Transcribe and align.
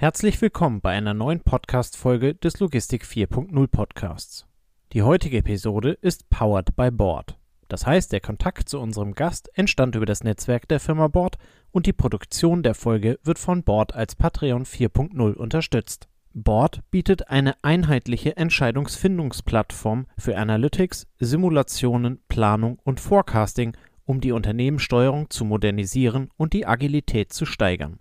Herzlich 0.00 0.40
willkommen 0.40 0.80
bei 0.80 0.92
einer 0.92 1.12
neuen 1.12 1.40
Podcast-Folge 1.40 2.36
des 2.36 2.60
Logistik 2.60 3.02
4.0 3.02 3.66
Podcasts. 3.66 4.46
Die 4.92 5.02
heutige 5.02 5.38
Episode 5.38 5.90
ist 5.90 6.30
powered 6.30 6.76
by 6.76 6.92
Board. 6.92 7.36
Das 7.66 7.84
heißt, 7.84 8.12
der 8.12 8.20
Kontakt 8.20 8.68
zu 8.68 8.78
unserem 8.78 9.16
Gast 9.16 9.50
entstand 9.58 9.96
über 9.96 10.06
das 10.06 10.22
Netzwerk 10.22 10.68
der 10.68 10.78
Firma 10.78 11.08
Board 11.08 11.36
und 11.72 11.86
die 11.86 11.92
Produktion 11.92 12.62
der 12.62 12.76
Folge 12.76 13.18
wird 13.24 13.40
von 13.40 13.64
Board 13.64 13.92
als 13.92 14.14
Patreon 14.14 14.66
4.0 14.66 15.32
unterstützt. 15.32 16.06
Board 16.32 16.82
bietet 16.92 17.28
eine 17.28 17.56
einheitliche 17.64 18.36
Entscheidungsfindungsplattform 18.36 20.06
für 20.16 20.38
Analytics, 20.38 21.08
Simulationen, 21.18 22.20
Planung 22.28 22.78
und 22.84 23.00
Forecasting, 23.00 23.76
um 24.04 24.20
die 24.20 24.30
Unternehmenssteuerung 24.30 25.28
zu 25.28 25.44
modernisieren 25.44 26.30
und 26.36 26.52
die 26.52 26.66
Agilität 26.66 27.32
zu 27.32 27.46
steigern. 27.46 27.98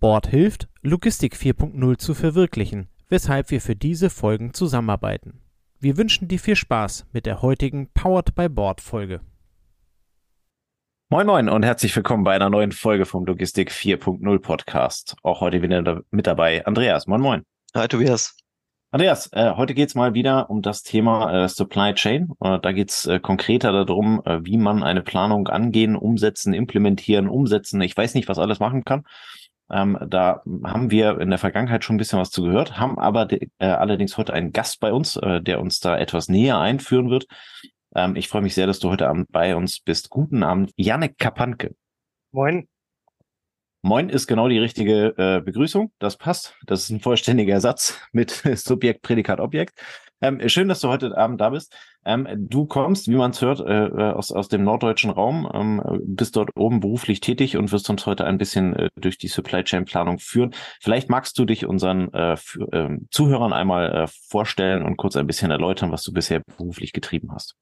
Board 0.00 0.28
hilft, 0.28 0.66
Logistik 0.80 1.34
4.0 1.34 1.98
zu 1.98 2.14
verwirklichen, 2.14 2.88
weshalb 3.10 3.50
wir 3.50 3.60
für 3.60 3.76
diese 3.76 4.08
Folgen 4.08 4.54
zusammenarbeiten. 4.54 5.42
Wir 5.78 5.98
wünschen 5.98 6.26
dir 6.26 6.38
viel 6.38 6.56
Spaß 6.56 7.04
mit 7.12 7.26
der 7.26 7.42
heutigen 7.42 7.90
Powered 7.92 8.34
by 8.34 8.48
Board 8.48 8.80
Folge. 8.80 9.20
Moin 11.10 11.26
Moin 11.26 11.50
und 11.50 11.64
herzlich 11.64 11.94
willkommen 11.94 12.24
bei 12.24 12.34
einer 12.34 12.48
neuen 12.48 12.72
Folge 12.72 13.04
vom 13.04 13.26
Logistik 13.26 13.70
4.0 13.70 14.38
Podcast. 14.38 15.16
Auch 15.22 15.42
heute 15.42 15.60
wieder 15.60 16.00
mit 16.10 16.26
dabei 16.26 16.64
Andreas. 16.64 17.06
Moin 17.06 17.20
Moin. 17.20 17.42
Hi 17.74 17.86
Tobias. 17.86 18.34
Andreas, 18.92 19.28
äh, 19.34 19.52
heute 19.54 19.74
geht's 19.74 19.94
mal 19.94 20.14
wieder 20.14 20.48
um 20.48 20.62
das 20.62 20.82
Thema 20.82 21.44
äh, 21.44 21.48
Supply 21.48 21.92
Chain. 21.92 22.32
Äh, 22.40 22.58
da 22.58 22.72
geht's 22.72 23.06
äh, 23.06 23.20
konkreter 23.20 23.84
darum, 23.84 24.22
äh, 24.24 24.44
wie 24.44 24.56
man 24.56 24.82
eine 24.82 25.02
Planung 25.02 25.46
angehen, 25.48 25.94
umsetzen, 25.94 26.54
implementieren, 26.54 27.28
umsetzen. 27.28 27.82
Ich 27.82 27.94
weiß 27.94 28.14
nicht, 28.14 28.28
was 28.30 28.38
alles 28.38 28.60
machen 28.60 28.84
kann. 28.84 29.04
Ähm, 29.70 29.98
da 30.08 30.42
haben 30.64 30.90
wir 30.90 31.20
in 31.20 31.30
der 31.30 31.38
Vergangenheit 31.38 31.84
schon 31.84 31.96
ein 31.96 31.98
bisschen 31.98 32.18
was 32.18 32.30
zu 32.30 32.42
gehört, 32.42 32.78
haben 32.78 32.98
aber 32.98 33.30
äh, 33.30 33.46
allerdings 33.58 34.16
heute 34.16 34.32
einen 34.32 34.52
Gast 34.52 34.80
bei 34.80 34.92
uns, 34.92 35.16
äh, 35.16 35.40
der 35.40 35.60
uns 35.60 35.80
da 35.80 35.96
etwas 35.96 36.28
näher 36.28 36.58
einführen 36.58 37.10
wird. 37.10 37.26
Ähm, 37.94 38.16
ich 38.16 38.28
freue 38.28 38.42
mich 38.42 38.54
sehr, 38.54 38.66
dass 38.66 38.80
du 38.80 38.90
heute 38.90 39.08
Abend 39.08 39.30
bei 39.30 39.54
uns 39.54 39.80
bist. 39.80 40.10
Guten 40.10 40.42
Abend, 40.42 40.72
Janek 40.76 41.18
Kapanke. 41.18 41.74
Moin. 42.32 42.68
Moin 43.82 44.10
ist 44.10 44.26
genau 44.26 44.48
die 44.48 44.58
richtige 44.58 45.14
äh, 45.16 45.40
Begrüßung. 45.40 45.92
Das 45.98 46.16
passt. 46.16 46.54
Das 46.66 46.82
ist 46.82 46.90
ein 46.90 47.00
vollständiger 47.00 47.60
Satz 47.60 47.98
mit 48.12 48.30
Subjekt, 48.54 49.02
Prädikat, 49.02 49.40
Objekt. 49.40 49.80
Ähm, 50.22 50.46
schön, 50.48 50.68
dass 50.68 50.80
du 50.80 50.88
heute 50.88 51.16
Abend 51.16 51.40
da 51.40 51.50
bist. 51.50 51.74
Ähm, 52.04 52.26
du 52.30 52.66
kommst, 52.66 53.08
wie 53.08 53.14
man 53.14 53.30
es 53.30 53.40
hört, 53.40 53.60
äh, 53.60 53.86
äh, 53.86 54.12
aus, 54.12 54.32
aus 54.32 54.48
dem 54.48 54.64
norddeutschen 54.64 55.10
Raum, 55.10 55.50
ähm, 55.52 55.82
bist 56.04 56.36
dort 56.36 56.50
oben 56.56 56.80
beruflich 56.80 57.20
tätig 57.20 57.56
und 57.56 57.72
wirst 57.72 57.88
uns 57.88 58.06
heute 58.06 58.26
ein 58.26 58.38
bisschen 58.38 58.76
äh, 58.76 58.88
durch 58.96 59.16
die 59.16 59.28
Supply 59.28 59.64
Chain 59.64 59.86
Planung 59.86 60.18
führen. 60.18 60.54
Vielleicht 60.80 61.08
magst 61.08 61.38
du 61.38 61.44
dich 61.44 61.64
unseren 61.64 62.12
äh, 62.12 62.36
für, 62.36 62.70
äh, 62.72 62.98
Zuhörern 63.10 63.52
einmal 63.52 63.92
äh, 63.94 64.06
vorstellen 64.28 64.84
und 64.84 64.96
kurz 64.96 65.16
ein 65.16 65.26
bisschen 65.26 65.50
erläutern, 65.50 65.90
was 65.90 66.02
du 66.02 66.12
bisher 66.12 66.40
beruflich 66.40 66.92
getrieben 66.92 67.32
hast. 67.32 67.56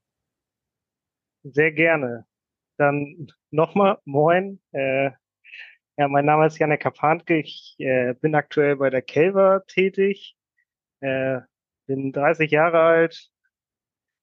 Sehr 1.45 1.73
gerne. 1.73 2.27
Dann 2.77 3.29
nochmal 3.51 3.99
Moin. 4.05 4.61
Äh, 4.73 5.11
ja, 5.97 6.07
mein 6.09 6.25
Name 6.25 6.47
ist 6.47 6.59
Janek 6.59 6.81
Kapantke. 6.81 7.39
Ich 7.39 7.75
äh, 7.79 8.15
bin 8.15 8.35
aktuell 8.35 8.77
bei 8.77 8.91
der 8.91 9.03
Kelver 9.03 9.65
tätig. 9.67 10.37
Äh, 11.01 11.41
bin 11.89 12.13
30 12.13 12.51
Jahre 12.53 12.81
alt, 12.81 13.31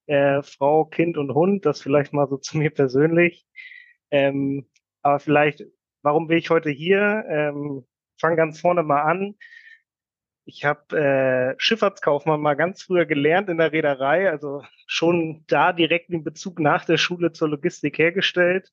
äh, 0.07 0.41
Frau, 0.43 0.85
Kind 0.85 1.17
und 1.17 1.33
Hund, 1.33 1.65
das 1.65 1.81
vielleicht 1.81 2.13
mal 2.13 2.27
so 2.29 2.37
zu 2.37 2.57
mir 2.57 2.69
persönlich. 2.69 3.45
Ähm, 4.11 4.69
aber 5.01 5.19
vielleicht, 5.19 5.63
warum 6.01 6.27
bin 6.27 6.37
ich 6.37 6.49
heute 6.49 6.69
hier? 6.69 7.25
Ähm, 7.27 7.85
fang 8.19 8.37
ganz 8.37 8.61
vorne 8.61 8.83
mal 8.83 9.01
an. 9.01 9.35
Ich 10.47 10.63
habe 10.63 10.95
äh, 10.95 11.55
Schifffahrtskaufmann 11.57 12.39
mal 12.39 12.53
ganz 12.53 12.83
früher 12.83 13.05
gelernt 13.05 13.49
in 13.49 13.57
der 13.57 13.71
Reederei, 13.71 14.29
also 14.29 14.61
schon 14.85 15.43
da 15.47 15.73
direkt 15.73 16.09
den 16.11 16.23
Bezug 16.23 16.59
nach 16.59 16.85
der 16.85 16.97
Schule 16.97 17.31
zur 17.31 17.49
Logistik 17.49 17.97
hergestellt 17.97 18.71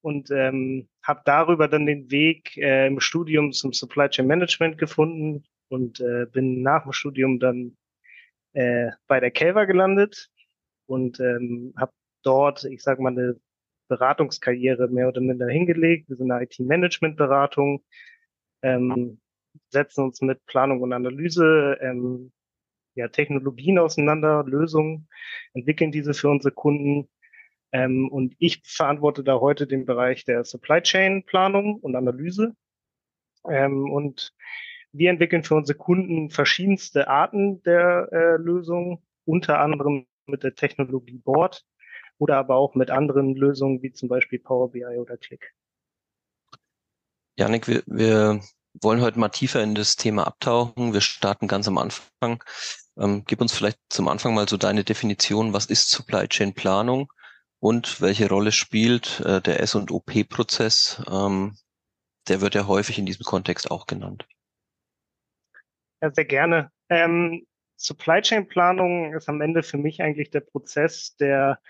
und 0.00 0.32
ähm, 0.32 0.88
habe 1.04 1.22
darüber 1.24 1.68
dann 1.68 1.86
den 1.86 2.10
Weg 2.10 2.56
äh, 2.56 2.88
im 2.88 2.98
Studium 2.98 3.52
zum 3.52 3.72
Supply 3.72 4.08
Chain 4.08 4.26
Management 4.26 4.78
gefunden 4.78 5.44
und 5.68 6.00
äh, 6.00 6.26
bin 6.26 6.62
nach 6.62 6.82
dem 6.82 6.92
Studium 6.92 7.38
dann 7.38 7.76
äh, 8.52 8.90
bei 9.06 9.20
der 9.20 9.30
Kelver 9.30 9.66
gelandet 9.66 10.30
und 10.86 11.20
ähm, 11.20 11.74
habe 11.76 11.92
dort, 12.22 12.64
ich 12.64 12.82
sage 12.82 13.02
mal, 13.02 13.12
eine 13.12 13.40
Beratungskarriere 13.88 14.88
mehr 14.88 15.08
oder 15.08 15.20
minder 15.20 15.48
hingelegt. 15.48 16.08
Wir 16.08 16.16
sind 16.16 16.30
eine 16.30 16.44
IT-Management-Beratung, 16.44 17.84
ähm, 18.62 19.20
setzen 19.68 20.04
uns 20.04 20.20
mit 20.22 20.44
Planung 20.46 20.80
und 20.80 20.92
Analyse, 20.92 21.78
ähm, 21.80 22.32
ja, 22.94 23.08
Technologien 23.08 23.78
auseinander, 23.78 24.44
Lösungen, 24.44 25.08
entwickeln 25.54 25.92
diese 25.92 26.14
für 26.14 26.28
unsere 26.28 26.52
Kunden. 26.52 27.08
Ähm, 27.72 28.08
und 28.08 28.34
ich 28.38 28.62
verantworte 28.64 29.24
da 29.24 29.40
heute 29.40 29.66
den 29.66 29.86
Bereich 29.86 30.24
der 30.24 30.44
Supply 30.44 30.82
Chain 30.82 31.24
Planung 31.24 31.76
und 31.76 31.96
Analyse. 31.96 32.54
Ähm, 33.48 33.90
und 33.90 34.34
wir 34.92 35.10
entwickeln 35.10 35.42
für 35.42 35.54
unsere 35.54 35.78
Kunden 35.78 36.30
verschiedenste 36.30 37.08
Arten 37.08 37.62
der 37.62 38.08
äh, 38.12 38.36
Lösungen, 38.36 38.98
unter 39.24 39.60
anderem 39.60 40.06
mit 40.26 40.42
der 40.42 40.54
Technologie 40.54 41.18
Board 41.18 41.64
oder 42.18 42.36
aber 42.36 42.56
auch 42.56 42.74
mit 42.74 42.90
anderen 42.90 43.34
Lösungen 43.34 43.82
wie 43.82 43.92
zum 43.92 44.08
Beispiel 44.08 44.38
Power 44.38 44.70
BI 44.70 44.84
oder 44.84 45.16
Click. 45.16 45.54
Janik, 47.36 47.66
wir, 47.66 47.82
wir 47.86 48.40
wollen 48.80 49.00
heute 49.00 49.18
mal 49.18 49.30
tiefer 49.30 49.62
in 49.62 49.74
das 49.74 49.96
Thema 49.96 50.26
abtauchen. 50.26 50.92
Wir 50.92 51.00
starten 51.00 51.48
ganz 51.48 51.66
am 51.66 51.78
Anfang. 51.78 52.42
Ähm, 52.98 53.24
gib 53.26 53.40
uns 53.40 53.52
vielleicht 53.52 53.78
zum 53.88 54.08
Anfang 54.08 54.34
mal 54.34 54.48
so 54.48 54.56
deine 54.56 54.84
Definition. 54.84 55.52
Was 55.52 55.66
ist 55.66 55.90
Supply 55.90 56.28
Chain 56.28 56.54
Planung 56.54 57.10
und 57.58 58.00
welche 58.00 58.28
Rolle 58.28 58.52
spielt 58.52 59.20
äh, 59.20 59.40
der 59.40 59.60
S&OP-Prozess? 59.60 61.02
Ähm, 61.10 61.56
der 62.28 62.40
wird 62.40 62.54
ja 62.54 62.66
häufig 62.66 62.98
in 62.98 63.06
diesem 63.06 63.24
Kontext 63.24 63.70
auch 63.70 63.86
genannt. 63.86 64.26
Ja, 66.02 66.10
sehr 66.12 66.24
gerne. 66.24 66.72
Ähm, 66.88 67.46
Supply 67.76 68.20
Chain 68.22 68.48
Planung 68.48 69.14
ist 69.14 69.28
am 69.28 69.40
Ende 69.40 69.62
für 69.62 69.78
mich 69.78 70.02
eigentlich 70.02 70.30
der 70.30 70.40
Prozess, 70.40 71.16
der 71.16 71.60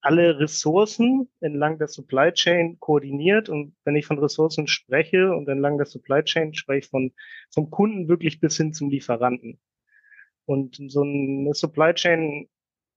alle 0.00 0.38
Ressourcen 0.40 1.28
entlang 1.40 1.78
der 1.78 1.88
Supply 1.88 2.32
Chain 2.32 2.78
koordiniert. 2.80 3.48
Und 3.50 3.76
wenn 3.84 3.96
ich 3.96 4.06
von 4.06 4.18
Ressourcen 4.18 4.66
spreche 4.66 5.30
und 5.30 5.48
entlang 5.48 5.76
der 5.76 5.86
Supply 5.86 6.22
Chain, 6.24 6.54
spreche 6.54 6.78
ich 6.80 6.88
von, 6.88 7.12
vom 7.52 7.70
Kunden 7.70 8.08
wirklich 8.08 8.40
bis 8.40 8.56
hin 8.56 8.72
zum 8.72 8.88
Lieferanten. 8.88 9.60
Und 10.46 10.78
so 10.88 11.02
eine 11.02 11.52
Supply 11.52 11.92
Chain 11.92 12.48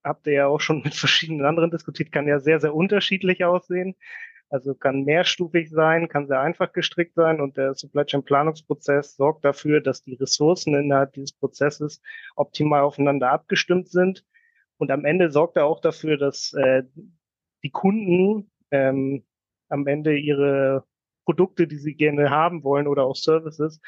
habt 0.03 0.27
ihr 0.27 0.33
ja 0.33 0.47
auch 0.47 0.61
schon 0.61 0.81
mit 0.83 0.95
verschiedenen 0.95 1.45
anderen 1.45 1.71
diskutiert, 1.71 2.11
kann 2.13 2.27
ja 2.27 2.39
sehr, 2.39 2.61
sehr 2.61 2.73
unterschiedlich 2.73 3.43
aussehen. 3.43 3.95
Also 4.49 4.73
kann 4.73 5.03
mehrstufig 5.03 5.69
sein, 5.69 6.07
kann 6.07 6.27
sehr 6.27 6.41
einfach 6.41 6.73
gestrickt 6.73 7.13
sein 7.13 7.39
und 7.39 7.57
der 7.57 7.75
Supply 7.75 8.03
Chain 8.05 8.23
Planungsprozess 8.23 9.15
sorgt 9.15 9.45
dafür, 9.45 9.79
dass 9.79 10.01
die 10.01 10.15
Ressourcen 10.15 10.73
innerhalb 10.73 11.13
dieses 11.13 11.33
Prozesses 11.33 12.01
optimal 12.35 12.81
aufeinander 12.81 13.31
abgestimmt 13.31 13.89
sind. 13.89 14.25
Und 14.77 14.91
am 14.91 15.05
Ende 15.05 15.29
sorgt 15.31 15.57
er 15.57 15.65
auch 15.65 15.81
dafür, 15.81 16.17
dass 16.17 16.53
äh, 16.53 16.83
die 17.63 17.69
Kunden 17.69 18.49
ähm, 18.71 19.23
am 19.69 19.85
Ende 19.85 20.17
ihre 20.17 20.83
Produkte, 21.25 21.67
die 21.67 21.77
sie 21.77 21.93
gerne 21.93 22.31
haben 22.31 22.63
wollen 22.63 22.87
oder 22.87 23.03
auch 23.03 23.15
Services, 23.15 23.79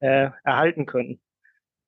äh, 0.00 0.30
erhalten 0.44 0.86
können. 0.86 1.20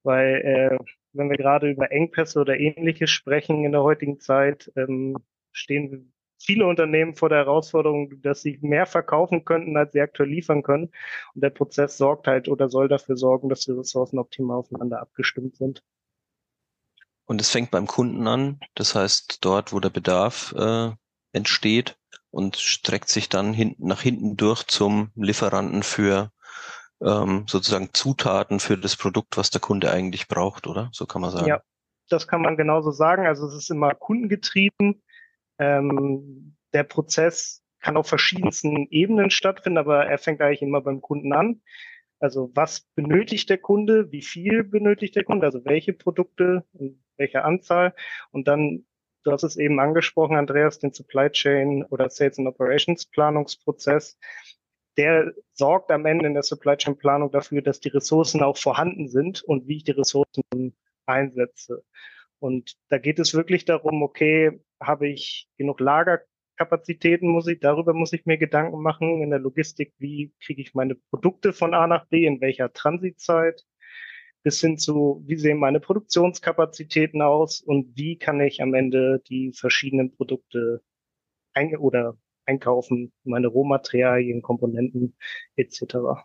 Weil 0.03 0.34
äh, 0.44 0.78
wenn 1.12 1.31
wir 1.31 1.38
gerade 1.38 1.71
über 1.71 1.91
Engpässe 1.91 2.41
oder 2.41 2.59
ähnliches 2.59 3.11
sprechen 3.11 3.65
in 3.65 3.72
der 3.72 3.83
heutigen 3.83 4.21
Zeit, 4.21 4.71
ähm, 4.77 5.17
stehen 5.53 6.12
viele 6.38 6.66
Unternehmen 6.66 7.15
vor 7.15 7.28
der 7.28 7.38
Herausforderung, 7.38 8.22
dass 8.22 8.43
sie 8.43 8.59
mehr 8.62 8.87
verkaufen 8.87 9.44
könnten, 9.44 9.76
als 9.76 9.93
sie 9.93 10.00
aktuell 10.00 10.28
liefern 10.28 10.62
können. 10.62 10.91
Und 11.34 11.43
der 11.43 11.50
Prozess 11.50 11.99
sorgt 11.99 12.26
halt 12.26 12.49
oder 12.49 12.69
soll 12.69 12.88
dafür 12.88 13.16
sorgen, 13.16 13.49
dass 13.49 13.60
die 13.60 13.72
Ressourcen 13.72 14.19
optimal 14.19 14.58
aufeinander 14.58 15.00
abgestimmt 15.00 15.56
sind. 15.56 15.82
Und 17.26 17.40
es 17.40 17.50
fängt 17.50 17.70
beim 17.70 17.87
Kunden 17.87 18.26
an, 18.26 18.58
das 18.75 18.94
heißt 18.94 19.44
dort, 19.44 19.73
wo 19.73 19.81
der 19.81 19.90
Bedarf 19.90 20.55
äh, 20.56 20.90
entsteht 21.32 21.99
und 22.31 22.56
streckt 22.56 23.11
sich 23.11 23.29
dann 23.29 23.52
hinten 23.52 23.87
nach 23.87 24.00
hinten 24.00 24.37
durch 24.37 24.64
zum 24.64 25.11
Lieferanten 25.14 25.82
für 25.82 26.31
ähm, 27.02 27.44
sozusagen 27.46 27.90
Zutaten 27.93 28.61
für 28.61 28.79
das 28.79 28.96
Produkt, 28.96 29.37
was 29.37 29.50
der 29.50 29.61
Kunde 29.61 29.90
eigentlich 29.90 30.26
braucht, 30.29 30.67
oder? 30.67 30.88
So 30.93 31.06
kann 31.06 31.20
man 31.20 31.31
sagen. 31.31 31.46
Ja, 31.46 31.61
das 32.08 32.26
kann 32.26 32.43
man 32.43 32.56
genauso 32.56 32.90
sagen. 32.90 33.26
Also 33.26 33.46
es 33.46 33.55
ist 33.55 33.70
immer 33.70 33.94
kundengetrieben. 33.94 35.02
Ähm, 35.58 36.56
der 36.72 36.84
Prozess 36.84 37.62
kann 37.81 37.96
auf 37.96 38.08
verschiedensten 38.08 38.88
Ebenen 38.90 39.31
stattfinden, 39.31 39.78
aber 39.78 40.06
er 40.06 40.19
fängt 40.19 40.40
eigentlich 40.40 40.62
immer 40.62 40.81
beim 40.81 41.00
Kunden 41.00 41.32
an. 41.32 41.62
Also 42.20 42.50
was 42.55 42.81
benötigt 42.94 43.49
der 43.49 43.58
Kunde, 43.58 44.10
wie 44.10 44.22
viel 44.22 44.64
benötigt 44.64 45.14
der 45.14 45.25
Kunde, 45.25 45.46
also 45.46 45.64
welche 45.64 45.93
Produkte 45.93 46.64
in 46.72 47.02
welcher 47.16 47.44
Anzahl 47.44 47.94
und 48.32 48.49
dann, 48.49 48.87
du 49.22 49.32
hast 49.32 49.44
es 49.44 49.56
eben 49.56 49.78
angesprochen, 49.81 50.37
Andreas, 50.37 50.78
den 50.78 50.93
Supply 50.93 51.31
Chain 51.31 51.84
oder 51.84 52.11
Sales 52.11 52.38
and 52.38 52.49
Operations 52.49 53.06
Planungsprozess, 53.06 54.19
der 54.96 55.32
sorgt 55.52 55.93
am 55.93 56.06
Ende 56.06 56.26
in 56.26 56.34
der 56.34 56.43
Supply 56.43 56.76
Chain 56.76 56.99
Planung 56.99 57.31
dafür, 57.31 57.62
dass 57.62 57.78
die 57.78 57.88
Ressourcen 57.88 58.43
auch 58.43 58.56
vorhanden 58.56 59.08
sind 59.08 59.43
und 59.44 59.69
wie 59.69 59.76
ich 59.76 59.84
die 59.84 59.93
Ressourcen 59.93 60.76
einsetze. 61.06 61.84
Und 62.40 62.76
da 62.88 62.99
geht 62.99 63.19
es 63.19 63.35
wirklich 63.35 63.64
darum, 63.64 64.02
okay, 64.02 64.61
habe 64.81 65.08
ich 65.08 65.49
genug 65.56 65.81
Lagerkapazitäten, 65.81 67.29
muss 67.29 67.49
ich, 67.49 67.61
darüber 67.61 67.94
muss 67.94 68.12
ich 68.12 68.26
mir 68.26 68.38
Gedanken 68.38 68.81
machen 68.82 69.23
in 69.23 69.31
der 69.31 69.40
Logistik, 69.40 69.93
wie 69.99 70.32
kriege 70.44 70.62
ich 70.62 70.75
meine 70.75 70.94
Produkte 70.94 71.52
von 71.52 71.75
A 71.75 71.87
nach 71.87 72.06
B, 72.06 72.26
in 72.26 72.40
welcher 72.40 72.73
Transitzeit, 72.73 73.64
bis 74.43 74.61
hin 74.61 74.79
zu, 74.79 75.23
wie 75.26 75.37
sehen 75.37 75.58
meine 75.58 75.81
Produktionskapazitäten 75.81 77.23
aus? 77.23 77.61
Und 77.61 77.96
wie 77.96 78.17
kann 78.19 78.40
ich 78.40 78.62
am 78.62 78.75
Ende 78.75 79.20
die 79.29 79.52
verschiedenen 79.52 80.14
Produkte 80.14 80.82
ein 81.55 81.76
oder 81.76 82.17
einkaufen, 82.46 83.12
meine 83.25 83.49
Rohmaterialien, 83.49 84.43
Komponenten 84.43 85.17
etc. 85.56 86.25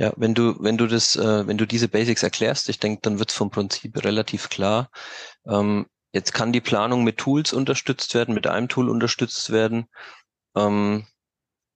Ja, 0.00 0.14
wenn 0.16 0.32
du, 0.32 0.56
wenn 0.60 0.78
du 0.78 0.86
das, 0.86 1.14
äh, 1.16 1.46
wenn 1.46 1.58
du 1.58 1.66
diese 1.66 1.86
Basics 1.86 2.22
erklärst, 2.22 2.70
ich 2.70 2.78
denke, 2.78 3.02
dann 3.02 3.18
wird 3.18 3.28
es 3.28 3.36
vom 3.36 3.50
Prinzip 3.50 4.02
relativ 4.02 4.48
klar. 4.48 4.90
Ähm, 5.44 5.88
jetzt 6.14 6.32
kann 6.32 6.54
die 6.54 6.62
Planung 6.62 7.04
mit 7.04 7.18
Tools 7.18 7.52
unterstützt 7.52 8.14
werden, 8.14 8.34
mit 8.34 8.46
einem 8.46 8.70
Tool 8.70 8.88
unterstützt 8.88 9.52
werden. 9.52 9.90
Ähm, 10.56 11.06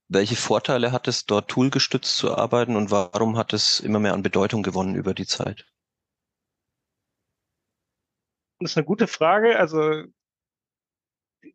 welche 0.08 0.36
Vorteile 0.36 0.90
hat 0.90 1.06
es, 1.06 1.26
dort 1.26 1.50
toolgestützt 1.50 2.16
zu 2.16 2.34
arbeiten 2.34 2.76
und 2.76 2.90
warum 2.90 3.36
hat 3.36 3.52
es 3.52 3.78
immer 3.80 4.00
mehr 4.00 4.14
an 4.14 4.22
Bedeutung 4.22 4.62
gewonnen 4.62 4.94
über 4.94 5.12
die 5.12 5.26
Zeit? 5.26 5.66
Das 8.58 8.70
ist 8.70 8.78
eine 8.78 8.86
gute 8.86 9.06
Frage. 9.06 9.58
Also 9.58 10.04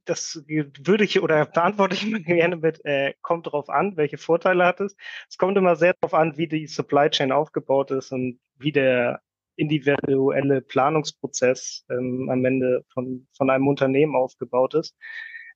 das 0.09 0.43
würde 0.47 1.03
ich 1.03 1.21
oder 1.21 1.45
beantworte 1.45 1.95
ich 1.95 2.07
immer 2.07 2.19
gerne 2.19 2.55
mit, 2.57 2.83
äh, 2.85 3.13
kommt 3.21 3.47
drauf 3.47 3.69
an, 3.69 3.95
welche 3.95 4.17
Vorteile 4.17 4.65
hat 4.65 4.79
es. 4.79 4.95
Es 5.29 5.37
kommt 5.37 5.57
immer 5.57 5.75
sehr 5.75 5.93
darauf 5.93 6.13
an, 6.13 6.37
wie 6.37 6.47
die 6.47 6.67
Supply 6.67 7.09
Chain 7.09 7.31
aufgebaut 7.31 7.91
ist 7.91 8.11
und 8.11 8.39
wie 8.55 8.71
der 8.71 9.21
individuelle 9.55 10.61
Planungsprozess 10.61 11.85
ähm, 11.89 12.29
am 12.29 12.43
Ende 12.45 12.85
von, 12.93 13.27
von 13.35 13.49
einem 13.49 13.67
Unternehmen 13.67 14.15
aufgebaut 14.15 14.73
ist. 14.73 14.95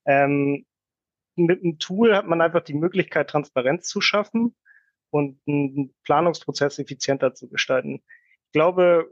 Ähm, 0.06 0.66
mit 1.36 1.64
einem 1.64 1.80
Tool 1.80 2.16
hat 2.16 2.28
man 2.28 2.42
einfach 2.42 2.62
die 2.62 2.76
Möglichkeit, 2.76 3.30
Transparenz 3.30 3.88
zu 3.88 4.02
schaffen 4.02 4.56
und 5.10 5.40
einen 5.48 5.96
Planungsprozess 6.04 6.80
effizienter 6.80 7.34
zu 7.34 7.50
gestalten. 7.50 8.04
Ich 8.48 8.52
glaube, 8.52 9.12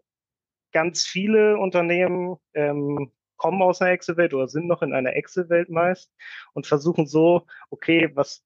ganz 0.71 1.07
viele 1.07 1.57
Unternehmen 1.57 2.37
ähm, 2.53 3.11
kommen 3.41 3.63
aus 3.63 3.81
einer 3.81 3.89
Excel-Welt 3.89 4.35
oder 4.35 4.47
sind 4.47 4.67
noch 4.67 4.83
in 4.83 4.93
einer 4.93 5.15
Excel-Welt 5.15 5.69
meist 5.69 6.13
und 6.53 6.67
versuchen 6.67 7.07
so, 7.07 7.47
okay, 7.71 8.11
was 8.13 8.43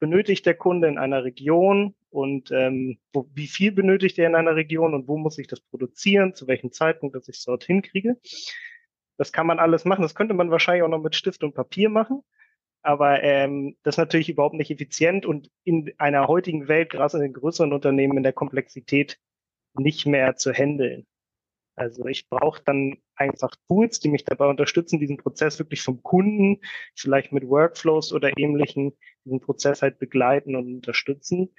benötigt 0.00 0.44
der 0.44 0.52
Kunde 0.52 0.86
in 0.88 0.98
einer 0.98 1.24
Region 1.24 1.94
und 2.10 2.50
ähm, 2.50 2.98
wo, 3.14 3.26
wie 3.32 3.46
viel 3.46 3.72
benötigt 3.72 4.18
er 4.18 4.26
in 4.26 4.34
einer 4.34 4.54
Region 4.54 4.92
und 4.92 5.08
wo 5.08 5.16
muss 5.16 5.38
ich 5.38 5.46
das 5.46 5.62
produzieren, 5.62 6.34
zu 6.34 6.46
welchem 6.46 6.72
Zeitpunkt, 6.72 7.16
dass 7.16 7.26
ich 7.26 7.38
es 7.38 7.44
dorthin 7.44 7.80
kriege. 7.80 8.18
Das 9.16 9.32
kann 9.32 9.46
man 9.46 9.58
alles 9.58 9.86
machen. 9.86 10.02
Das 10.02 10.14
könnte 10.14 10.34
man 10.34 10.50
wahrscheinlich 10.50 10.82
auch 10.82 10.88
noch 10.88 11.00
mit 11.00 11.16
Stift 11.16 11.42
und 11.42 11.54
Papier 11.54 11.88
machen. 11.88 12.20
Aber 12.82 13.22
ähm, 13.22 13.78
das 13.82 13.94
ist 13.94 13.98
natürlich 13.98 14.28
überhaupt 14.28 14.56
nicht 14.56 14.70
effizient 14.70 15.24
und 15.24 15.50
in 15.64 15.90
einer 15.96 16.28
heutigen 16.28 16.68
Welt, 16.68 16.90
gerade 16.90 17.16
in 17.16 17.22
den 17.22 17.32
größeren 17.32 17.72
Unternehmen, 17.72 18.18
in 18.18 18.24
der 18.24 18.34
Komplexität 18.34 19.18
nicht 19.72 20.04
mehr 20.04 20.36
zu 20.36 20.52
handeln. 20.52 21.06
Also 21.76 22.06
ich 22.06 22.28
brauche 22.28 22.62
dann 22.64 22.98
einfach 23.16 23.54
Tools, 23.68 24.00
die 24.00 24.08
mich 24.08 24.24
dabei 24.24 24.46
unterstützen, 24.46 25.00
diesen 25.00 25.16
Prozess 25.16 25.58
wirklich 25.58 25.82
vom 25.82 26.02
Kunden, 26.02 26.60
vielleicht 26.94 27.32
mit 27.32 27.48
Workflows 27.48 28.12
oder 28.12 28.30
ähnlichen, 28.36 28.96
diesen 29.24 29.40
Prozess 29.40 29.82
halt 29.82 29.98
begleiten 29.98 30.56
und 30.56 30.74
unterstützen. 30.76 31.54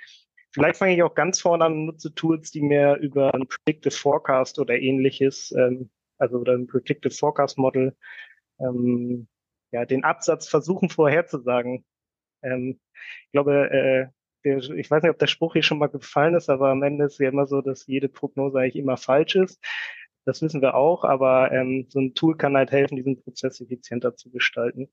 Vielleicht 0.52 0.78
fange 0.78 0.96
ich 0.96 1.04
auch 1.04 1.16
ganz 1.16 1.42
vorne 1.42 1.66
an 1.66 1.74
und 1.74 1.86
nutze 1.86 2.14
Tools, 2.16 2.50
die 2.52 2.62
mir 2.62 2.96
über 2.96 3.34
ein 3.34 3.46
Predictive 3.48 3.92
Forecast 3.92 4.58
oder 4.58 4.80
ähnliches, 4.80 5.52
ähm, 5.52 5.90
also 6.18 6.38
oder 6.38 6.54
ein 6.54 6.68
Predictive 6.68 7.14
Forecast 7.14 7.58
Model, 7.58 7.94
ähm, 8.60 9.28
ja, 9.72 9.86
den 9.86 10.06
Absatz 10.06 10.48
versuchen 10.48 10.90
vorherzusagen. 10.90 11.84
Ähm, 12.42 12.80
ich 13.26 13.32
glaube, 13.34 13.70
äh, 13.70 14.08
ich 14.46 14.92
weiß 14.92 15.04
nicht, 15.04 15.12
ob 15.12 15.20
der 15.20 15.28
Spruch 15.28 15.54
hier 15.54 15.64
schon 15.64 15.80
mal 15.80 15.88
gefallen 15.88 16.36
ist, 16.36 16.50
aber 16.50 16.70
am 16.70 16.84
Ende 16.84 17.06
ist 17.06 17.14
es 17.14 17.20
ja 17.20 17.30
immer 17.30 17.48
so, 17.48 17.62
dass 17.62 17.88
jede 17.88 18.10
Prognose 18.10 18.60
eigentlich 18.60 18.76
immer 18.76 18.96
falsch 18.96 19.36
ist. 19.36 19.60
Das 20.26 20.42
wissen 20.42 20.62
wir 20.62 20.74
auch, 20.74 21.04
aber 21.04 21.52
ähm, 21.52 21.86
so 21.90 22.00
ein 22.00 22.16
Tool 22.16 22.36
kann 22.36 22.58
halt 22.58 22.72
helfen, 22.72 22.96
diesen 22.96 23.22
Prozess 23.22 23.62
effizienter 23.62 24.16
zu 24.16 24.32
gestalten. 24.32 24.90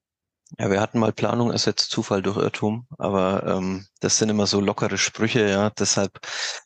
Ja, 0.58 0.70
wir 0.70 0.80
hatten 0.80 0.98
mal 0.98 1.12
Planung 1.12 1.50
ersetzt 1.50 1.90
Zufall 1.90 2.20
durch 2.22 2.36
Irrtum, 2.36 2.86
aber 2.98 3.42
ähm, 3.46 3.86
das 4.00 4.18
sind 4.18 4.28
immer 4.28 4.46
so 4.46 4.60
lockere 4.60 4.98
Sprüche, 4.98 5.48
ja. 5.48 5.70
Deshalb 5.70 6.20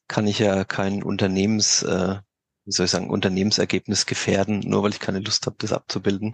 kann 0.08 0.26
ich 0.26 0.40
ja 0.40 0.64
kein 0.64 1.04
Unternehmens, 1.04 1.84
äh, 1.84 2.16
wie 2.64 2.72
soll 2.72 2.86
ich 2.86 2.90
sagen, 2.90 3.10
Unternehmensergebnis 3.10 4.06
gefährden, 4.06 4.60
nur 4.60 4.82
weil 4.82 4.90
ich 4.90 4.98
keine 4.98 5.20
Lust 5.20 5.46
habe, 5.46 5.56
das 5.60 5.72
abzubilden. 5.72 6.32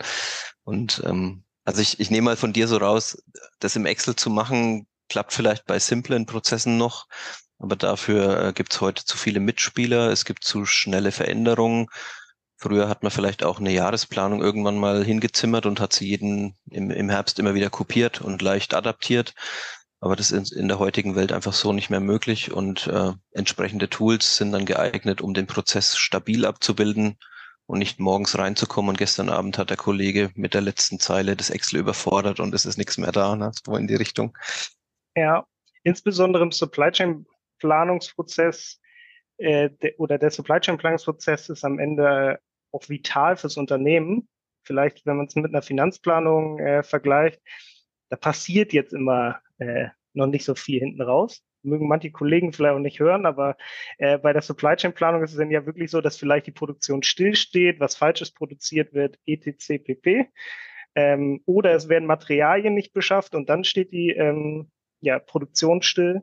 Und 0.65 1.03
ähm, 1.05 1.45
also 1.65 1.83
ich, 1.83 2.01
ich 2.01 2.11
nehme 2.11 2.25
mal 2.27 2.37
von 2.37 2.55
dir 2.55 2.67
so 2.69 2.79
raus, 2.79 3.23
das 3.59 3.77
im 3.77 3.85
Excel 3.85 4.17
zu 4.17 4.31
machen, 4.31 4.87
klappt 5.11 5.35
vielleicht 5.35 5.67
bei 5.67 5.79
simplen 5.79 6.25
Prozessen 6.25 6.79
noch, 6.79 7.07
aber 7.59 7.77
dafür 7.77 8.47
äh, 8.47 8.53
gibt 8.55 8.73
es 8.73 8.81
heute 8.81 9.05
zu 9.05 9.19
viele 9.19 9.41
Mitspieler, 9.41 10.11
es 10.11 10.25
gibt 10.25 10.45
zu 10.45 10.65
schnelle 10.65 11.13
Veränderungen 11.13 11.89
Früher 12.63 12.89
hat 12.89 13.03
man 13.03 13.11
vielleicht 13.11 13.43
auch 13.43 13.59
eine 13.59 13.73
Jahresplanung 13.73 14.41
irgendwann 14.41 14.79
mal 14.79 15.05
hingezimmert 15.05 15.67
und 15.67 15.81
hat 15.81 15.93
sie 15.93 16.07
jeden 16.07 16.55
im, 16.71 16.93
im 16.93 17.11
Herbst 17.11 17.41
immer 17.41 17.55
wieder 17.55 17.71
kopiert 17.71 18.21
und 18.21 18.41
leicht 18.41 18.75
adaptiert. 18.75 19.35
Aber 19.99 20.15
das 20.15 20.31
ist 20.31 20.53
in 20.53 20.69
der 20.69 20.79
heutigen 20.79 21.17
Welt 21.17 21.33
einfach 21.33 21.55
so 21.55 21.73
nicht 21.73 21.91
mehr 21.91 21.99
möglich 21.99 22.53
und 22.53 22.87
äh, 22.87 23.15
entsprechende 23.33 23.91
Tools 23.91 24.37
sind 24.37 24.53
dann 24.53 24.65
geeignet, 24.65 25.21
um 25.21 25.35
den 25.35 25.49
Prozess 25.49 25.97
stabil 25.97 26.47
abzubilden 26.47 27.19
und 27.67 27.81
nicht 27.81 27.99
morgens 27.99 28.39
reinzukommen 28.39 28.91
und 28.91 28.99
gestern 28.99 29.29
Abend 29.29 29.59
hat 29.59 29.71
der 29.71 29.77
Kollege 29.77 30.31
mit 30.37 30.55
der 30.55 30.61
letzten 30.61 31.01
Zeile 31.01 31.35
das 31.35 31.51
Excel 31.51 31.81
überfordert 31.81 32.39
und 32.39 32.55
es 32.55 32.65
ist 32.65 32.79
nichts 32.79 32.97
mehr 32.97 33.11
da, 33.11 33.35
ne? 33.35 33.51
so 33.67 33.75
in 33.75 33.89
die 33.89 33.97
Richtung. 33.97 34.39
Ja, 35.17 35.45
insbesondere 35.83 36.45
im 36.45 36.53
Supply 36.53 36.93
Chain 36.93 37.27
Planungsprozess 37.59 38.79
äh, 39.39 39.69
de, 39.69 39.97
oder 39.97 40.17
der 40.17 40.31
Supply 40.31 40.61
Chain 40.61 40.79
Planungsprozess 40.79 41.49
ist 41.49 41.65
am 41.65 41.81
Ende 41.81 42.39
auch 42.73 42.89
vital 42.89 43.37
fürs 43.37 43.57
Unternehmen. 43.57 44.29
Vielleicht, 44.65 45.07
wenn 45.07 45.17
man 45.17 45.27
es 45.27 45.35
mit 45.35 45.47
einer 45.47 45.63
Finanzplanung 45.63 46.59
äh, 46.59 46.83
vergleicht, 46.83 47.41
da 48.09 48.17
passiert 48.17 48.73
jetzt 48.73 48.93
immer 48.93 49.41
äh, 49.59 49.89
noch 50.13 50.27
nicht 50.27 50.45
so 50.45 50.55
viel 50.55 50.81
hinten 50.81 51.03
raus. 51.03 51.43
Mögen 51.63 51.89
manche 51.89 52.11
Kollegen 52.11 52.53
vielleicht 52.53 52.75
auch 52.75 52.81
nicht 52.81 53.01
hören, 53.01 53.25
aber 53.25 53.57
äh, 53.99 54.19
bei 54.19 54.33
der 54.33 54.43
Supply 54.43 54.77
Chain 54.77 54.93
Planung 54.93 55.23
ist 55.23 55.33
es 55.33 55.39
dann 55.39 55.51
ja 55.51 55.65
wirklich 55.65 55.91
so, 55.91 56.01
dass 56.01 56.17
vielleicht 56.17 56.47
die 56.47 56.53
Produktion 56.53 57.03
stillsteht, 57.03 57.79
was 57.79 57.97
Falsches 57.97 58.33
produziert 58.33 58.93
wird, 58.95 59.19
etc. 59.27 59.79
pp. 59.83 60.29
Ähm, 60.95 61.41
oder 61.47 61.73
es 61.73 61.89
werden 61.89 62.07
Materialien 62.07 62.75
nicht 62.75 62.93
beschafft 62.93 63.35
und 63.35 63.49
dann 63.49 63.65
steht 63.65 63.93
die 63.93 64.11
ähm, 64.11 64.71
ja, 65.01 65.19
Produktion 65.19 65.83
still. 65.83 66.23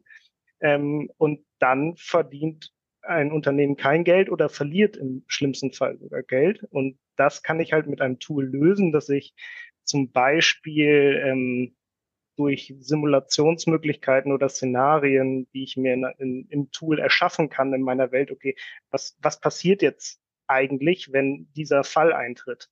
Ähm, 0.62 1.10
und 1.18 1.46
dann 1.60 1.96
verdient 1.96 2.72
ein 3.01 3.32
Unternehmen 3.32 3.75
kein 3.75 4.03
Geld 4.03 4.29
oder 4.29 4.50
verliert 4.50 4.98
im 4.98 5.24
schlimmsten 5.27 5.72
Fall 5.72 5.98
sogar 5.98 6.24
Geld. 6.24 6.63
Und 6.72 7.00
das 7.15 7.44
kann 7.44 7.60
ich 7.60 7.74
halt 7.74 7.88
mit 7.88 8.01
einem 8.01 8.20
Tool 8.20 8.46
lösen, 8.46 8.91
dass 8.91 9.10
ich 9.10 9.34
zum 9.84 10.12
Beispiel 10.12 11.22
ähm, 11.25 11.75
durch 12.36 12.74
Simulationsmöglichkeiten 12.79 14.32
oder 14.32 14.48
Szenarien, 14.48 15.50
die 15.51 15.63
ich 15.63 15.75
mir 15.75 15.94
in, 15.94 16.06
in, 16.20 16.48
im 16.50 16.72
Tool 16.72 17.00
erschaffen 17.00 17.50
kann 17.50 17.74
in 17.74 17.82
meiner 17.82 18.12
Welt, 18.12 18.32
okay, 18.32 18.56
was, 18.91 19.18
was 19.22 19.41
passiert 19.41 19.82
jetzt 19.82 20.22
eigentlich, 20.48 21.12
wenn 21.12 21.51
dieser 21.53 21.84
Fall 21.84 22.13
eintritt? 22.13 22.70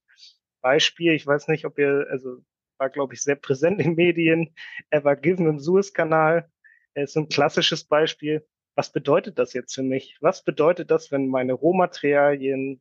Beispiel, 0.62 1.14
ich 1.14 1.28
weiß 1.28 1.48
nicht, 1.50 1.66
ob 1.66 1.78
ihr, 1.80 2.08
also 2.10 2.38
war, 2.78 2.90
glaube 2.90 3.14
ich, 3.14 3.22
sehr 3.22 3.36
präsent 3.36 3.82
in 3.82 3.96
Medien, 3.96 4.54
Ever 4.90 5.16
Given 5.16 5.48
im 5.48 5.60
Suez-Kanal, 5.60 6.50
ist 6.94 7.18
ein 7.18 7.30
klassisches 7.30 7.84
Beispiel 7.84 8.46
was 8.78 8.92
bedeutet 8.92 9.40
das 9.40 9.54
jetzt 9.54 9.74
für 9.74 9.82
mich? 9.82 10.18
Was 10.22 10.44
bedeutet 10.44 10.92
das, 10.92 11.12
wenn 11.12 11.28
meine 11.28 11.54
Rohmaterialien 11.54 12.80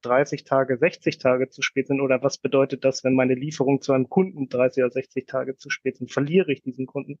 30 0.00 0.44
Tage, 0.44 0.78
60 0.78 1.18
Tage 1.18 1.50
zu 1.50 1.60
spät 1.60 1.88
sind? 1.88 2.00
Oder 2.00 2.22
was 2.22 2.38
bedeutet 2.38 2.86
das, 2.86 3.04
wenn 3.04 3.14
meine 3.14 3.34
Lieferung 3.34 3.82
zu 3.82 3.92
einem 3.92 4.08
Kunden 4.08 4.48
30 4.48 4.82
oder 4.82 4.92
60 4.92 5.26
Tage 5.26 5.56
zu 5.56 5.68
spät 5.68 5.98
sind? 5.98 6.10
Verliere 6.10 6.50
ich 6.50 6.62
diesen 6.62 6.86
Kunden? 6.86 7.18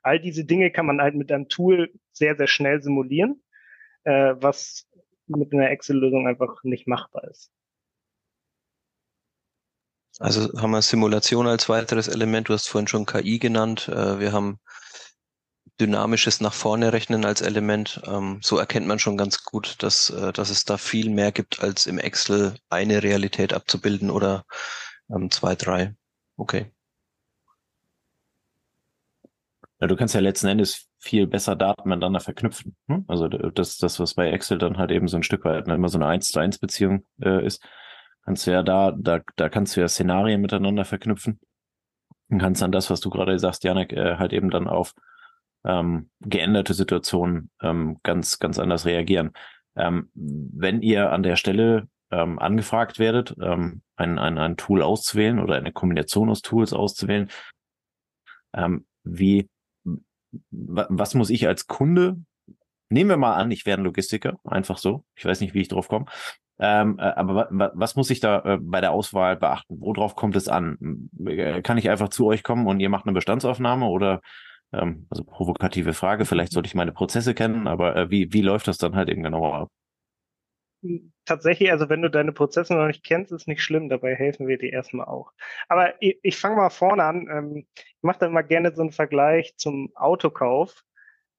All 0.00 0.20
diese 0.20 0.44
Dinge 0.44 0.70
kann 0.70 0.86
man 0.86 1.00
halt 1.00 1.16
mit 1.16 1.32
einem 1.32 1.48
Tool 1.48 1.92
sehr, 2.12 2.36
sehr 2.36 2.46
schnell 2.46 2.82
simulieren, 2.82 3.42
äh, 4.04 4.34
was 4.36 4.86
mit 5.26 5.52
einer 5.52 5.70
Excel-Lösung 5.70 6.28
einfach 6.28 6.62
nicht 6.62 6.86
machbar 6.86 7.24
ist. 7.24 7.50
Also 10.20 10.56
haben 10.60 10.70
wir 10.70 10.82
Simulation 10.82 11.48
als 11.48 11.68
weiteres 11.68 12.06
Element. 12.06 12.48
Du 12.48 12.52
hast 12.52 12.68
vorhin 12.68 12.86
schon 12.86 13.06
KI 13.06 13.40
genannt. 13.40 13.88
Äh, 13.88 14.20
wir 14.20 14.30
haben 14.30 14.60
dynamisches 15.80 16.40
nach 16.40 16.52
vorne 16.52 16.92
rechnen 16.92 17.24
als 17.24 17.40
Element. 17.40 18.00
Ähm, 18.06 18.38
so 18.42 18.58
erkennt 18.58 18.86
man 18.86 18.98
schon 18.98 19.16
ganz 19.16 19.44
gut, 19.44 19.82
dass, 19.82 20.10
äh, 20.10 20.32
dass 20.32 20.50
es 20.50 20.64
da 20.64 20.76
viel 20.76 21.10
mehr 21.10 21.32
gibt, 21.32 21.62
als 21.62 21.86
im 21.86 21.98
Excel 21.98 22.54
eine 22.68 23.02
Realität 23.02 23.52
abzubilden 23.52 24.10
oder 24.10 24.44
ähm, 25.08 25.30
zwei, 25.30 25.54
drei. 25.54 25.94
Okay. 26.36 26.70
Ja, 29.80 29.86
du 29.86 29.96
kannst 29.96 30.14
ja 30.14 30.20
letzten 30.20 30.48
Endes 30.48 30.90
viel 30.98 31.26
besser 31.26 31.56
Daten 31.56 31.88
miteinander 31.88 32.20
verknüpfen. 32.20 32.76
Hm? 32.88 33.04
Also 33.08 33.28
das, 33.28 33.78
das, 33.78 33.98
was 33.98 34.14
bei 34.14 34.30
Excel 34.30 34.58
dann 34.58 34.76
halt 34.76 34.90
eben 34.90 35.08
so 35.08 35.16
ein 35.16 35.22
Stück 35.22 35.44
weit 35.44 35.66
ne, 35.66 35.74
immer 35.74 35.88
so 35.88 35.96
eine 35.96 36.06
1 36.06 36.30
zu 36.30 36.38
1 36.38 36.58
Beziehung 36.58 37.06
äh, 37.22 37.44
ist, 37.44 37.64
kannst 38.24 38.46
du 38.46 38.52
ja 38.52 38.62
da, 38.62 38.92
da, 38.92 39.20
da 39.36 39.48
kannst 39.48 39.76
du 39.76 39.80
ja 39.80 39.88
Szenarien 39.88 40.42
miteinander 40.42 40.84
verknüpfen. 40.84 41.40
Und 42.28 42.38
kannst 42.38 42.62
dann 42.62 42.70
das, 42.70 42.90
was 42.90 43.00
du 43.00 43.10
gerade 43.10 43.38
sagst, 43.38 43.64
Janek, 43.64 43.92
äh, 43.92 44.16
halt 44.16 44.32
eben 44.32 44.50
dann 44.50 44.68
auf 44.68 44.94
ähm, 45.64 46.10
geänderte 46.20 46.74
Situationen 46.74 47.50
ähm, 47.62 47.98
ganz, 48.02 48.38
ganz 48.38 48.58
anders 48.58 48.86
reagieren. 48.86 49.32
Ähm, 49.76 50.10
wenn 50.14 50.82
ihr 50.82 51.12
an 51.12 51.22
der 51.22 51.36
Stelle 51.36 51.88
ähm, 52.10 52.38
angefragt 52.38 52.98
werdet, 52.98 53.34
ähm, 53.40 53.82
ein, 53.96 54.18
ein, 54.18 54.38
ein 54.38 54.56
Tool 54.56 54.82
auszuwählen 54.82 55.38
oder 55.38 55.56
eine 55.56 55.72
Kombination 55.72 56.30
aus 56.30 56.42
Tools 56.42 56.72
auszuwählen, 56.72 57.30
ähm, 58.54 58.86
wie 59.04 59.48
was 60.50 61.14
muss 61.14 61.30
ich 61.30 61.48
als 61.48 61.66
Kunde, 61.66 62.16
nehmen 62.88 63.10
wir 63.10 63.16
mal 63.16 63.34
an, 63.34 63.50
ich 63.50 63.66
wäre 63.66 63.80
ein 63.80 63.84
Logistiker, 63.84 64.38
einfach 64.44 64.78
so, 64.78 65.04
ich 65.16 65.24
weiß 65.24 65.40
nicht, 65.40 65.54
wie 65.54 65.60
ich 65.60 65.68
drauf 65.68 65.88
komme, 65.88 66.06
ähm, 66.60 66.98
äh, 66.98 67.02
aber 67.02 67.48
was 67.50 67.96
muss 67.96 68.10
ich 68.10 68.20
da 68.20 68.40
äh, 68.40 68.58
bei 68.60 68.82
der 68.82 68.92
Auswahl 68.92 69.36
beachten? 69.36 69.80
Worauf 69.80 70.14
kommt 70.14 70.36
es 70.36 70.48
an? 70.48 71.08
Äh, 71.24 71.62
kann 71.62 71.78
ich 71.78 71.88
einfach 71.88 72.10
zu 72.10 72.26
euch 72.26 72.42
kommen 72.42 72.66
und 72.66 72.80
ihr 72.80 72.90
macht 72.90 73.06
eine 73.06 73.14
Bestandsaufnahme 73.14 73.86
oder 73.86 74.20
ähm, 74.72 75.06
also 75.10 75.24
provokative 75.24 75.92
Frage, 75.94 76.24
vielleicht 76.24 76.52
sollte 76.52 76.66
ich 76.68 76.74
meine 76.74 76.92
Prozesse 76.92 77.34
kennen, 77.34 77.66
aber 77.66 77.96
äh, 77.96 78.10
wie, 78.10 78.32
wie 78.32 78.42
läuft 78.42 78.68
das 78.68 78.78
dann 78.78 78.96
halt 78.96 79.08
eben 79.08 79.22
genauer 79.22 79.54
ab? 79.54 79.68
tatsächlich, 81.24 81.70
also 81.70 81.88
wenn 81.88 82.02
du 82.02 82.10
deine 82.10 82.32
Prozesse 82.32 82.74
noch 82.74 82.86
nicht 82.86 83.04
kennst, 83.04 83.32
ist 83.32 83.48
nicht 83.48 83.62
schlimm, 83.62 83.88
dabei 83.88 84.14
helfen 84.14 84.48
wir 84.48 84.58
dir 84.58 84.72
erstmal 84.72 85.06
auch. 85.06 85.32
Aber 85.68 85.94
ich, 86.02 86.18
ich 86.22 86.36
fange 86.36 86.56
mal 86.56 86.70
vorne 86.70 87.04
an. 87.04 87.28
Ähm, 87.30 87.66
ich 87.76 88.02
mache 88.02 88.20
dann 88.20 88.32
mal 88.32 88.42
gerne 88.42 88.74
so 88.74 88.82
einen 88.82 88.92
Vergleich 88.92 89.54
zum 89.56 89.92
Autokauf. 89.94 90.82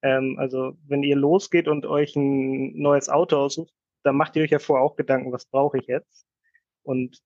Ähm, 0.01 0.37
also 0.39 0.73
wenn 0.87 1.03
ihr 1.03 1.15
losgeht 1.15 1.67
und 1.67 1.85
euch 1.85 2.15
ein 2.15 2.77
neues 2.79 3.09
Auto 3.09 3.37
aussucht, 3.37 3.73
dann 4.03 4.15
macht 4.15 4.35
ihr 4.35 4.43
euch 4.43 4.51
ja 4.51 4.59
vorher 4.59 4.83
auch 4.85 4.95
Gedanken, 4.95 5.31
was 5.31 5.45
brauche 5.45 5.77
ich 5.79 5.87
jetzt? 5.87 6.25
Und 6.83 7.19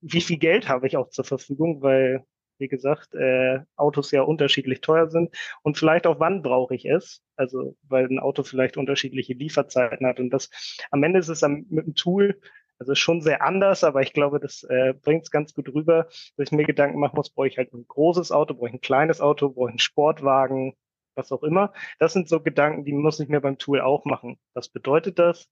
wie 0.00 0.20
viel 0.20 0.38
Geld 0.38 0.68
habe 0.68 0.86
ich 0.86 0.96
auch 0.96 1.10
zur 1.10 1.24
Verfügung, 1.24 1.82
weil 1.82 2.24
wie 2.58 2.68
gesagt, 2.68 3.14
äh, 3.14 3.60
Autos 3.76 4.10
ja 4.10 4.22
unterschiedlich 4.22 4.80
teuer 4.80 5.08
sind 5.08 5.34
und 5.62 5.78
vielleicht 5.78 6.06
auch 6.06 6.20
wann 6.20 6.42
brauche 6.42 6.74
ich 6.74 6.84
es, 6.84 7.22
also 7.36 7.76
weil 7.82 8.06
ein 8.06 8.18
Auto 8.18 8.42
vielleicht 8.42 8.76
unterschiedliche 8.76 9.34
Lieferzeiten 9.34 10.06
hat 10.06 10.20
und 10.20 10.30
das 10.30 10.50
am 10.90 11.02
Ende 11.02 11.20
ist 11.20 11.28
es 11.28 11.40
dann 11.40 11.66
mit 11.70 11.86
dem 11.86 11.94
Tool 11.94 12.40
also 12.78 12.94
schon 12.94 13.20
sehr 13.20 13.42
anders, 13.42 13.82
aber 13.82 14.02
ich 14.02 14.12
glaube, 14.12 14.38
das 14.38 14.62
äh, 14.64 14.94
bringt 14.94 15.24
es 15.24 15.30
ganz 15.30 15.52
gut 15.52 15.68
rüber, 15.74 16.04
dass 16.36 16.48
ich 16.48 16.52
mir 16.52 16.64
Gedanken 16.64 17.00
machen 17.00 17.16
muss, 17.16 17.30
brauche 17.30 17.48
ich 17.48 17.58
halt 17.58 17.72
ein 17.72 17.86
großes 17.88 18.30
Auto, 18.30 18.54
brauche 18.54 18.68
ich 18.68 18.74
ein 18.74 18.80
kleines 18.80 19.20
Auto, 19.20 19.50
brauche 19.50 19.70
ich 19.70 19.72
einen 19.72 19.78
Sportwagen, 19.80 20.74
was 21.14 21.32
auch 21.32 21.42
immer. 21.42 21.72
Das 21.98 22.12
sind 22.12 22.28
so 22.28 22.40
Gedanken, 22.40 22.84
die 22.84 22.92
muss 22.92 23.20
ich 23.20 23.28
mir 23.28 23.40
beim 23.40 23.58
Tool 23.58 23.80
auch 23.80 24.04
machen. 24.04 24.38
Was 24.54 24.68
bedeutet 24.68 25.18
das? 25.18 25.48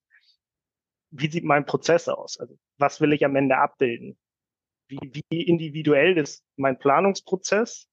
Wie 1.10 1.28
sieht 1.30 1.44
mein 1.44 1.66
Prozess 1.66 2.08
aus? 2.08 2.38
Also 2.38 2.56
was 2.78 3.00
will 3.00 3.12
ich 3.12 3.24
am 3.24 3.36
Ende 3.36 3.58
abbilden? 3.58 4.16
Wie, 4.88 5.22
wie 5.30 5.42
individuell 5.42 6.16
ist 6.18 6.44
mein 6.56 6.78
Planungsprozess 6.78 7.88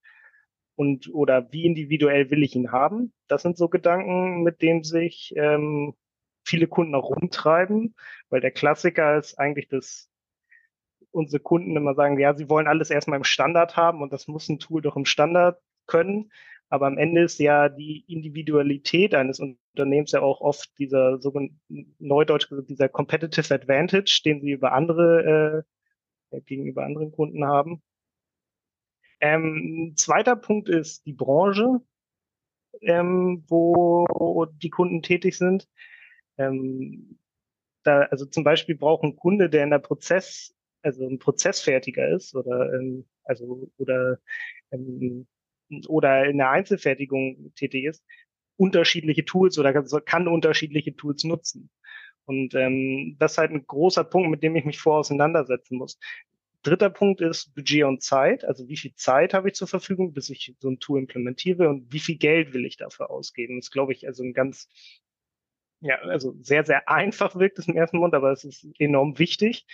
und 0.76 1.14
oder 1.14 1.52
wie 1.52 1.66
individuell 1.66 2.30
will 2.32 2.44
ich 2.44 2.56
ihn 2.56 2.72
haben. 2.72 3.14
Das 3.28 3.44
sind 3.44 3.58
so 3.58 3.70
Gedanken, 3.70 4.44
mit 4.44 4.62
denen 4.62 4.84
sich 4.84 5.34
ähm, 5.36 5.96
viele 6.44 6.68
Kunden 6.68 6.96
auch 6.96 7.10
rumtreiben, 7.10 7.96
weil 8.30 8.42
der 8.42 8.52
Klassiker 8.52 9.18
ist 9.18 9.40
eigentlich 9.40 9.68
dass 9.68 10.10
unsere 11.12 11.42
Kunden 11.42 11.76
immer 11.78 11.94
sagen, 11.94 12.20
ja, 12.20 12.36
sie 12.36 12.50
wollen 12.50 12.68
alles 12.68 12.90
erstmal 12.90 13.18
im 13.18 13.24
Standard 13.24 13.78
haben 13.78 14.02
und 14.02 14.12
das 14.12 14.28
muss 14.28 14.50
ein 14.50 14.60
Tool 14.60 14.82
doch 14.82 14.96
im 14.96 15.06
Standard 15.06 15.60
können. 15.86 16.32
Aber 16.70 16.88
am 16.88 16.98
Ende 16.98 17.22
ist 17.22 17.40
ja 17.40 17.70
die 17.70 18.04
Individualität 18.08 19.14
eines 19.14 19.40
Unternehmens 19.40 20.12
ja 20.12 20.22
auch 20.22 20.42
oft 20.42 20.72
dieser 20.80 21.20
sogenannte 21.20 21.56
Neudeutsch 22.00 22.48
dieser 22.68 22.90
Competitive 22.90 23.54
Advantage, 23.54 24.22
den 24.26 24.42
sie 24.42 24.52
über 24.52 24.72
andere 24.72 25.64
äh, 25.68 25.74
gegenüber 26.42 26.86
anderen 26.86 27.12
Kunden 27.12 27.46
haben. 27.46 27.82
Ähm, 29.20 29.94
zweiter 29.96 30.36
Punkt 30.36 30.70
ist 30.70 31.06
die 31.06 31.14
Branche, 31.14 31.82
ähm, 32.82 33.44
wo 33.48 34.46
die 34.62 34.70
Kunden 34.70 35.02
tätig 35.02 35.38
sind. 35.38 35.70
Ähm, 36.38 37.20
da, 37.84 38.02
also 38.04 38.26
zum 38.26 38.44
Beispiel 38.44 38.76
braucht 38.76 39.04
ein 39.04 39.16
Kunde, 39.16 39.50
der 39.50 39.64
in 39.64 39.70
der 39.70 39.80
Prozess, 39.80 40.56
also 40.82 41.08
ein 41.08 41.20
Prozessfertiger 41.20 42.10
ist 42.10 42.36
oder 42.36 42.74
ähm, 42.74 43.06
also 43.24 43.70
oder 43.78 44.20
ähm, 44.72 45.28
oder 45.88 46.26
in 46.26 46.38
der 46.38 46.50
Einzelfertigung 46.52 47.54
tätig 47.56 47.86
ist, 47.86 48.04
unterschiedliche 48.58 49.26
Tools 49.26 49.58
oder 49.58 49.74
kann, 49.74 49.88
kann 50.06 50.28
unterschiedliche 50.28 50.96
Tools 50.96 51.24
nutzen. 51.24 51.70
Und 52.26 52.56
ähm, 52.56 53.16
das 53.20 53.34
ist 53.34 53.38
halt 53.38 53.52
ein 53.52 53.66
großer 53.68 54.04
Punkt, 54.04 54.30
mit 54.30 54.44
dem 54.44 54.56
ich 54.56 54.66
mich 54.66 54.80
vor 54.80 54.98
auseinandersetzen 54.98 55.78
muss. 55.78 55.98
Dritter 56.64 56.90
Punkt 56.90 57.20
ist 57.20 57.54
Budget 57.54 57.84
und 57.84 58.02
Zeit. 58.02 58.46
Also 58.46 58.68
wie 58.70 58.78
viel 58.78 58.94
Zeit 58.96 59.34
habe 59.34 59.50
ich 59.50 59.56
zur 59.56 59.68
Verfügung, 59.68 60.14
bis 60.14 60.30
ich 60.30 60.56
so 60.60 60.70
ein 60.70 60.80
Tool 60.80 61.00
implementiere 61.00 61.70
und 61.70 61.92
wie 61.92 62.00
viel 62.00 62.18
Geld 62.18 62.54
will 62.54 62.66
ich 62.66 62.78
dafür 62.78 63.12
ausgeben? 63.12 63.58
Das 63.58 63.66
ist, 63.66 63.72
glaube 63.72 63.92
ich, 63.92 64.08
also 64.08 64.24
ein 64.24 64.34
ganz, 64.34 64.70
ja, 65.82 65.98
also 65.98 66.34
sehr, 66.42 66.66
sehr 66.66 66.88
einfach 66.90 67.36
wirkt 67.36 67.60
es 67.60 67.68
im 67.68 67.76
ersten 67.76 67.98
Mund, 67.98 68.14
aber 68.14 68.32
es 68.32 68.46
ist 68.46 68.66
enorm 68.80 69.20
wichtig, 69.20 69.66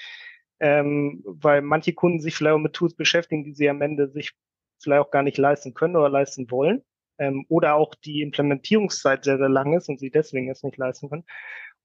ähm, 0.59 1.21
weil 1.25 1.61
manche 1.61 1.93
Kunden 1.93 2.19
sich 2.19 2.35
vielleicht 2.35 2.55
auch 2.55 2.59
mit 2.59 2.73
Tools 2.73 2.95
beschäftigen, 2.95 3.43
die 3.43 3.53
sie 3.53 3.69
am 3.69 3.81
Ende 3.83 4.09
sich 4.09 4.33
vielleicht 4.79 5.01
auch 5.01 5.11
gar 5.11 5.23
nicht 5.23 5.37
leisten 5.37 5.75
können 5.75 5.95
oder 5.95 6.09
leisten 6.09 6.49
wollen. 6.49 6.83
Ähm, 7.19 7.45
oder 7.49 7.75
auch 7.75 7.95
die 7.95 8.21
Implementierungszeit 8.21 9.25
sehr, 9.25 9.37
sehr 9.37 9.49
lang 9.49 9.73
ist 9.77 9.89
und 9.89 9.99
sie 9.99 10.09
deswegen 10.09 10.49
es 10.49 10.63
nicht 10.63 10.77
leisten 10.77 11.09
können. 11.09 11.25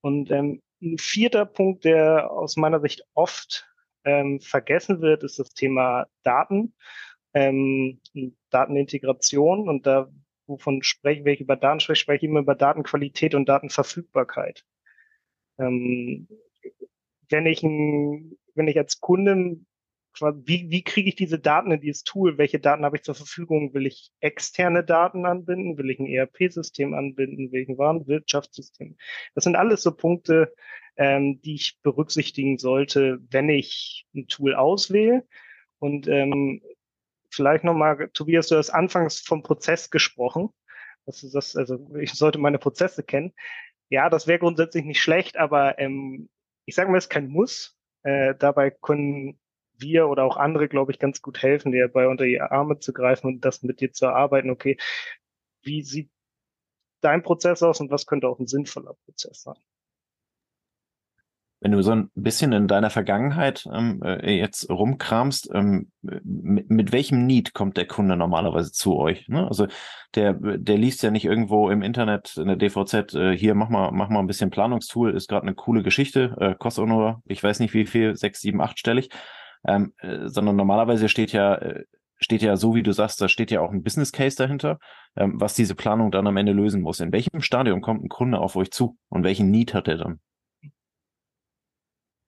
Und 0.05 0.31
ähm, 0.31 0.61
ein 0.83 0.99
vierter 0.99 1.47
Punkt, 1.47 1.87
der 1.87 2.31
aus 2.31 2.59
meiner 2.59 2.79
Sicht 2.79 3.07
oft 3.15 3.67
ähm, 4.05 4.39
vergessen 4.39 5.01
wird, 5.01 5.23
ist 5.23 5.39
das 5.39 5.55
Thema 5.55 6.09
Daten, 6.25 6.75
ähm, 7.33 8.03
Datenintegration. 8.51 9.67
Und 9.67 9.87
da, 9.87 10.13
wovon 10.47 10.83
spreche 10.83 11.27
ich 11.31 11.41
über 11.41 11.57
Daten 11.57 11.81
spreche, 11.81 12.03
spreche 12.03 12.27
ich 12.27 12.31
immer 12.31 12.41
über 12.41 12.55
Datenqualität 12.55 13.35
und 13.35 13.49
Datenverfügbarkeit. 13.49 14.67
Ähm, 15.59 16.29
wenn 17.31 17.47
ich 17.47 17.63
ein, 17.63 18.37
wenn 18.55 18.69
ich 18.69 18.77
als 18.77 19.01
Kunde 19.01 19.57
wie, 20.21 20.71
wie 20.71 20.83
kriege 20.83 21.09
ich 21.09 21.17
diese 21.17 21.39
Daten 21.39 21.73
in 21.73 21.81
dieses 21.81 22.05
Tool? 22.05 22.39
Welche 22.39 22.61
Daten 22.61 22.85
habe 22.85 22.97
ich 22.97 23.03
zur 23.03 23.15
Verfügung? 23.15 23.75
Will 23.75 23.87
ich 23.87 24.13
externe 24.21 24.85
Daten 24.85 25.27
anbinden? 25.27 25.77
Will 25.77 25.91
ich 25.91 25.99
ein 25.99 26.07
ERP-System 26.07 26.95
anbinden? 26.95 27.53
Will 27.53 27.63
ich 27.63 27.69
ein 27.69 27.79
Warenwirtschaftssystem? 27.79 28.97
Das 29.35 29.45
sind 29.45 29.57
alles 29.57 29.83
so 29.83 29.95
Punkte, 29.95 30.55
ähm, 30.97 31.41
die 31.43 31.55
ich 31.55 31.81
berücksichtigen 31.83 32.59
sollte, 32.59 33.19
wenn 33.31 33.49
ich 33.49 34.07
ein 34.15 34.29
Tool 34.29 34.55
auswähle. 34.55 35.27
Und 35.79 36.07
ähm, 36.09 36.63
vielleicht 37.31 37.65
nochmal, 37.65 38.09
Tobias, 38.13 38.49
du 38.49 38.57
hast 38.57 38.71
anfangs 38.71 39.21
vom 39.21 39.43
Prozess 39.43 39.91
gesprochen. 39.91 40.51
Das 41.07 41.23
ist 41.23 41.35
das, 41.35 41.57
also 41.57 41.95
ich 41.97 42.13
sollte 42.13 42.39
meine 42.39 42.59
Prozesse 42.59 43.03
kennen. 43.03 43.33
Ja, 43.91 44.09
das 44.09 44.27
wäre 44.27 44.39
grundsätzlich 44.39 44.85
nicht 44.85 45.03
schlecht, 45.03 45.37
aber 45.37 45.79
ähm, 45.79 46.29
ich 46.65 46.75
sage 46.75 46.91
mal, 46.91 46.99
es 46.99 47.05
ist 47.05 47.11
kein 47.11 47.29
Muss. 47.29 47.77
Äh, 48.03 48.35
dabei 48.39 48.71
können 48.71 49.39
wir 49.79 50.09
oder 50.09 50.25
auch 50.25 50.37
andere, 50.37 50.69
glaube 50.69 50.93
ich, 50.93 50.99
ganz 50.99 51.23
gut 51.23 51.43
helfen, 51.43 51.73
dir 51.73 51.87
dabei 51.89 52.09
unter 52.09 52.25
die 52.25 52.41
Arme 52.41 52.79
zu 52.79 52.93
greifen 52.93 53.27
und 53.27 53.45
das 53.45 53.63
mit 53.63 53.81
dir 53.81 53.93
zu 53.93 54.07
erarbeiten. 54.07 54.51
Okay, 54.51 54.77
wie 55.63 55.83
sieht 55.83 56.11
dein 57.01 57.23
Prozess 57.23 57.63
aus 57.63 57.81
und 57.81 57.91
was 57.91 58.07
könnte 58.07 58.29
auch 58.29 58.39
ein 58.39 58.47
sinnvoller 58.47 58.95
Prozess 59.05 59.43
sein? 59.43 59.57
Wenn 61.61 61.73
du 61.73 61.83
so 61.83 61.93
ein 61.93 62.11
bisschen 62.15 62.53
in 62.53 62.69
deiner 62.69 62.91
Vergangenheit 62.91 63.67
ähm, 63.73 64.03
äh, 64.03 64.37
jetzt 64.37 64.69
rumkramst, 64.69 65.49
ähm, 65.55 65.91
mit, 66.03 66.69
mit, 66.69 66.93
welchem 66.93 67.25
Need 67.25 67.55
kommt 67.55 67.79
der 67.79 67.87
Kunde 67.87 68.17
normalerweise 68.17 68.71
zu 68.71 68.99
euch? 68.99 69.29
Ne? 69.29 69.49
Also 69.49 69.67
der, 70.15 70.35
der 70.35 70.77
liest 70.77 71.03
ja 71.03 71.11
nicht 71.11 71.25
irgendwo 71.25 71.71
im 71.71 71.81
Internet 71.81 72.37
in 72.37 72.49
der 72.49 72.57
DVZ, 72.57 73.15
äh, 73.15 73.35
hier 73.35 73.55
mach 73.55 73.71
mal, 73.71 73.93
mach 73.93 74.11
mal 74.11 74.19
ein 74.19 74.27
bisschen 74.27 74.51
Planungstool, 74.51 75.17
ist 75.17 75.27
gerade 75.27 75.47
eine 75.47 75.55
coole 75.55 75.83
Geschichte, 75.83 76.37
äh, 76.39 76.55
kostet 76.55 76.87
nur, 76.87 77.23
ich 77.25 77.43
weiß 77.43 77.61
nicht 77.61 77.73
wie 77.73 77.87
viel, 77.87 78.15
sechs, 78.15 78.43
sieben, 78.43 78.61
achtstellig 78.61 79.09
ähm, 79.67 79.93
äh, 79.99 80.29
sondern 80.29 80.57
normalerweise 80.57 81.09
steht 81.09 81.33
ja, 81.33 81.55
äh, 81.57 81.85
steht 82.17 82.43
ja 82.43 82.57
so, 82.57 82.75
wie 82.75 82.83
du 82.83 82.93
sagst, 82.93 83.21
da 83.21 83.29
steht 83.29 83.51
ja 83.51 83.61
auch 83.61 83.71
ein 83.71 83.83
Business 83.83 84.13
Case 84.13 84.37
dahinter, 84.37 84.79
ähm, 85.17 85.41
was 85.41 85.55
diese 85.55 85.75
Planung 85.75 86.11
dann 86.11 86.27
am 86.27 86.37
Ende 86.37 86.53
lösen 86.53 86.83
muss. 86.83 87.01
In 87.01 87.13
welchem 87.13 87.41
Stadium 87.41 87.81
kommt 87.81 88.05
ein 88.05 88.09
Kunde 88.09 88.39
auf 88.39 88.57
euch 88.57 88.71
zu 88.71 88.97
und 89.09 89.25
welchen 89.25 89.51
Need 89.51 89.75
hat 89.75 89.89
er 89.89 89.99
dann? 89.99 90.21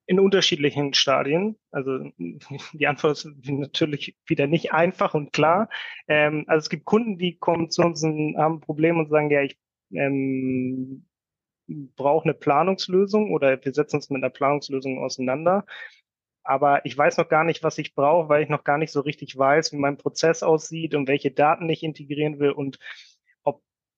in 0.06 0.20
unterschiedlichen 0.20 0.94
Stadien. 0.94 1.58
Also 1.70 2.10
die 2.72 2.86
Antwort 2.86 3.12
ist 3.16 3.28
natürlich 3.48 4.16
wieder 4.26 4.46
nicht 4.46 4.72
einfach 4.72 5.14
und 5.14 5.32
klar. 5.32 5.68
Ähm, 6.08 6.44
also 6.46 6.64
es 6.64 6.70
gibt 6.70 6.84
Kunden, 6.84 7.18
die 7.18 7.36
kommen 7.36 7.70
zu 7.70 7.82
uns 7.82 8.02
und 8.02 8.36
haben 8.38 8.56
ein 8.56 8.60
Problem 8.60 8.98
und 8.98 9.10
sagen, 9.10 9.30
ja, 9.30 9.42
ich 9.42 9.58
ähm, 9.92 11.06
brauche 11.66 12.24
eine 12.24 12.34
Planungslösung 12.34 13.32
oder 13.32 13.62
wir 13.64 13.74
setzen 13.74 13.96
uns 13.96 14.08
mit 14.08 14.22
einer 14.22 14.30
Planungslösung 14.30 14.98
auseinander 14.98 15.66
aber 16.46 16.84
ich 16.84 16.96
weiß 16.96 17.16
noch 17.16 17.28
gar 17.28 17.44
nicht, 17.44 17.62
was 17.62 17.78
ich 17.78 17.94
brauche, 17.94 18.28
weil 18.28 18.42
ich 18.42 18.48
noch 18.48 18.64
gar 18.64 18.78
nicht 18.78 18.92
so 18.92 19.00
richtig 19.00 19.36
weiß, 19.36 19.72
wie 19.72 19.78
mein 19.78 19.98
Prozess 19.98 20.42
aussieht 20.42 20.94
und 20.94 21.08
welche 21.08 21.30
Daten 21.30 21.68
ich 21.68 21.82
integrieren 21.82 22.38
will 22.38 22.50
und 22.50 22.78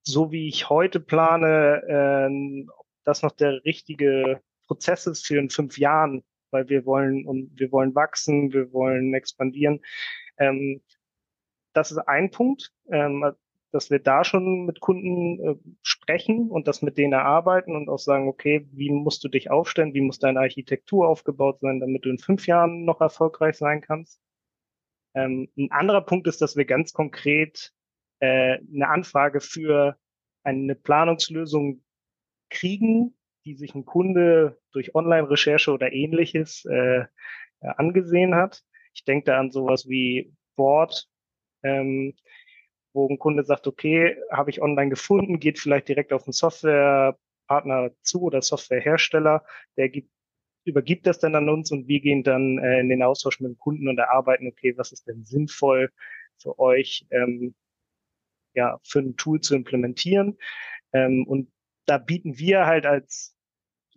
so 0.08 0.32
wie 0.32 0.48
ich 0.48 0.70
heute 0.70 1.00
plane, 1.00 1.82
äh, 1.86 2.70
ob 2.70 2.86
das 3.04 3.22
noch 3.22 3.32
der 3.32 3.62
richtige 3.64 4.40
Prozess 4.66 5.06
ist 5.06 5.26
für 5.26 5.38
in 5.38 5.50
fünf 5.50 5.78
Jahren, 5.78 6.24
weil 6.50 6.68
wir 6.68 6.86
wollen 6.86 7.26
und 7.26 7.50
wir 7.58 7.70
wollen 7.72 7.94
wachsen, 7.94 8.52
wir 8.52 8.72
wollen 8.72 9.12
expandieren. 9.12 9.80
Ähm, 10.38 10.80
das 11.74 11.92
ist 11.92 11.98
ein 11.98 12.30
Punkt, 12.30 12.72
ähm, 12.90 13.32
dass 13.70 13.90
wir 13.90 13.98
da 13.98 14.24
schon 14.24 14.64
mit 14.64 14.80
Kunden 14.80 15.40
äh, 15.40 15.56
sprechen 15.82 16.50
und 16.50 16.68
das 16.68 16.82
mit 16.82 16.96
denen 16.96 17.12
erarbeiten 17.12 17.76
und 17.76 17.88
auch 17.88 17.98
sagen, 17.98 18.28
okay, 18.28 18.66
wie 18.72 18.90
musst 18.90 19.22
du 19.24 19.28
dich 19.28 19.50
aufstellen, 19.50 19.94
wie 19.94 20.00
muss 20.00 20.18
deine 20.18 20.40
Architektur 20.40 21.08
aufgebaut 21.08 21.60
sein, 21.60 21.80
damit 21.80 22.04
du 22.04 22.10
in 22.10 22.18
fünf 22.18 22.46
Jahren 22.46 22.84
noch 22.84 23.00
erfolgreich 23.00 23.56
sein 23.56 23.80
kannst. 23.80 24.20
Ähm, 25.14 25.48
ein 25.56 25.70
anderer 25.70 26.02
Punkt 26.02 26.26
ist, 26.26 26.40
dass 26.40 26.56
wir 26.56 26.64
ganz 26.64 26.92
konkret 26.92 27.72
äh, 28.20 28.58
eine 28.74 28.88
Anfrage 28.88 29.40
für 29.40 29.98
eine 30.42 30.74
Planungslösung 30.74 31.82
kriegen, 32.50 33.14
die 33.44 33.54
sich 33.54 33.74
ein 33.74 33.84
Kunde 33.84 34.58
durch 34.72 34.94
Online-Recherche 34.94 35.72
oder 35.72 35.92
ähnliches 35.92 36.64
äh, 36.64 37.04
angesehen 37.60 38.34
hat. 38.34 38.62
Ich 38.94 39.04
denke 39.04 39.26
da 39.26 39.38
an 39.38 39.50
sowas 39.50 39.88
wie 39.88 40.34
Board, 40.56 41.08
ähm, 41.62 42.14
wo 42.92 43.08
ein 43.08 43.18
Kunde 43.18 43.44
sagt, 43.44 43.66
okay, 43.66 44.16
habe 44.30 44.50
ich 44.50 44.62
online 44.62 44.90
gefunden, 44.90 45.38
geht 45.38 45.58
vielleicht 45.58 45.88
direkt 45.88 46.12
auf 46.12 46.24
einen 46.24 46.32
Softwarepartner 46.32 47.90
zu 48.02 48.22
oder 48.22 48.42
Softwarehersteller, 48.42 49.44
der 49.76 49.88
gibt, 49.88 50.10
übergibt 50.64 51.06
das 51.06 51.18
dann 51.18 51.34
an 51.34 51.48
uns 51.48 51.70
und 51.70 51.88
wir 51.88 52.00
gehen 52.00 52.22
dann 52.22 52.58
äh, 52.58 52.80
in 52.80 52.88
den 52.88 53.02
Austausch 53.02 53.40
mit 53.40 53.50
dem 53.50 53.58
Kunden 53.58 53.88
und 53.88 53.98
erarbeiten, 53.98 54.48
okay, 54.48 54.76
was 54.76 54.92
ist 54.92 55.06
denn 55.06 55.24
sinnvoll 55.24 55.90
für 56.38 56.58
euch, 56.58 57.06
ähm, 57.10 57.54
ja, 58.54 58.78
für 58.82 59.00
ein 59.00 59.16
Tool 59.16 59.40
zu 59.40 59.54
implementieren. 59.54 60.38
Ähm, 60.92 61.26
und 61.26 61.50
da 61.86 61.98
bieten 61.98 62.38
wir 62.38 62.66
halt 62.66 62.86
als 62.86 63.37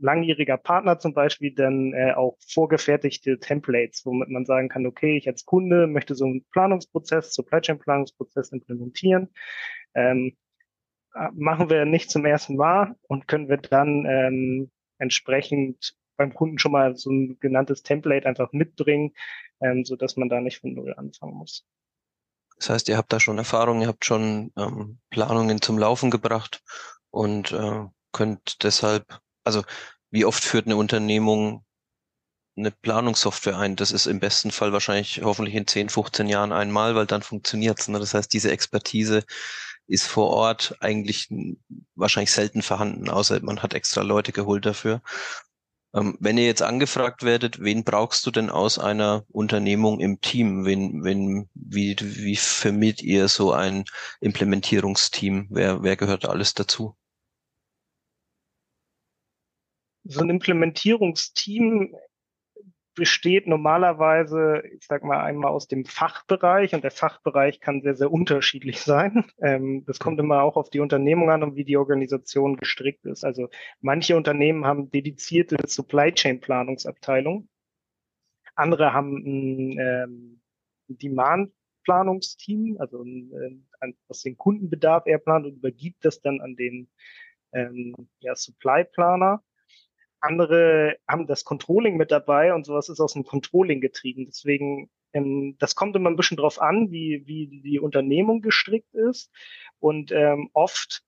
langjähriger 0.01 0.58
Partner 0.58 1.00
zum 1.00 1.13
Beispiel 1.13 1.53
dann 1.53 1.93
äh, 1.93 2.13
auch 2.13 2.38
vorgefertigte 2.46 3.39
Templates, 3.39 4.05
womit 4.05 4.29
man 4.29 4.46
sagen 4.46 4.70
kann, 4.70 4.86
okay, 4.86 5.17
ich 5.17 5.27
als 5.27 5.46
Kunde 5.46 5.88
möchte 5.88 6.15
so 6.15 6.25
einen 6.25 6.43
Planungsprozess, 6.51 7.34
Supply 7.34 7.62
Chain 7.62 7.79
Planungsprozess 7.79 8.51
implementieren. 8.51 9.29
Ähm, 9.93 10.36
äh, 11.13 11.29
machen 11.34 11.70
wir 11.70 11.86
nicht 11.86 12.10
zum 12.10 12.25
ersten 12.25 12.55
Mal 12.55 12.96
und 13.08 13.27
können 13.27 13.50
wir 13.50 13.58
dann 13.58 14.05
ähm, 14.05 14.72
entsprechend 14.98 15.96
beim 16.17 16.34
Kunden 16.34 16.60
schon 16.60 16.72
mal 16.72 16.96
so 16.96 17.10
ein 17.10 17.39
genanntes 17.39 17.84
Template 17.84 18.27
einfach 18.27 18.51
mitbringen, 18.51 19.13
ähm, 19.62 19.86
so 19.86 19.98
man 20.17 20.29
da 20.29 20.39
nicht 20.41 20.60
von 20.60 20.74
Null 20.74 20.93
anfangen 20.96 21.36
muss. 21.36 21.65
Das 22.58 22.70
heißt, 22.70 22.89
ihr 22.89 22.98
habt 22.98 23.12
da 23.12 23.20
schon 23.20 23.39
Erfahrung, 23.39 23.81
ihr 23.81 23.88
habt 23.88 24.05
schon 24.05 24.51
ähm, 24.55 25.00
Planungen 25.10 25.62
zum 25.62 25.79
Laufen 25.79 26.12
gebracht 26.12 26.62
und 27.10 27.51
äh, 27.51 27.86
könnt 28.12 28.63
deshalb, 28.63 29.20
also 29.43 29.63
wie 30.12 30.25
oft 30.25 30.43
führt 30.43 30.65
eine 30.65 30.75
Unternehmung 30.75 31.65
eine 32.57 32.71
Planungssoftware 32.71 33.57
ein? 33.57 33.75
Das 33.75 33.91
ist 33.91 34.07
im 34.07 34.19
besten 34.19 34.51
Fall 34.51 34.74
wahrscheinlich 34.74 35.21
hoffentlich 35.24 35.55
in 35.55 35.67
10, 35.67 35.89
15 35.89 36.27
Jahren 36.27 36.51
einmal, 36.51 36.95
weil 36.95 37.05
dann 37.07 37.21
funktioniert's. 37.21 37.88
Ne? 37.88 38.00
Das 38.00 38.13
heißt, 38.13 38.31
diese 38.33 38.51
Expertise 38.51 39.24
ist 39.88 40.07
vor 40.07 40.29
Ort 40.29 40.75
eigentlich 40.79 41.29
wahrscheinlich 41.95 42.31
selten 42.31 42.62
vorhanden, 42.62 43.10
außer 43.10 43.41
man 43.41 43.62
hat 43.63 43.74
extra 43.74 44.01
Leute 44.01 44.31
geholt 44.31 44.65
dafür. 44.65 45.01
Ähm, 45.93 46.17
wenn 46.21 46.38
ihr 46.38 46.45
jetzt 46.45 46.62
angefragt 46.62 47.24
werdet, 47.24 47.60
wen 47.62 47.83
brauchst 47.83 48.25
du 48.25 48.31
denn 48.31 48.50
aus 48.50 48.79
einer 48.79 49.25
Unternehmung 49.29 50.00
im 50.00 50.21
Team? 50.21 50.65
Wen, 50.65 51.03
wen, 51.03 51.50
wie, 51.53 51.95
wie 52.00 52.36
vermittelt 52.38 53.01
ihr 53.03 53.27
so 53.27 53.51
ein 53.51 53.83
Implementierungsteam? 54.21 55.48
Wer, 55.50 55.83
wer 55.83 55.98
gehört 55.98 56.25
alles 56.25 56.53
dazu? 56.53 56.95
So 60.03 60.22
ein 60.22 60.29
Implementierungsteam 60.29 61.96
besteht 62.94 63.48
normalerweise, 63.48 64.64
ich 64.75 64.85
sag 64.85 65.03
mal, 65.03 65.24
einmal 65.24 65.51
aus 65.51 65.68
dem 65.68 65.85
Fachbereich 65.85 66.74
und 66.74 66.83
der 66.83 66.92
Fachbereich 66.92 67.59
kann 67.59 67.81
sehr, 67.81 67.96
sehr 67.96 68.11
unterschiedlich 68.11 68.79
sein. 68.81 69.25
Ähm, 69.42 69.85
das 69.85 70.00
kommt 70.00 70.20
immer 70.20 70.42
auch 70.42 70.57
auf 70.57 70.70
die 70.70 70.79
Unternehmung 70.79 71.29
an 71.29 71.44
und 71.44 71.55
wie 71.55 71.64
die 71.64 71.77
Organisation 71.77 72.57
gestrickt 72.57 73.05
ist. 73.05 73.24
Also 73.24 73.50
manche 73.79 74.16
Unternehmen 74.18 74.66
haben 74.66 74.92
dedizierte 74.92 75.57
Supply 75.66 76.11
Chain 76.14 76.42
Planungsabteilung. 76.42 77.48
Andere 78.55 78.94
haben 78.94 79.18
ein 79.18 79.79
ähm, 79.79 80.42
Demand 80.87 81.53
Planungsteam, 81.83 82.77
also 82.79 83.01
ein, 83.01 83.66
ein, 83.79 83.96
was 84.07 84.22
den 84.22 84.37
Kundenbedarf 84.37 85.07
eher 85.07 85.18
plant 85.18 85.48
und 85.48 85.55
übergibt 85.55 86.05
das 86.05 86.22
dann 86.22 86.42
an 86.42 86.55
den 86.55 86.90
ähm, 87.53 87.96
ja, 88.20 88.35
Supply 88.35 88.83
Planer. 88.83 89.42
Andere 90.22 90.98
haben 91.07 91.27
das 91.27 91.44
Controlling 91.44 91.98
mit 91.98 92.12
dabei 92.12 92.53
und 92.53 92.66
sowas 92.66 92.90
ist 92.90 93.00
aus 93.00 93.14
dem 93.14 93.24
Controlling 93.24 93.81
getrieben. 93.81 94.25
Deswegen, 94.25 94.90
ähm, 95.14 95.55
das 95.60 95.75
kommt 95.75 95.96
immer 95.96 96.10
ein 96.10 96.16
bisschen 96.16 96.38
drauf 96.38 96.62
an, 96.62 96.92
wie, 96.92 97.24
wie 97.25 97.62
die 97.62 97.79
Unternehmung 97.79 98.42
gestrickt 98.42 98.94
ist. 98.94 99.31
Und 99.79 100.12
ähm, 100.12 100.50
oft 100.53 101.03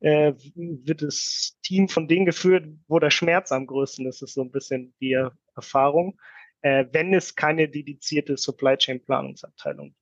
äh, 0.00 0.34
wird 0.54 1.02
das 1.02 1.56
Team 1.62 1.88
von 1.88 2.08
denen 2.08 2.26
geführt, 2.26 2.66
wo 2.88 2.98
der 2.98 3.10
Schmerz 3.10 3.52
am 3.52 3.66
größten 3.66 4.06
ist. 4.06 4.22
Das 4.22 4.30
ist 4.30 4.34
so 4.34 4.42
ein 4.42 4.50
bisschen 4.50 4.94
die 5.00 5.18
Erfahrung, 5.56 6.18
äh, 6.62 6.86
wenn 6.92 7.12
es 7.12 7.34
keine 7.34 7.68
dedizierte 7.68 8.36
Supply 8.36 8.76
Chain 8.76 9.02
Planungsabteilung 9.04 9.94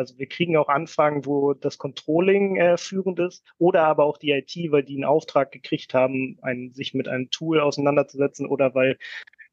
also 0.00 0.16
wir 0.16 0.28
kriegen 0.28 0.56
auch 0.56 0.70
Anfragen, 0.70 1.26
wo 1.26 1.52
das 1.52 1.76
Controlling 1.76 2.56
äh, 2.56 2.78
führend 2.78 3.18
ist 3.20 3.44
oder 3.58 3.82
aber 3.82 4.06
auch 4.06 4.16
die 4.16 4.30
IT, 4.30 4.56
weil 4.72 4.82
die 4.82 4.94
einen 4.94 5.04
Auftrag 5.04 5.52
gekriegt 5.52 5.92
haben, 5.92 6.38
ein, 6.40 6.72
sich 6.72 6.94
mit 6.94 7.06
einem 7.06 7.28
Tool 7.28 7.60
auseinanderzusetzen 7.60 8.46
oder 8.46 8.74
weil 8.74 8.96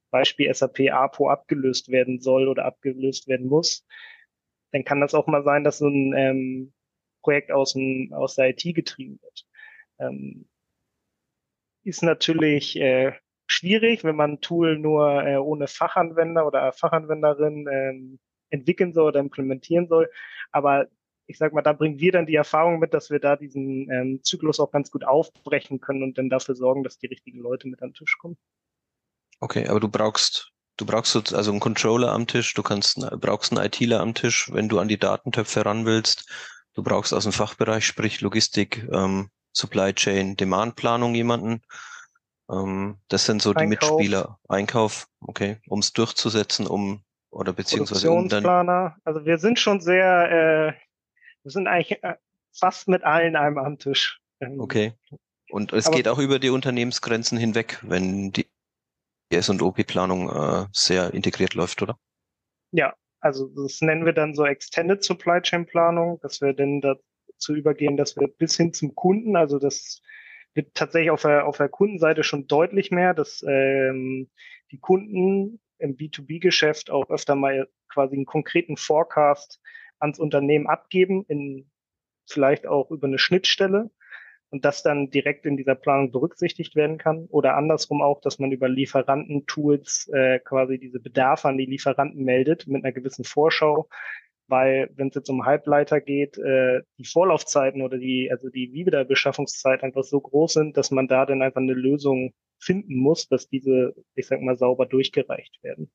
Beispiel 0.10 0.54
SAP 0.54 0.90
APO 0.90 1.30
abgelöst 1.30 1.90
werden 1.90 2.22
soll 2.22 2.48
oder 2.48 2.64
abgelöst 2.64 3.28
werden 3.28 3.48
muss. 3.48 3.86
Dann 4.72 4.86
kann 4.86 5.02
das 5.02 5.14
auch 5.14 5.28
mal 5.28 5.44
sein, 5.44 5.66
dass 5.66 5.80
so 5.80 5.90
ein 5.90 6.14
ähm, 6.16 6.74
Projekt 7.24 7.52
aus, 7.52 7.74
dem, 7.74 8.14
aus 8.14 8.36
der 8.36 8.52
IT 8.52 8.64
getrieben 8.74 9.20
wird. 9.22 9.46
Ähm, 10.00 10.48
ist 11.84 12.04
natürlich 12.04 12.80
äh, 12.80 13.12
schwierig, 13.48 14.06
wenn 14.06 14.16
man 14.16 14.36
ein 14.36 14.42
Tool 14.42 14.80
nur 14.80 15.26
äh, 15.26 15.36
ohne 15.36 15.68
Fachanwender 15.68 16.48
oder 16.48 16.72
Fachanwenderin 16.72 17.68
ähm, 17.70 18.20
entwickeln 18.50 18.94
soll 18.94 19.08
oder 19.08 19.20
implementieren 19.20 19.88
soll. 19.88 20.10
Aber 20.52 20.88
ich 21.28 21.38
sag 21.38 21.54
mal, 21.54 21.62
da 21.62 21.74
bringen 21.74 22.00
wir 22.00 22.12
dann 22.12 22.26
die 22.26 22.36
Erfahrung 22.36 22.80
mit, 22.80 22.94
dass 22.94 23.10
wir 23.10 23.20
da 23.20 23.36
diesen 23.36 23.92
ähm, 23.92 24.24
Zyklus 24.24 24.60
auch 24.60 24.72
ganz 24.72 24.92
gut 24.92 25.06
aufbrechen 25.06 25.82
können 25.82 26.04
und 26.04 26.18
dann 26.18 26.30
dafür 26.30 26.56
sorgen, 26.56 26.84
dass 26.84 26.98
die 26.98 27.08
richtigen 27.08 27.40
Leute 27.40 27.68
mit 27.68 27.82
an 27.82 27.90
den 27.90 27.96
Tisch 27.96 28.18
kommen. 28.18 28.38
Okay, 29.40 29.68
aber 29.68 29.80
du 29.80 29.90
brauchst, 29.90 30.52
du 30.78 30.86
brauchst 30.86 31.34
also 31.34 31.52
einen 31.52 31.60
Controller 31.60 32.12
am 32.14 32.28
Tisch, 32.28 32.54
du 32.54 32.64
kannst, 32.64 33.00
brauchst 33.20 33.52
einen 33.52 33.66
ITler 33.66 34.00
am 34.00 34.14
Tisch, 34.14 34.50
wenn 34.54 34.70
du 34.70 34.80
an 34.80 34.88
die 34.88 34.98
Datentöpfe 34.98 35.66
ran 35.66 35.86
willst. 35.86 36.32
Du 36.74 36.82
brauchst 36.82 37.14
aus 37.14 37.24
dem 37.24 37.34
Fachbereich, 37.34 37.86
sprich 37.86 38.22
Logistik, 38.22 38.88
ähm, 38.92 39.30
Supply 39.52 39.94
Chain, 39.94 40.38
Demandplanung 40.38 41.14
jemanden. 41.14 41.62
Ähm, 42.50 43.00
das 43.10 43.26
sind 43.26 43.42
so 43.42 43.54
die 43.54 43.62
Einkauf. 43.62 43.98
Mitspieler. 43.98 44.40
Einkauf, 44.48 45.08
okay, 45.20 45.60
um 45.68 45.80
es 45.80 45.92
durchzusetzen, 45.92 46.68
um 46.68 47.04
oder 47.30 47.54
beziehungsweise 47.54 48.08
dann 48.30 48.70
Also 49.04 49.26
wir 49.26 49.38
sind 49.38 49.60
schon 49.60 49.80
sehr, 49.82 50.32
äh, 50.32 50.74
wir 51.44 51.52
sind 51.52 51.68
eigentlich 51.68 52.04
äh, 52.04 52.16
fast 52.58 52.88
mit 52.88 53.04
allen 53.04 53.36
einem 53.36 53.58
am 53.58 53.78
Tisch. 53.78 54.20
Ähm, 54.40 54.60
okay. 54.60 54.94
Und 55.50 55.72
es 55.74 55.90
geht 55.90 56.08
auch 56.08 56.20
über 56.20 56.40
die 56.40 56.50
Unternehmensgrenzen 56.50 57.38
hinweg, 57.38 57.80
wenn 57.82 58.32
die 58.32 58.48
S&OP-Planung 59.30 60.30
äh, 60.30 60.66
sehr 60.72 61.14
integriert 61.14 61.54
läuft, 61.54 61.82
oder? 61.82 61.98
Ja, 62.72 62.96
also 63.20 63.48
das 63.48 63.82
nennen 63.82 64.06
wir 64.06 64.14
dann 64.14 64.36
so 64.36 64.46
Extended 64.46 65.04
Supply 65.04 65.42
Chain 65.42 65.66
Planung, 65.66 66.20
dass 66.22 66.42
wir 66.42 66.54
dann 66.54 66.82
dazu 66.82 67.56
übergehen, 67.56 67.98
dass 67.98 68.16
wir 68.18 68.28
bis 68.28 68.58
hin 68.58 68.74
zum 68.74 68.94
Kunden, 68.96 69.36
also 69.36 69.58
das 69.58 70.02
wird 70.54 70.74
tatsächlich 70.76 71.12
auf 71.12 71.22
der, 71.22 71.46
auf 71.46 71.58
der 71.58 71.70
Kundenseite 71.70 72.24
schon 72.24 72.48
deutlich 72.48 72.92
mehr, 72.92 73.14
dass 73.14 73.44
ähm, 73.48 74.30
die 74.72 74.80
Kunden 74.80 75.60
im 75.80 75.98
B2B-Geschäft 75.98 76.90
auch 76.90 77.10
öfter 77.10 77.36
mal 77.36 77.68
quasi 77.90 78.16
einen 78.16 78.26
konkreten 78.26 78.78
Forecast 78.78 79.60
ans 80.00 80.20
Unternehmen 80.20 80.68
abgeben, 80.68 81.26
in 81.28 81.70
vielleicht 82.26 82.68
auch 82.68 82.92
über 82.92 83.08
eine 83.08 83.20
Schnittstelle 83.20 83.90
und 84.50 84.64
das 84.66 84.84
dann 84.84 85.10
direkt 85.10 85.46
in 85.46 85.58
dieser 85.58 85.76
Planung 85.76 86.12
berücksichtigt 86.12 86.76
werden 86.76 86.98
kann. 86.98 87.26
Oder 87.30 87.56
andersrum 87.56 88.02
auch, 88.02 88.22
dass 88.22 88.40
man 88.40 88.52
über 88.52 88.70
Lieferantentools 88.70 90.10
äh, 90.14 90.40
quasi 90.40 90.78
diese 90.80 91.00
Bedarfe 91.00 91.50
an 91.50 91.58
die 91.58 91.66
Lieferanten 91.66 92.24
meldet 92.24 92.68
mit 92.68 92.84
einer 92.84 92.94
gewissen 92.94 93.26
Vorschau. 93.26 93.90
Weil 94.48 94.90
wenn 94.96 95.10
es 95.10 95.16
jetzt 95.16 95.30
um 95.30 95.46
Halbleiter 95.46 96.00
geht, 96.00 96.38
äh, 96.38 96.82
die 96.98 97.06
Vorlaufzeiten 97.06 97.82
oder 97.82 97.98
die, 97.98 98.30
also 98.32 98.50
die 98.50 98.72
Wiederbeschaffungszeit 98.72 99.84
einfach 99.84 100.04
so 100.04 100.22
groß 100.22 100.54
sind, 100.54 100.78
dass 100.78 100.92
man 100.92 101.08
da 101.10 101.26
dann 101.26 101.42
einfach 101.42 101.62
eine 101.62 101.74
Lösung 101.74 102.34
finden 102.60 102.98
muss, 102.98 103.28
dass 103.28 103.48
diese, 103.50 103.96
ich 104.16 104.28
sag 104.28 104.42
mal, 104.42 104.58
sauber 104.58 104.86
durchgereicht 104.86 105.62
werden. 105.64 105.92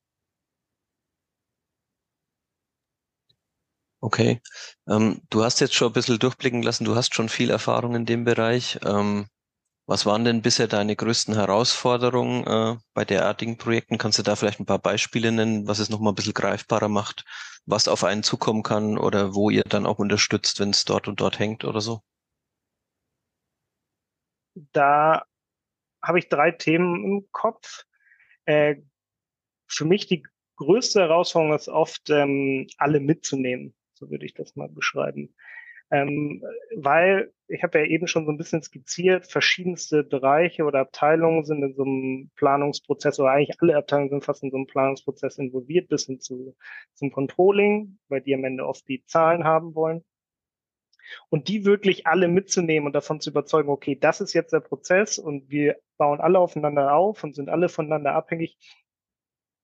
Okay. 4.00 4.40
Ähm, 4.88 5.22
du 5.30 5.44
hast 5.44 5.60
jetzt 5.60 5.74
schon 5.74 5.88
ein 5.90 5.92
bisschen 5.92 6.18
durchblicken 6.18 6.62
lassen, 6.62 6.84
du 6.84 6.96
hast 6.96 7.14
schon 7.14 7.28
viel 7.28 7.50
Erfahrung 7.50 7.94
in 7.94 8.04
dem 8.06 8.24
Bereich. 8.24 8.78
Ähm, 8.84 9.26
was 9.86 10.06
waren 10.06 10.24
denn 10.24 10.42
bisher 10.42 10.68
deine 10.68 10.96
größten 10.96 11.34
Herausforderungen 11.34 12.46
äh, 12.46 12.78
bei 12.94 13.04
derartigen 13.04 13.58
Projekten? 13.58 13.98
Kannst 13.98 14.18
du 14.18 14.22
da 14.24 14.36
vielleicht 14.36 14.60
ein 14.60 14.66
paar 14.66 14.78
Beispiele 14.80 15.32
nennen, 15.32 15.68
was 15.68 15.78
es 15.80 15.90
nochmal 15.90 16.12
ein 16.12 16.16
bisschen 16.16 16.34
greifbarer 16.34 16.88
macht, 16.88 17.24
was 17.66 17.88
auf 17.88 18.04
einen 18.04 18.22
zukommen 18.24 18.62
kann 18.64 18.98
oder 18.98 19.34
wo 19.34 19.50
ihr 19.50 19.64
dann 19.64 19.86
auch 19.86 19.98
unterstützt, 19.98 20.60
wenn 20.60 20.70
es 20.70 20.84
dort 20.84 21.08
und 21.08 21.20
dort 21.20 21.38
hängt 21.38 21.64
oder 21.64 21.80
so? 21.80 22.02
Da 24.72 25.24
habe 26.02 26.18
ich 26.18 26.28
drei 26.28 26.50
Themen 26.50 27.04
im 27.04 27.28
Kopf. 27.32 27.84
Äh, 28.44 28.76
für 29.66 29.84
mich 29.84 30.06
die 30.06 30.24
größte 30.56 31.00
Herausforderung 31.00 31.56
ist 31.56 31.68
oft, 31.68 32.10
ähm, 32.10 32.66
alle 32.78 33.00
mitzunehmen. 33.00 33.74
So 33.94 34.10
würde 34.10 34.26
ich 34.26 34.34
das 34.34 34.56
mal 34.56 34.68
beschreiben. 34.68 35.34
Ähm, 35.90 36.42
weil 36.74 37.32
ich 37.48 37.62
habe 37.62 37.80
ja 37.80 37.84
eben 37.84 38.06
schon 38.06 38.24
so 38.24 38.32
ein 38.32 38.38
bisschen 38.38 38.62
skizziert, 38.62 39.26
verschiedenste 39.26 40.02
Bereiche 40.02 40.64
oder 40.64 40.80
Abteilungen 40.80 41.44
sind 41.44 41.62
in 41.62 41.74
so 41.74 41.82
einem 41.82 42.30
Planungsprozess 42.36 43.20
oder 43.20 43.32
eigentlich 43.32 43.60
alle 43.60 43.76
Abteilungen 43.76 44.08
sind 44.08 44.24
fast 44.24 44.42
in 44.42 44.50
so 44.50 44.56
einem 44.56 44.66
Planungsprozess 44.66 45.36
involviert, 45.36 45.88
bis 45.88 46.06
hin 46.06 46.18
zu, 46.18 46.56
zum 46.94 47.12
Controlling, 47.12 47.98
weil 48.08 48.22
die 48.22 48.34
am 48.34 48.44
Ende 48.44 48.66
oft 48.66 48.88
die 48.88 49.04
Zahlen 49.04 49.44
haben 49.44 49.74
wollen. 49.74 50.02
Und 51.28 51.48
die 51.48 51.64
wirklich 51.64 52.06
alle 52.06 52.28
mitzunehmen 52.28 52.86
und 52.86 52.92
davon 52.94 53.20
zu 53.20 53.30
überzeugen, 53.30 53.68
okay, 53.70 53.96
das 53.98 54.20
ist 54.20 54.32
jetzt 54.32 54.52
der 54.52 54.60
Prozess 54.60 55.18
und 55.18 55.50
wir 55.50 55.76
bauen 55.96 56.20
alle 56.20 56.38
aufeinander 56.38 56.94
auf 56.94 57.22
und 57.24 57.34
sind 57.34 57.48
alle 57.48 57.68
voneinander 57.68 58.14
abhängig, 58.14 58.56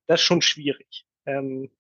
das 0.07 0.21
ist 0.21 0.27
schon 0.27 0.43
schwierig. 0.43 1.07
Ähm, 1.27 1.71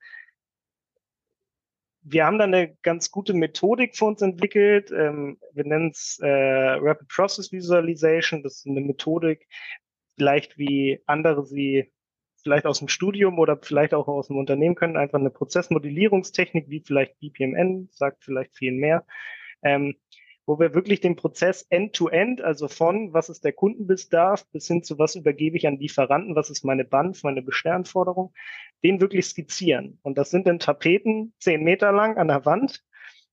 wir 2.02 2.24
haben 2.24 2.38
da 2.38 2.44
eine 2.44 2.76
ganz 2.82 3.10
gute 3.10 3.34
Methodik 3.34 3.96
für 3.96 4.06
uns 4.06 4.22
entwickelt. 4.22 4.90
Ähm, 4.90 5.38
wir 5.52 5.64
nennen 5.64 5.90
es 5.90 6.18
äh, 6.22 6.28
Rapid 6.28 7.08
Process 7.08 7.52
Visualization. 7.52 8.42
Das 8.42 8.58
ist 8.58 8.66
eine 8.66 8.80
Methodik, 8.80 9.46
vielleicht 10.16 10.58
wie 10.58 11.02
andere 11.06 11.44
sie 11.44 11.92
vielleicht 12.42 12.66
aus 12.66 12.78
dem 12.78 12.88
Studium 12.88 13.38
oder 13.38 13.58
vielleicht 13.60 13.94
auch 13.94 14.08
aus 14.08 14.28
dem 14.28 14.38
Unternehmen 14.38 14.74
können, 14.74 14.96
einfach 14.96 15.18
eine 15.18 15.30
Prozessmodellierungstechnik 15.30 16.68
wie 16.68 16.80
vielleicht 16.80 17.18
BPMN, 17.18 17.88
sagt 17.92 18.24
vielleicht 18.24 18.56
viel 18.56 18.72
mehr. 18.72 19.04
Ähm, 19.62 19.96
wo 20.48 20.58
wir 20.58 20.74
wirklich 20.74 21.00
den 21.00 21.14
Prozess 21.14 21.66
end-to-end, 21.68 22.40
-end, 22.40 22.42
also 22.42 22.68
von 22.68 23.12
was 23.12 23.28
ist 23.28 23.44
der 23.44 23.52
Kundenbedarf 23.52 24.46
bis 24.50 24.66
hin 24.66 24.82
zu 24.82 24.98
was 24.98 25.14
übergebe 25.14 25.58
ich 25.58 25.66
an 25.66 25.78
Lieferanten, 25.78 26.34
was 26.34 26.48
ist 26.48 26.64
meine 26.64 26.86
Band, 26.86 27.22
meine 27.22 27.42
Bestellanforderung, 27.42 28.32
den 28.82 29.02
wirklich 29.02 29.26
skizzieren. 29.26 29.98
Und 30.02 30.16
das 30.16 30.30
sind 30.30 30.46
dann 30.46 30.58
Tapeten, 30.58 31.34
zehn 31.38 31.62
Meter 31.62 31.92
lang 31.92 32.16
an 32.16 32.28
der 32.28 32.46
Wand. 32.46 32.82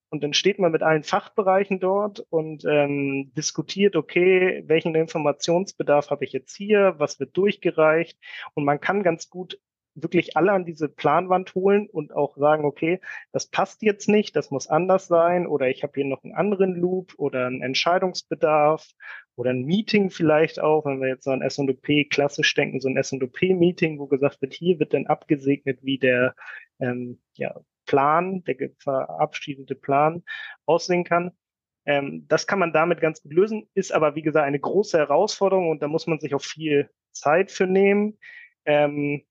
Und 0.10 0.24
dann 0.24 0.34
steht 0.34 0.60
man 0.60 0.74
mit 0.74 0.84
allen 0.84 1.04
Fachbereichen 1.04 1.80
dort 1.80 2.20
und 2.30 2.66
ähm, 2.66 3.32
diskutiert, 3.36 3.96
okay, 3.96 4.64
welchen 4.68 4.94
Informationsbedarf 4.94 6.10
habe 6.10 6.26
ich 6.26 6.34
jetzt 6.34 6.56
hier, 6.56 6.96
was 6.98 7.20
wird 7.20 7.36
durchgereicht. 7.38 8.20
Und 8.56 8.66
man 8.66 8.82
kann 8.82 9.04
ganz 9.04 9.30
gut 9.30 9.60
wirklich 9.96 10.36
alle 10.38 10.52
an 10.52 10.66
diese 10.66 10.90
Planwand 10.90 11.56
holen 11.56 11.88
und 11.90 12.14
auch 12.14 12.38
sagen, 12.38 12.66
okay, 12.66 13.00
das 13.32 13.48
passt 13.48 13.82
jetzt 13.82 14.08
nicht, 14.10 14.36
das 14.36 14.52
muss 14.52 14.68
anders 14.68 15.08
sein 15.08 15.48
oder 15.48 15.70
ich 15.70 15.84
habe 15.84 15.94
hier 15.96 16.06
noch 16.06 16.24
einen 16.24 16.34
anderen 16.34 16.76
Loop 16.76 17.14
oder 17.18 17.48
einen 17.48 17.62
Entscheidungsbedarf 17.62 18.88
oder 19.36 19.52
ein 19.52 19.64
Meeting 19.64 20.10
vielleicht 20.10 20.60
auch, 20.60 20.86
wenn 20.86 21.02
wir 21.02 21.08
jetzt 21.08 21.24
so 21.24 21.32
an 21.32 21.42
S&OP 21.42 21.88
klassisch 22.10 22.54
denken, 22.54 22.80
so 22.82 22.90
ein 22.90 22.98
S&OP-Meeting, 22.98 23.98
wo 23.98 24.08
gesagt 24.08 24.42
wird, 24.42 24.54
hier 24.54 24.80
wird 24.80 24.94
dann 24.94 25.08
abgesegnet, 25.08 25.80
wie 25.82 25.98
der 25.98 26.36
ähm, 26.80 27.20
ja, 27.34 27.56
Plan, 27.86 28.44
der 28.44 28.70
verabschiedete 28.80 29.76
Plan 29.76 30.24
aussehen 30.66 31.06
kann. 31.06 31.32
Ähm, 31.86 32.26
das 32.28 32.48
kann 32.48 32.60
man 32.60 32.74
damit 32.74 33.00
ganz 33.00 33.22
gut 33.22 33.34
lösen, 33.34 33.70
ist 33.76 33.94
aber 33.94 34.16
wie 34.16 34.24
gesagt 34.24 34.46
eine 34.46 34.60
große 34.60 34.98
Herausforderung 34.98 35.70
und 35.70 35.82
da 35.82 35.88
muss 35.88 36.08
man 36.08 36.20
sich 36.20 36.36
auch 36.36 36.42
viel 36.42 36.90
Zeit 37.12 37.52
für 37.52 37.68
nehmen. 37.68 38.18
Ähm, 38.66 39.24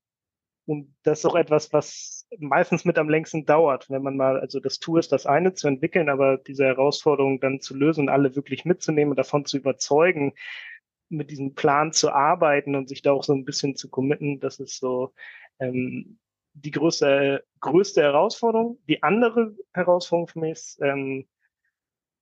und 0.67 0.95
das 1.03 1.21
ist 1.21 1.27
auch 1.27 1.35
etwas, 1.35 1.73
was 1.73 2.27
meistens 2.39 2.85
mit 2.85 2.99
am 2.99 3.09
längsten 3.09 3.45
dauert, 3.45 3.91
wenn 3.91 4.03
man 4.03 4.17
mal, 4.17 4.41
also 4.41 4.61
das 4.61 4.79
Tool 4.79 4.99
ist 4.99 5.13
das 5.13 5.27
eine 5.27 5.53
zu 5.53 5.69
entwickeln, 5.69 6.09
aber 6.09 6.39
diese 6.39 6.65
Herausforderung 6.65 7.41
dann 7.41 7.61
zu 7.61 7.75
lösen 7.75 8.09
alle 8.09 8.35
wirklich 8.35 8.65
mitzunehmen 8.65 9.11
und 9.11 9.19
davon 9.19 9.45
zu 9.45 9.59
überzeugen, 9.59 10.33
mit 11.11 11.31
diesem 11.31 11.55
Plan 11.55 11.93
zu 11.93 12.11
arbeiten 12.13 12.75
und 12.77 12.89
sich 12.89 13.03
da 13.03 13.13
auch 13.13 13.25
so 13.25 13.35
ein 13.35 13.45
bisschen 13.45 13.77
zu 13.77 13.91
committen, 13.91 14.41
das 14.41 14.59
ist 14.59 14.79
so 14.79 15.13
ähm, 15.59 16.19
die 16.55 16.71
größte, 16.71 17.45
größte 17.61 18.03
Herausforderung. 18.03 18.79
Die 18.89 19.03
andere 19.03 19.55
Herausforderung 19.73 20.29
für 20.29 20.39
mich 20.41 20.53
ist 20.53 20.81
ähm, 20.81 21.27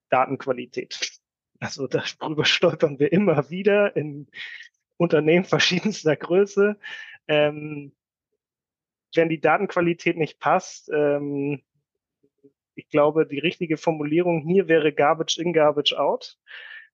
Datenqualität. 0.09 1.21
Also 1.61 1.87
darüber 1.87 2.45
stolpern 2.45 2.99
wir 2.99 3.13
immer 3.13 3.51
wieder 3.51 3.95
in 3.95 4.29
Unternehmen 4.97 5.45
verschiedenster 5.45 6.17
Größe. 6.17 6.77
Ähm, 7.29 7.93
wenn 9.15 9.29
die 9.29 9.41
Datenqualität 9.41 10.17
nicht 10.17 10.39
passt, 10.39 10.91
ähm, 10.93 11.63
ich 12.75 12.89
glaube, 12.89 13.27
die 13.27 13.39
richtige 13.39 13.77
Formulierung 13.77 14.41
hier 14.41 14.69
wäre 14.69 14.93
Garbage 14.93 15.39
in, 15.39 15.53
Garbage 15.53 15.93
out. 15.95 16.39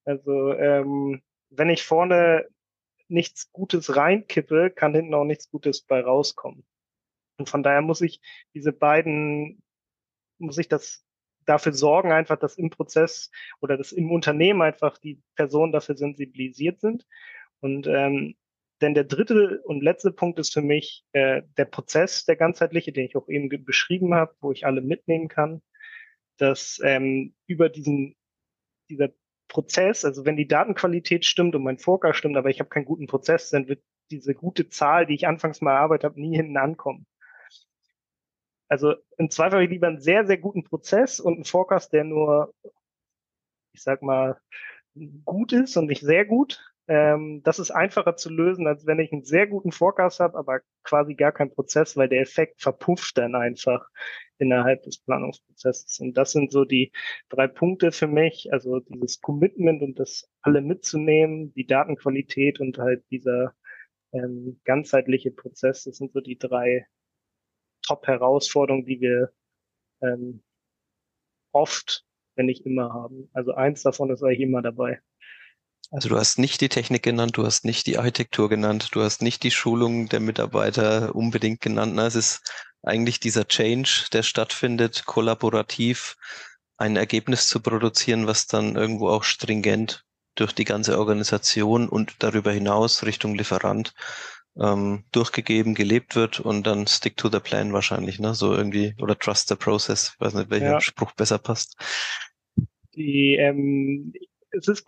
Also 0.04 0.52
ähm, 0.54 1.22
wenn 1.50 1.70
ich 1.70 1.84
vorne 1.84 2.48
nichts 3.08 3.50
Gutes 3.52 3.96
reinkippe, 3.96 4.70
kann 4.70 4.94
hinten 4.94 5.14
auch 5.14 5.24
nichts 5.24 5.50
Gutes 5.50 5.82
bei 5.82 6.00
rauskommen. 6.00 6.66
Und 7.38 7.48
von 7.48 7.62
daher 7.62 7.82
muss 7.82 8.00
ich 8.00 8.20
diese 8.54 8.72
beiden, 8.72 9.62
muss 10.38 10.58
ich 10.58 10.68
das 10.68 11.04
dafür 11.44 11.72
sorgen, 11.72 12.12
einfach, 12.12 12.38
dass 12.38 12.58
im 12.58 12.70
Prozess 12.70 13.30
oder 13.60 13.76
dass 13.76 13.92
im 13.92 14.10
Unternehmen 14.10 14.60
einfach 14.60 14.98
die 14.98 15.22
Personen 15.34 15.72
dafür 15.72 15.96
sensibilisiert 15.96 16.80
sind. 16.80 17.06
Und 17.60 17.86
ähm, 17.86 18.36
denn 18.80 18.94
der 18.94 19.04
dritte 19.04 19.60
und 19.64 19.82
letzte 19.82 20.12
Punkt 20.12 20.38
ist 20.38 20.52
für 20.52 20.62
mich 20.62 21.04
äh, 21.12 21.42
der 21.56 21.64
Prozess, 21.64 22.24
der 22.24 22.36
ganzheitliche, 22.36 22.92
den 22.92 23.06
ich 23.06 23.16
auch 23.16 23.28
eben 23.28 23.48
beschrieben 23.64 24.14
habe, 24.14 24.34
wo 24.40 24.52
ich 24.52 24.66
alle 24.66 24.80
mitnehmen 24.80 25.28
kann, 25.28 25.62
dass 26.36 26.80
ähm, 26.84 27.34
über 27.46 27.68
diesen 27.68 28.16
dieser 28.88 29.10
Prozess, 29.48 30.04
also 30.04 30.24
wenn 30.24 30.36
die 30.36 30.48
Datenqualität 30.48 31.24
stimmt 31.24 31.54
und 31.54 31.62
mein 31.62 31.78
Forecast 31.78 32.18
stimmt, 32.18 32.36
aber 32.36 32.50
ich 32.50 32.60
habe 32.60 32.70
keinen 32.70 32.84
guten 32.84 33.06
Prozess, 33.06 33.50
dann 33.50 33.68
wird 33.68 33.82
diese 34.10 34.34
gute 34.34 34.68
Zahl, 34.68 35.06
die 35.06 35.14
ich 35.14 35.26
anfangs 35.26 35.60
mal 35.60 35.74
erarbeitet 35.74 36.04
habe, 36.04 36.20
nie 36.20 36.36
hinten 36.36 36.56
ankommen. 36.56 37.06
Also 38.68 38.94
im 39.16 39.30
Zweifel 39.30 39.54
habe 39.54 39.64
ich 39.64 39.70
lieber 39.70 39.88
einen 39.88 40.00
sehr, 40.00 40.26
sehr 40.26 40.38
guten 40.38 40.64
Prozess 40.64 41.20
und 41.20 41.34
einen 41.34 41.44
Forecast, 41.44 41.92
der 41.92 42.04
nur, 42.04 42.54
ich 43.72 43.82
sag 43.82 44.02
mal, 44.02 44.38
gut 45.24 45.52
ist 45.52 45.76
und 45.76 45.86
nicht 45.86 46.02
sehr 46.02 46.26
gut, 46.26 46.67
ähm, 46.88 47.42
das 47.44 47.58
ist 47.58 47.70
einfacher 47.70 48.16
zu 48.16 48.30
lösen, 48.30 48.66
als 48.66 48.86
wenn 48.86 48.98
ich 48.98 49.12
einen 49.12 49.24
sehr 49.24 49.46
guten 49.46 49.72
Forecast 49.72 50.20
habe, 50.20 50.38
aber 50.38 50.60
quasi 50.84 51.14
gar 51.14 51.32
keinen 51.32 51.52
Prozess, 51.52 51.96
weil 51.96 52.08
der 52.08 52.22
Effekt 52.22 52.62
verpufft 52.62 53.18
dann 53.18 53.34
einfach 53.34 53.88
innerhalb 54.38 54.82
des 54.84 54.98
Planungsprozesses. 54.98 56.00
Und 56.00 56.14
das 56.16 56.32
sind 56.32 56.50
so 56.50 56.64
die 56.64 56.92
drei 57.28 57.46
Punkte 57.46 57.92
für 57.92 58.06
mich, 58.06 58.52
also 58.52 58.80
dieses 58.80 59.20
Commitment 59.20 59.82
und 59.82 59.98
das 59.98 60.30
alle 60.40 60.62
mitzunehmen, 60.62 61.52
die 61.54 61.66
Datenqualität 61.66 62.58
und 62.58 62.78
halt 62.78 63.04
dieser 63.10 63.54
ähm, 64.12 64.60
ganzheitliche 64.64 65.30
Prozess. 65.30 65.84
Das 65.84 65.98
sind 65.98 66.12
so 66.12 66.20
die 66.20 66.38
drei 66.38 66.86
Top-Herausforderungen, 67.82 68.86
die 68.86 69.00
wir 69.00 69.32
ähm, 70.02 70.42
oft, 71.52 72.06
wenn 72.36 72.46
nicht 72.46 72.64
immer 72.64 72.92
haben. 72.94 73.28
Also 73.34 73.52
eins 73.52 73.82
davon 73.82 74.10
ist 74.10 74.22
eigentlich 74.22 74.40
immer 74.40 74.62
dabei. 74.62 75.00
Also 75.90 76.10
du 76.10 76.16
hast 76.18 76.38
nicht 76.38 76.60
die 76.60 76.68
Technik 76.68 77.02
genannt, 77.02 77.36
du 77.36 77.46
hast 77.46 77.64
nicht 77.64 77.86
die 77.86 77.96
Architektur 77.96 78.48
genannt, 78.48 78.90
du 78.92 79.02
hast 79.02 79.22
nicht 79.22 79.42
die 79.42 79.50
Schulung 79.50 80.08
der 80.08 80.20
Mitarbeiter 80.20 81.14
unbedingt 81.14 81.60
genannt. 81.60 81.94
Na, 81.94 82.06
es 82.06 82.14
ist 82.14 82.52
eigentlich 82.82 83.20
dieser 83.20 83.48
Change, 83.48 84.06
der 84.12 84.22
stattfindet, 84.22 85.06
kollaborativ 85.06 86.16
ein 86.76 86.96
Ergebnis 86.96 87.48
zu 87.48 87.60
produzieren, 87.60 88.26
was 88.26 88.46
dann 88.46 88.76
irgendwo 88.76 89.08
auch 89.08 89.24
stringent 89.24 90.04
durch 90.34 90.52
die 90.52 90.64
ganze 90.64 90.98
Organisation 90.98 91.88
und 91.88 92.22
darüber 92.22 92.52
hinaus 92.52 93.04
Richtung 93.04 93.34
Lieferant 93.34 93.94
ähm, 94.60 95.04
durchgegeben, 95.10 95.74
gelebt 95.74 96.14
wird 96.14 96.38
und 96.38 96.66
dann 96.66 96.86
stick 96.86 97.16
to 97.16 97.28
the 97.30 97.40
plan 97.40 97.72
wahrscheinlich, 97.72 98.18
ne? 98.20 98.34
So 98.34 98.54
irgendwie, 98.54 98.94
oder 99.00 99.18
trust 99.18 99.48
the 99.48 99.56
process. 99.56 100.12
Ich 100.14 100.20
weiß 100.20 100.34
nicht, 100.34 100.50
welcher 100.50 100.72
ja. 100.72 100.80
Spruch 100.80 101.12
besser 101.12 101.38
passt. 101.38 101.76
Die, 102.94 103.36
ähm, 103.36 104.12
es 104.50 104.68
ist 104.68 104.84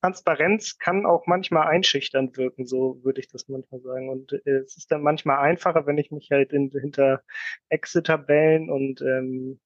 Transparenz 0.00 0.78
kann 0.78 1.06
auch 1.06 1.26
manchmal 1.26 1.68
einschüchternd 1.68 2.36
wirken, 2.36 2.66
so 2.66 3.00
würde 3.02 3.20
ich 3.20 3.28
das 3.28 3.48
manchmal 3.48 3.80
sagen. 3.80 4.08
Und 4.08 4.32
äh, 4.32 4.58
es 4.58 4.76
ist 4.76 4.90
dann 4.90 5.02
manchmal 5.02 5.38
einfacher, 5.38 5.86
wenn 5.86 5.98
ich 5.98 6.10
mich 6.10 6.30
halt 6.30 6.52
in, 6.52 6.70
hinter 6.70 7.22
Exit-Tabellen 7.68 8.70
und 8.70 9.00
ähm, 9.02 9.60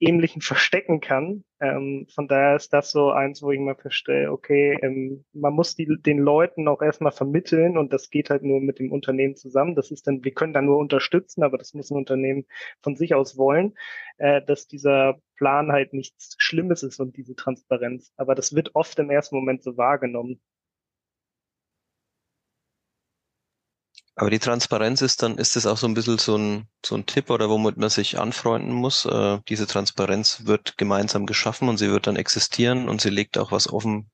Ähnlichen 0.00 0.42
verstecken 0.42 1.00
kann. 1.00 1.44
Ähm, 1.60 2.06
von 2.14 2.28
daher 2.28 2.56
ist 2.56 2.72
das 2.72 2.90
so 2.90 3.10
eins, 3.10 3.42
wo 3.42 3.50
ich 3.52 3.60
mal 3.60 3.76
verstehe, 3.76 4.30
okay, 4.30 4.78
ähm, 4.82 5.24
man 5.32 5.54
muss 5.54 5.76
die, 5.76 5.86
den 6.00 6.18
Leuten 6.18 6.68
auch 6.68 6.82
erstmal 6.82 7.12
vermitteln 7.12 7.78
und 7.78 7.92
das 7.92 8.10
geht 8.10 8.30
halt 8.30 8.42
nur 8.42 8.60
mit 8.60 8.78
dem 8.78 8.92
Unternehmen 8.92 9.36
zusammen. 9.36 9.74
Das 9.74 9.90
ist 9.90 10.06
dann, 10.06 10.24
wir 10.24 10.32
können 10.34 10.52
da 10.52 10.62
nur 10.62 10.78
unterstützen, 10.78 11.42
aber 11.42 11.58
das 11.58 11.74
muss 11.74 11.90
ein 11.90 11.96
Unternehmen 11.96 12.44
von 12.82 12.96
sich 12.96 13.14
aus 13.14 13.38
wollen, 13.38 13.74
äh, 14.18 14.42
dass 14.42 14.66
dieser 14.66 15.20
Plan 15.36 15.72
halt 15.72 15.92
nichts 15.92 16.36
Schlimmes 16.38 16.82
ist 16.82 17.00
und 17.00 17.16
diese 17.16 17.34
Transparenz. 17.36 18.12
Aber 18.16 18.34
das 18.34 18.54
wird 18.54 18.74
oft 18.74 18.98
im 18.98 19.10
ersten 19.10 19.36
Moment 19.36 19.62
so 19.62 19.76
wahrgenommen. 19.76 20.40
Aber 24.16 24.30
die 24.30 24.38
Transparenz 24.38 25.02
ist 25.02 25.22
dann, 25.22 25.38
ist 25.38 25.56
das 25.56 25.66
auch 25.66 25.76
so 25.76 25.88
ein 25.88 25.94
bisschen 25.94 26.18
so 26.18 26.36
ein, 26.36 26.68
so 26.86 26.94
ein 26.94 27.04
Tipp 27.04 27.30
oder 27.30 27.48
womit 27.50 27.76
man 27.76 27.90
sich 27.90 28.18
anfreunden 28.18 28.72
muss? 28.72 29.06
Äh, 29.06 29.40
diese 29.48 29.66
Transparenz 29.66 30.46
wird 30.46 30.78
gemeinsam 30.78 31.26
geschaffen 31.26 31.68
und 31.68 31.78
sie 31.78 31.90
wird 31.90 32.06
dann 32.06 32.16
existieren 32.16 32.88
und 32.88 33.00
sie 33.00 33.10
legt 33.10 33.38
auch 33.38 33.50
was 33.50 33.72
offen, 33.72 34.10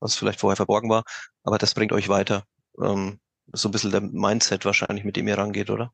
was 0.00 0.16
vielleicht 0.16 0.40
vorher 0.40 0.56
verborgen 0.56 0.90
war, 0.90 1.04
aber 1.44 1.56
das 1.56 1.74
bringt 1.74 1.92
euch 1.92 2.08
weiter. 2.08 2.44
Ähm, 2.80 3.20
so 3.52 3.68
ein 3.68 3.72
bisschen 3.72 3.90
der 3.90 4.02
Mindset 4.02 4.64
wahrscheinlich, 4.64 5.04
mit 5.04 5.16
dem 5.16 5.28
ihr 5.28 5.38
rangeht, 5.38 5.70
oder? 5.70 5.92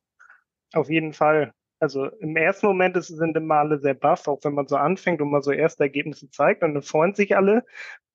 Auf 0.72 0.90
jeden 0.90 1.12
Fall. 1.12 1.52
Also 1.78 2.06
im 2.06 2.36
ersten 2.36 2.66
Moment 2.66 3.02
sind 3.02 3.36
immer 3.36 3.56
alle 3.56 3.78
sehr 3.78 3.94
baff, 3.94 4.26
auch 4.28 4.40
wenn 4.42 4.54
man 4.54 4.66
so 4.66 4.76
anfängt 4.76 5.20
und 5.20 5.30
mal 5.30 5.42
so 5.42 5.52
erste 5.52 5.84
Ergebnisse 5.84 6.28
zeigt 6.30 6.62
und 6.62 6.74
dann 6.74 6.82
freuen 6.82 7.14
sich 7.14 7.36
alle 7.36 7.64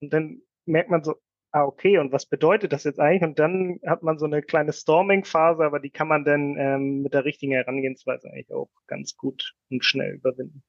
und 0.02 0.12
dann 0.12 0.42
merkt 0.66 0.90
man 0.90 1.04
so, 1.04 1.16
ah, 1.52 1.64
okay, 1.64 1.98
und 1.98 2.12
was 2.12 2.26
bedeutet 2.26 2.74
das 2.74 2.84
jetzt 2.84 3.00
eigentlich? 3.00 3.24
Und 3.24 3.40
dann 3.40 3.80
hat 3.86 4.04
man 4.04 4.18
so 4.18 4.26
eine 4.26 4.42
kleine 4.42 4.74
Storming-Phase, 4.74 5.64
aber 5.64 5.80
die 5.80 5.90
kann 5.90 6.08
man 6.08 6.24
dann 6.24 6.56
ähm, 6.58 7.02
mit 7.02 7.14
der 7.14 7.26
richtigen 7.26 7.54
Herangehensweise 7.54 8.30
eigentlich 8.30 8.52
auch 8.52 8.70
ganz 8.88 9.16
gut 9.16 9.54
und 9.70 9.84
schnell 9.84 10.16
überwinden. 10.16 10.64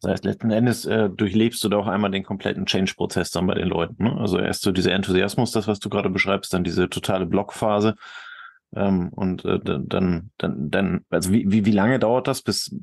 Das 0.00 0.12
heißt, 0.12 0.24
letzten 0.24 0.50
Endes 0.50 0.84
äh, 0.84 1.08
durchlebst 1.08 1.62
du 1.64 1.68
da 1.68 1.78
auch 1.78 1.86
einmal 1.86 2.10
den 2.10 2.24
kompletten 2.24 2.66
Change-Prozess 2.66 3.30
dann 3.30 3.46
bei 3.46 3.54
den 3.54 3.68
Leuten. 3.68 4.04
Ne? 4.04 4.16
Also 4.18 4.38
erst 4.38 4.62
so 4.62 4.72
dieser 4.72 4.92
Enthusiasmus, 4.92 5.52
das, 5.52 5.66
was 5.66 5.78
du 5.78 5.88
gerade 5.88 6.10
beschreibst, 6.10 6.52
dann 6.52 6.64
diese 6.64 6.90
totale 6.90 7.24
Blockphase, 7.24 7.94
ähm, 8.76 9.08
und 9.10 9.44
äh, 9.44 9.60
dann, 9.62 10.30
dann, 10.38 10.70
dann, 10.70 11.04
also 11.10 11.32
wie, 11.32 11.50
wie, 11.50 11.64
wie 11.64 11.70
lange 11.70 11.98
dauert 11.98 12.26
das, 12.28 12.42
bis, 12.42 12.74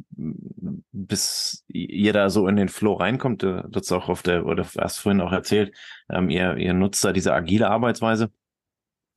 bis 0.91 1.65
ihr 1.67 2.13
da 2.13 2.30
so 2.30 2.47
in 2.47 2.56
den 2.56 2.69
Flow 2.69 2.93
reinkommt? 2.93 3.43
Du 3.43 3.63
hast 3.73 3.91
auch 3.91 4.10
auf 4.10 4.23
der, 4.23 4.45
oder 4.45 4.65
hast 4.77 4.99
vorhin 4.99 5.21
auch 5.21 5.32
erzählt, 5.32 5.75
ähm, 6.10 6.30
ihr, 6.30 6.58
ihr 6.58 6.73
nutzt 6.73 7.04
da 7.04 7.12
diese 7.13 7.34
agile 7.34 7.69
Arbeitsweise. 7.69 8.32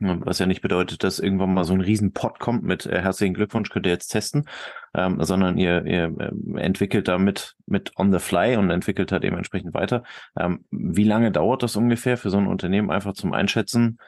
Was 0.00 0.40
ja 0.40 0.46
nicht 0.46 0.60
bedeutet, 0.60 1.04
dass 1.04 1.20
irgendwann 1.20 1.54
mal 1.54 1.64
so 1.64 1.72
ein 1.72 1.80
Riesenpot 1.80 2.40
kommt 2.40 2.64
mit 2.64 2.84
äh, 2.84 3.00
herzlichen 3.00 3.32
Glückwunsch, 3.32 3.70
könnt 3.70 3.86
ihr 3.86 3.92
jetzt 3.92 4.08
testen, 4.08 4.48
ähm, 4.92 5.22
sondern 5.22 5.56
ihr, 5.56 5.86
ihr 5.86 6.12
äh, 6.18 6.60
entwickelt 6.60 7.06
da 7.06 7.16
mit, 7.16 7.54
mit 7.66 7.92
on 7.96 8.12
the 8.12 8.18
fly 8.18 8.56
und 8.56 8.70
entwickelt 8.70 9.12
da 9.12 9.20
dementsprechend 9.20 9.72
weiter. 9.72 10.02
Ähm, 10.36 10.64
wie 10.70 11.04
lange 11.04 11.30
dauert 11.30 11.62
das 11.62 11.76
ungefähr 11.76 12.16
für 12.16 12.30
so 12.30 12.38
ein 12.38 12.48
Unternehmen 12.48 12.90
einfach 12.90 13.12
zum 13.12 13.32
Einschätzen? 13.32 13.98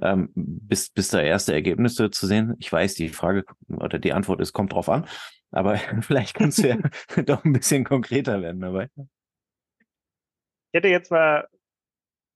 Ähm, 0.00 0.30
bis, 0.34 0.90
bis 0.90 1.08
da 1.08 1.20
erste 1.20 1.52
Ergebnisse 1.52 2.10
zu 2.10 2.26
sehen? 2.26 2.54
Ich 2.58 2.72
weiß, 2.72 2.94
die 2.94 3.08
Frage 3.08 3.44
oder 3.68 3.98
die 3.98 4.12
Antwort 4.12 4.40
ist, 4.40 4.52
kommt 4.52 4.72
drauf 4.72 4.88
an, 4.88 5.06
aber 5.50 5.76
vielleicht 6.02 6.34
kannst 6.34 6.58
du 6.58 6.68
ja 6.68 6.78
doch 7.24 7.44
ein 7.44 7.52
bisschen 7.52 7.84
konkreter 7.84 8.42
werden 8.42 8.60
dabei. 8.60 8.88
Ich 8.96 10.78
hätte 10.78 10.88
jetzt 10.88 11.10
mal, 11.10 11.48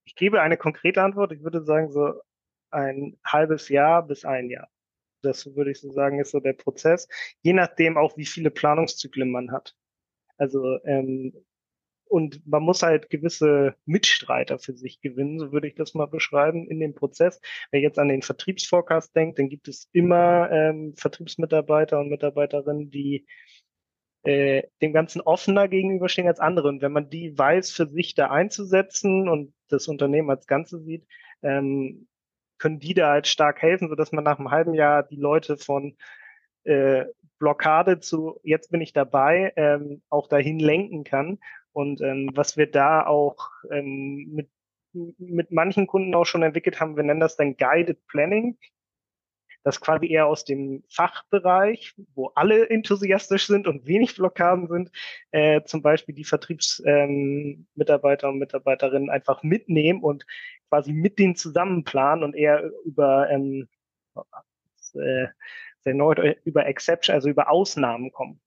ich 0.05 0.15
gebe 0.15 0.41
eine 0.41 0.57
konkrete 0.57 1.03
Antwort. 1.03 1.31
Ich 1.33 1.43
würde 1.43 1.63
sagen, 1.63 1.91
so 1.91 2.13
ein 2.71 3.17
halbes 3.25 3.69
Jahr 3.69 4.05
bis 4.05 4.25
ein 4.25 4.49
Jahr. 4.49 4.69
Das 5.21 5.53
würde 5.55 5.71
ich 5.71 5.81
so 5.81 5.91
sagen, 5.91 6.19
ist 6.19 6.31
so 6.31 6.39
der 6.39 6.53
Prozess. 6.53 7.07
Je 7.41 7.53
nachdem 7.53 7.97
auch, 7.97 8.15
wie 8.15 8.25
viele 8.25 8.51
Planungszyklen 8.51 9.29
man 9.29 9.51
hat. 9.51 9.75
Also 10.37 10.79
ähm, 10.85 11.33
und 12.09 12.45
man 12.47 12.63
muss 12.63 12.81
halt 12.81 13.09
gewisse 13.09 13.75
Mitstreiter 13.85 14.57
für 14.59 14.73
sich 14.73 14.99
gewinnen, 14.99 15.39
so 15.39 15.51
würde 15.51 15.67
ich 15.67 15.75
das 15.75 15.93
mal 15.93 16.07
beschreiben, 16.07 16.67
in 16.67 16.79
dem 16.79 16.95
Prozess. 16.95 17.39
Wer 17.71 17.81
jetzt 17.81 17.99
an 17.99 18.09
den 18.09 18.23
Vertriebsforecast 18.23 19.15
denkt, 19.15 19.37
dann 19.37 19.47
gibt 19.47 19.67
es 19.67 19.87
immer 19.93 20.49
ähm, 20.51 20.95
Vertriebsmitarbeiter 20.97 21.99
und 21.99 22.09
Mitarbeiterinnen, 22.09 22.89
die 22.89 23.27
äh, 24.23 24.63
dem 24.81 24.91
Ganzen 24.91 25.21
offener 25.21 25.67
gegenüberstehen 25.67 26.27
als 26.27 26.39
andere. 26.39 26.67
Und 26.67 26.81
wenn 26.81 26.91
man 26.91 27.09
die 27.09 27.37
weiß, 27.37 27.71
für 27.71 27.87
sich 27.87 28.15
da 28.15 28.31
einzusetzen 28.31 29.29
und 29.29 29.53
das 29.69 29.87
Unternehmen 29.87 30.31
als 30.31 30.47
Ganze 30.47 30.79
sieht, 30.81 31.05
ähm, 31.43 32.07
können 32.57 32.79
die 32.79 32.95
da 32.95 33.11
halt 33.11 33.27
stark 33.27 33.61
helfen, 33.61 33.87
sodass 33.87 34.11
man 34.11 34.23
nach 34.23 34.39
einem 34.39 34.51
halben 34.51 34.73
Jahr 34.73 35.03
die 35.03 35.15
Leute 35.15 35.57
von 35.57 35.95
äh, 36.63 37.05
Blockade 37.37 37.99
zu 38.01 38.39
jetzt 38.43 38.69
bin 38.71 38.81
ich 38.81 38.93
dabei 38.93 39.53
ähm, 39.55 40.01
auch 40.09 40.27
dahin 40.27 40.59
lenken 40.59 41.05
kann 41.05 41.39
und 41.79 42.01
ähm, 42.01 42.29
was 42.33 42.57
wir 42.57 42.69
da 42.69 43.05
auch 43.05 43.51
ähm, 43.71 44.27
mit, 44.33 44.49
mit 44.91 45.51
manchen 45.51 45.87
Kunden 45.87 46.13
auch 46.13 46.25
schon 46.25 46.43
entwickelt 46.43 46.81
haben, 46.81 46.97
wir 46.97 47.03
nennen 47.03 47.21
das 47.21 47.37
dann 47.37 47.55
Guided 47.55 48.05
Planning. 48.07 48.57
Das 49.63 49.79
quasi 49.79 50.07
eher 50.07 50.27
aus 50.27 50.43
dem 50.43 50.83
Fachbereich, 50.89 51.95
wo 52.15 52.31
alle 52.35 52.69
enthusiastisch 52.69 53.47
sind 53.47 53.65
und 53.65 53.87
wenig 53.87 54.17
Blockaden 54.17 54.67
sind, 54.67 54.91
äh, 55.31 55.61
zum 55.63 55.81
Beispiel 55.81 56.15
die 56.15 56.25
Vertriebsmitarbeiter 56.25 58.27
ähm, 58.27 58.33
und 58.33 58.39
Mitarbeiterinnen 58.39 59.09
einfach 59.09 59.41
mitnehmen 59.43 60.03
und 60.03 60.25
quasi 60.67 60.91
mit 60.91 61.17
denen 61.17 61.37
zusammen 61.37 61.85
planen 61.85 62.23
und 62.23 62.35
eher 62.35 62.69
über 62.83 63.29
ähm, 63.29 63.69
äh, 64.95 65.27
sehr 65.79 66.35
über 66.43 66.65
Exception, 66.65 67.15
also 67.15 67.29
über 67.29 67.49
Ausnahmen 67.49 68.11
kommen 68.11 68.41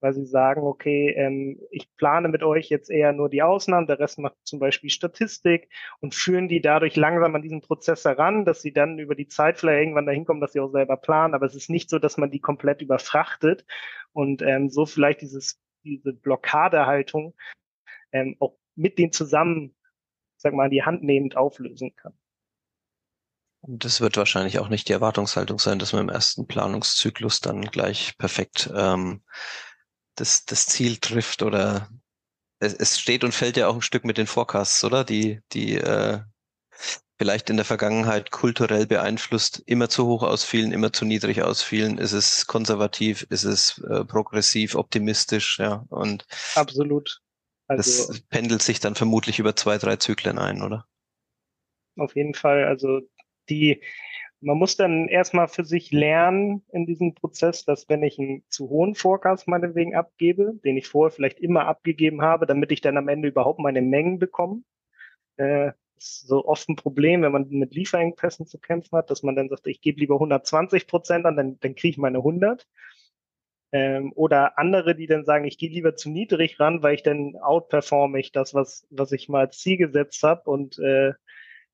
weil 0.00 0.12
sie 0.14 0.26
sagen, 0.26 0.62
okay, 0.62 1.10
ähm, 1.16 1.60
ich 1.70 1.94
plane 1.96 2.28
mit 2.28 2.42
euch 2.42 2.68
jetzt 2.68 2.90
eher 2.90 3.12
nur 3.12 3.28
die 3.28 3.42
Ausnahmen, 3.42 3.86
der 3.86 3.98
Rest 3.98 4.18
macht 4.18 4.36
zum 4.44 4.58
Beispiel 4.58 4.90
Statistik 4.90 5.68
und 6.00 6.14
führen 6.14 6.48
die 6.48 6.60
dadurch 6.60 6.96
langsam 6.96 7.34
an 7.34 7.42
diesen 7.42 7.60
Prozess 7.60 8.04
heran, 8.04 8.44
dass 8.44 8.62
sie 8.62 8.72
dann 8.72 8.98
über 8.98 9.14
die 9.14 9.28
Zeit 9.28 9.58
vielleicht 9.58 9.80
irgendwann 9.80 10.06
dahin 10.06 10.24
kommen, 10.24 10.40
dass 10.40 10.52
sie 10.52 10.60
auch 10.60 10.72
selber 10.72 10.96
planen, 10.96 11.34
aber 11.34 11.46
es 11.46 11.54
ist 11.54 11.70
nicht 11.70 11.90
so, 11.90 11.98
dass 11.98 12.16
man 12.16 12.30
die 12.30 12.40
komplett 12.40 12.82
überfrachtet 12.82 13.64
und 14.12 14.42
ähm, 14.42 14.70
so 14.70 14.86
vielleicht 14.86 15.20
dieses, 15.20 15.60
diese 15.84 16.12
Blockadehaltung 16.12 17.34
ähm, 18.12 18.36
auch 18.40 18.56
mit 18.74 18.98
denen 18.98 19.12
zusammen, 19.12 19.74
sag 20.36 20.54
mal, 20.54 20.70
die 20.70 20.82
Hand 20.82 21.02
nehmend 21.02 21.36
auflösen 21.36 21.94
kann. 21.96 22.14
Das 23.62 24.00
wird 24.00 24.16
wahrscheinlich 24.16 24.58
auch 24.58 24.68
nicht 24.68 24.88
die 24.88 24.94
Erwartungshaltung 24.94 25.58
sein, 25.58 25.78
dass 25.78 25.92
man 25.92 26.02
im 26.02 26.08
ersten 26.08 26.46
Planungszyklus 26.46 27.40
dann 27.40 27.62
gleich 27.62 28.16
perfekt 28.16 28.70
ähm, 28.74 29.22
das, 30.20 30.44
das 30.44 30.66
Ziel 30.66 30.98
trifft 30.98 31.42
oder 31.42 31.88
es, 32.58 32.74
es 32.74 33.00
steht 33.00 33.24
und 33.24 33.32
fällt 33.32 33.56
ja 33.56 33.68
auch 33.68 33.74
ein 33.74 33.82
Stück 33.82 34.04
mit 34.04 34.18
den 34.18 34.26
Forecasts, 34.26 34.84
oder? 34.84 35.04
Die, 35.04 35.40
die 35.52 35.76
äh, 35.76 36.20
vielleicht 37.18 37.50
in 37.50 37.56
der 37.56 37.64
Vergangenheit 37.64 38.30
kulturell 38.30 38.86
beeinflusst, 38.86 39.62
immer 39.66 39.88
zu 39.88 40.06
hoch 40.06 40.22
ausfielen, 40.22 40.72
immer 40.72 40.92
zu 40.92 41.04
niedrig 41.04 41.42
ausfielen. 41.42 41.98
Ist 41.98 42.12
es 42.12 42.46
konservativ, 42.46 43.26
ist 43.30 43.44
es 43.44 43.78
äh, 43.90 44.04
progressiv, 44.04 44.74
optimistisch, 44.74 45.58
ja. 45.58 45.84
Und 45.88 46.26
absolut. 46.54 47.20
Also, 47.66 48.08
das 48.08 48.20
pendelt 48.22 48.62
sich 48.62 48.80
dann 48.80 48.94
vermutlich 48.94 49.38
über 49.38 49.54
zwei, 49.56 49.78
drei 49.78 49.96
Zyklen 49.96 50.38
ein, 50.38 50.62
oder? 50.62 50.86
Auf 51.96 52.14
jeden 52.16 52.34
Fall. 52.34 52.64
Also 52.64 53.00
die 53.48 53.82
man 54.40 54.56
muss 54.56 54.76
dann 54.76 55.08
erstmal 55.08 55.48
für 55.48 55.64
sich 55.64 55.92
lernen 55.92 56.62
in 56.72 56.86
diesem 56.86 57.14
Prozess, 57.14 57.64
dass 57.64 57.88
wenn 57.88 58.02
ich 58.02 58.18
einen 58.18 58.42
zu 58.48 58.70
hohen 58.70 58.94
Forecast 58.94 59.46
meinetwegen 59.48 59.94
abgebe, 59.94 60.54
den 60.64 60.76
ich 60.76 60.88
vorher 60.88 61.14
vielleicht 61.14 61.40
immer 61.40 61.66
abgegeben 61.66 62.22
habe, 62.22 62.46
damit 62.46 62.72
ich 62.72 62.80
dann 62.80 62.96
am 62.96 63.08
Ende 63.08 63.28
überhaupt 63.28 63.58
meine 63.58 63.82
Mengen 63.82 64.18
bekomme, 64.18 64.62
äh, 65.36 65.72
ist 65.96 66.26
so 66.26 66.46
oft 66.46 66.68
ein 66.68 66.76
Problem, 66.76 67.22
wenn 67.22 67.32
man 67.32 67.48
mit 67.50 67.74
Lieferengpässen 67.74 68.46
zu 68.46 68.58
kämpfen 68.58 68.96
hat, 68.96 69.10
dass 69.10 69.22
man 69.22 69.36
dann 69.36 69.50
sagt, 69.50 69.66
ich 69.66 69.82
gebe 69.82 70.00
lieber 70.00 70.14
120 70.14 70.86
Prozent 70.86 71.26
an, 71.26 71.36
dann, 71.36 71.60
dann 71.60 71.74
kriege 71.74 71.90
ich 71.90 71.98
meine 71.98 72.18
100. 72.18 72.66
Ähm, 73.72 74.12
oder 74.16 74.58
andere, 74.58 74.96
die 74.96 75.06
dann 75.06 75.24
sagen, 75.24 75.44
ich 75.44 75.58
gehe 75.58 75.70
lieber 75.70 75.94
zu 75.94 76.10
niedrig 76.10 76.58
ran, 76.58 76.82
weil 76.82 76.94
ich 76.94 77.02
dann 77.02 77.36
outperforme 77.36 78.18
ich 78.18 78.32
das, 78.32 78.54
was, 78.54 78.86
was 78.90 79.12
ich 79.12 79.28
mal 79.28 79.46
als 79.46 79.58
Ziel 79.58 79.76
gesetzt 79.76 80.22
habe 80.22 80.50
und 80.50 80.78
äh, 80.78 81.12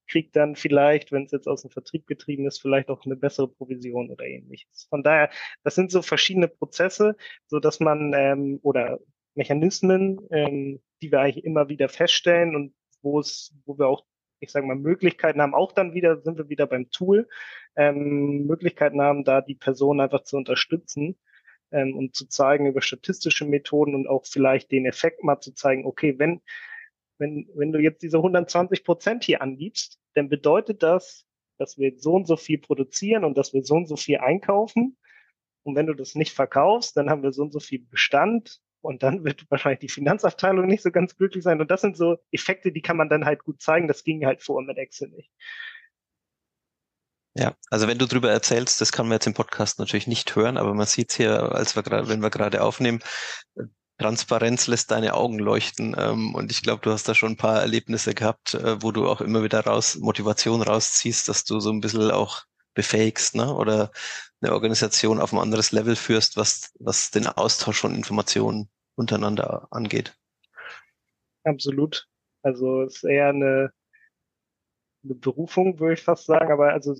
kriegt 0.06 0.36
dann 0.36 0.56
vielleicht, 0.56 1.12
wenn 1.12 1.24
es 1.24 1.32
jetzt 1.32 1.48
aus 1.48 1.62
dem 1.62 1.70
Vertrieb 1.70 2.06
getrieben 2.06 2.46
ist, 2.46 2.60
vielleicht 2.60 2.88
auch 2.88 3.04
eine 3.04 3.16
bessere 3.16 3.48
Provision 3.48 4.10
oder 4.10 4.24
ähnliches. 4.24 4.86
Von 4.88 5.02
daher, 5.02 5.30
das 5.64 5.74
sind 5.74 5.90
so 5.90 6.02
verschiedene 6.02 6.48
Prozesse, 6.48 7.16
so 7.46 7.58
dass 7.60 7.80
man 7.80 8.12
ähm, 8.14 8.58
oder 8.62 8.98
Mechanismen, 9.34 10.18
ähm, 10.30 10.80
die 11.02 11.12
wir 11.12 11.20
eigentlich 11.20 11.44
immer 11.44 11.68
wieder 11.68 11.88
feststellen 11.88 12.56
und 12.56 12.74
wo 13.02 13.20
es, 13.20 13.54
wo 13.64 13.78
wir 13.78 13.86
auch, 13.88 14.04
ich 14.40 14.50
sage 14.50 14.66
mal, 14.66 14.76
Möglichkeiten 14.76 15.40
haben, 15.40 15.54
auch 15.54 15.72
dann 15.72 15.94
wieder, 15.94 16.20
sind 16.22 16.38
wir 16.38 16.48
wieder 16.48 16.66
beim 16.66 16.90
Tool, 16.90 17.28
ähm, 17.76 18.46
Möglichkeiten 18.46 19.00
haben, 19.00 19.24
da 19.24 19.40
die 19.40 19.54
Person 19.54 20.00
einfach 20.00 20.22
zu 20.22 20.36
unterstützen 20.36 21.18
ähm, 21.70 21.96
und 21.96 22.14
zu 22.14 22.26
zeigen 22.26 22.66
über 22.66 22.80
statistische 22.82 23.44
Methoden 23.44 23.94
und 23.94 24.08
auch 24.08 24.24
vielleicht 24.26 24.70
den 24.72 24.86
Effekt 24.86 25.22
mal 25.22 25.40
zu 25.40 25.52
zeigen, 25.52 25.86
okay, 25.86 26.18
wenn 26.18 26.40
wenn, 27.18 27.48
wenn 27.54 27.72
du 27.72 27.78
jetzt 27.80 28.02
diese 28.02 28.18
120 28.18 28.84
Prozent 28.84 29.24
hier 29.24 29.42
angibst, 29.42 29.98
dann 30.14 30.28
bedeutet 30.28 30.82
das, 30.82 31.24
dass 31.58 31.78
wir 31.78 31.94
so 31.98 32.14
und 32.14 32.26
so 32.26 32.36
viel 32.36 32.58
produzieren 32.58 33.24
und 33.24 33.38
dass 33.38 33.52
wir 33.52 33.62
so 33.62 33.74
und 33.74 33.86
so 33.86 33.96
viel 33.96 34.18
einkaufen. 34.18 34.96
und 35.62 35.74
wenn 35.74 35.86
du 35.86 35.94
das 35.94 36.14
nicht 36.14 36.32
verkaufst, 36.32 36.96
dann 36.96 37.10
haben 37.10 37.22
wir 37.22 37.32
so 37.32 37.42
und 37.42 37.52
so 37.52 37.60
viel 37.60 37.80
Bestand 37.80 38.60
und 38.82 39.02
dann 39.02 39.24
wird 39.24 39.44
wahrscheinlich 39.50 39.80
die 39.80 39.88
Finanzabteilung 39.88 40.66
nicht 40.66 40.82
so 40.82 40.90
ganz 40.90 41.16
glücklich 41.16 41.42
sein. 41.44 41.60
Und 41.60 41.70
das 41.70 41.80
sind 41.80 41.96
so 41.96 42.18
Effekte, 42.30 42.72
die 42.72 42.82
kann 42.82 42.96
man 42.96 43.08
dann 43.08 43.24
halt 43.24 43.44
gut 43.44 43.60
zeigen. 43.60 43.88
Das 43.88 44.04
ging 44.04 44.24
halt 44.24 44.42
vor 44.42 44.62
mit 44.62 44.78
Excel 44.78 45.08
nicht. 45.08 45.30
Ja, 47.38 47.54
also 47.68 47.86
wenn 47.86 47.98
du 47.98 48.06
drüber 48.06 48.30
erzählst, 48.30 48.80
das 48.80 48.92
kann 48.92 49.08
man 49.08 49.16
jetzt 49.16 49.26
im 49.26 49.34
Podcast 49.34 49.78
natürlich 49.78 50.06
nicht 50.06 50.34
hören, 50.36 50.56
aber 50.56 50.72
man 50.72 50.86
sieht 50.86 51.12
hier, 51.12 51.52
als 51.52 51.76
wir 51.76 51.82
gerade, 51.82 52.08
wenn 52.08 52.22
wir 52.22 52.30
gerade 52.30 52.62
aufnehmen, 52.62 53.00
Transparenz 53.98 54.66
lässt 54.66 54.90
deine 54.90 55.14
Augen 55.14 55.38
leuchten. 55.38 55.96
Ähm, 55.98 56.34
und 56.34 56.50
ich 56.50 56.62
glaube, 56.62 56.82
du 56.82 56.90
hast 56.90 57.08
da 57.08 57.14
schon 57.14 57.32
ein 57.32 57.36
paar 57.36 57.60
Erlebnisse 57.60 58.14
gehabt, 58.14 58.54
äh, 58.54 58.82
wo 58.82 58.92
du 58.92 59.08
auch 59.08 59.20
immer 59.20 59.42
wieder 59.42 59.60
raus, 59.60 59.96
Motivation 59.96 60.62
rausziehst, 60.62 61.28
dass 61.28 61.44
du 61.44 61.60
so 61.60 61.70
ein 61.70 61.80
bisschen 61.80 62.10
auch 62.10 62.44
befähigst, 62.74 63.34
ne? 63.34 63.54
Oder 63.54 63.90
eine 64.40 64.52
Organisation 64.52 65.20
auf 65.20 65.32
ein 65.32 65.38
anderes 65.38 65.72
Level 65.72 65.96
führst, 65.96 66.36
was, 66.36 66.74
was 66.78 67.10
den 67.10 67.26
Austausch 67.26 67.80
von 67.80 67.94
Informationen 67.94 68.68
untereinander 68.96 69.66
angeht. 69.70 70.14
Absolut. 71.44 72.06
Also 72.42 72.82
es 72.82 72.96
ist 72.96 73.04
eher 73.04 73.30
eine, 73.30 73.72
eine 75.04 75.14
Berufung, 75.14 75.80
würde 75.80 75.94
ich 75.94 76.02
fast 76.02 76.26
sagen. 76.26 76.52
Aber 76.52 76.72
also 76.72 76.94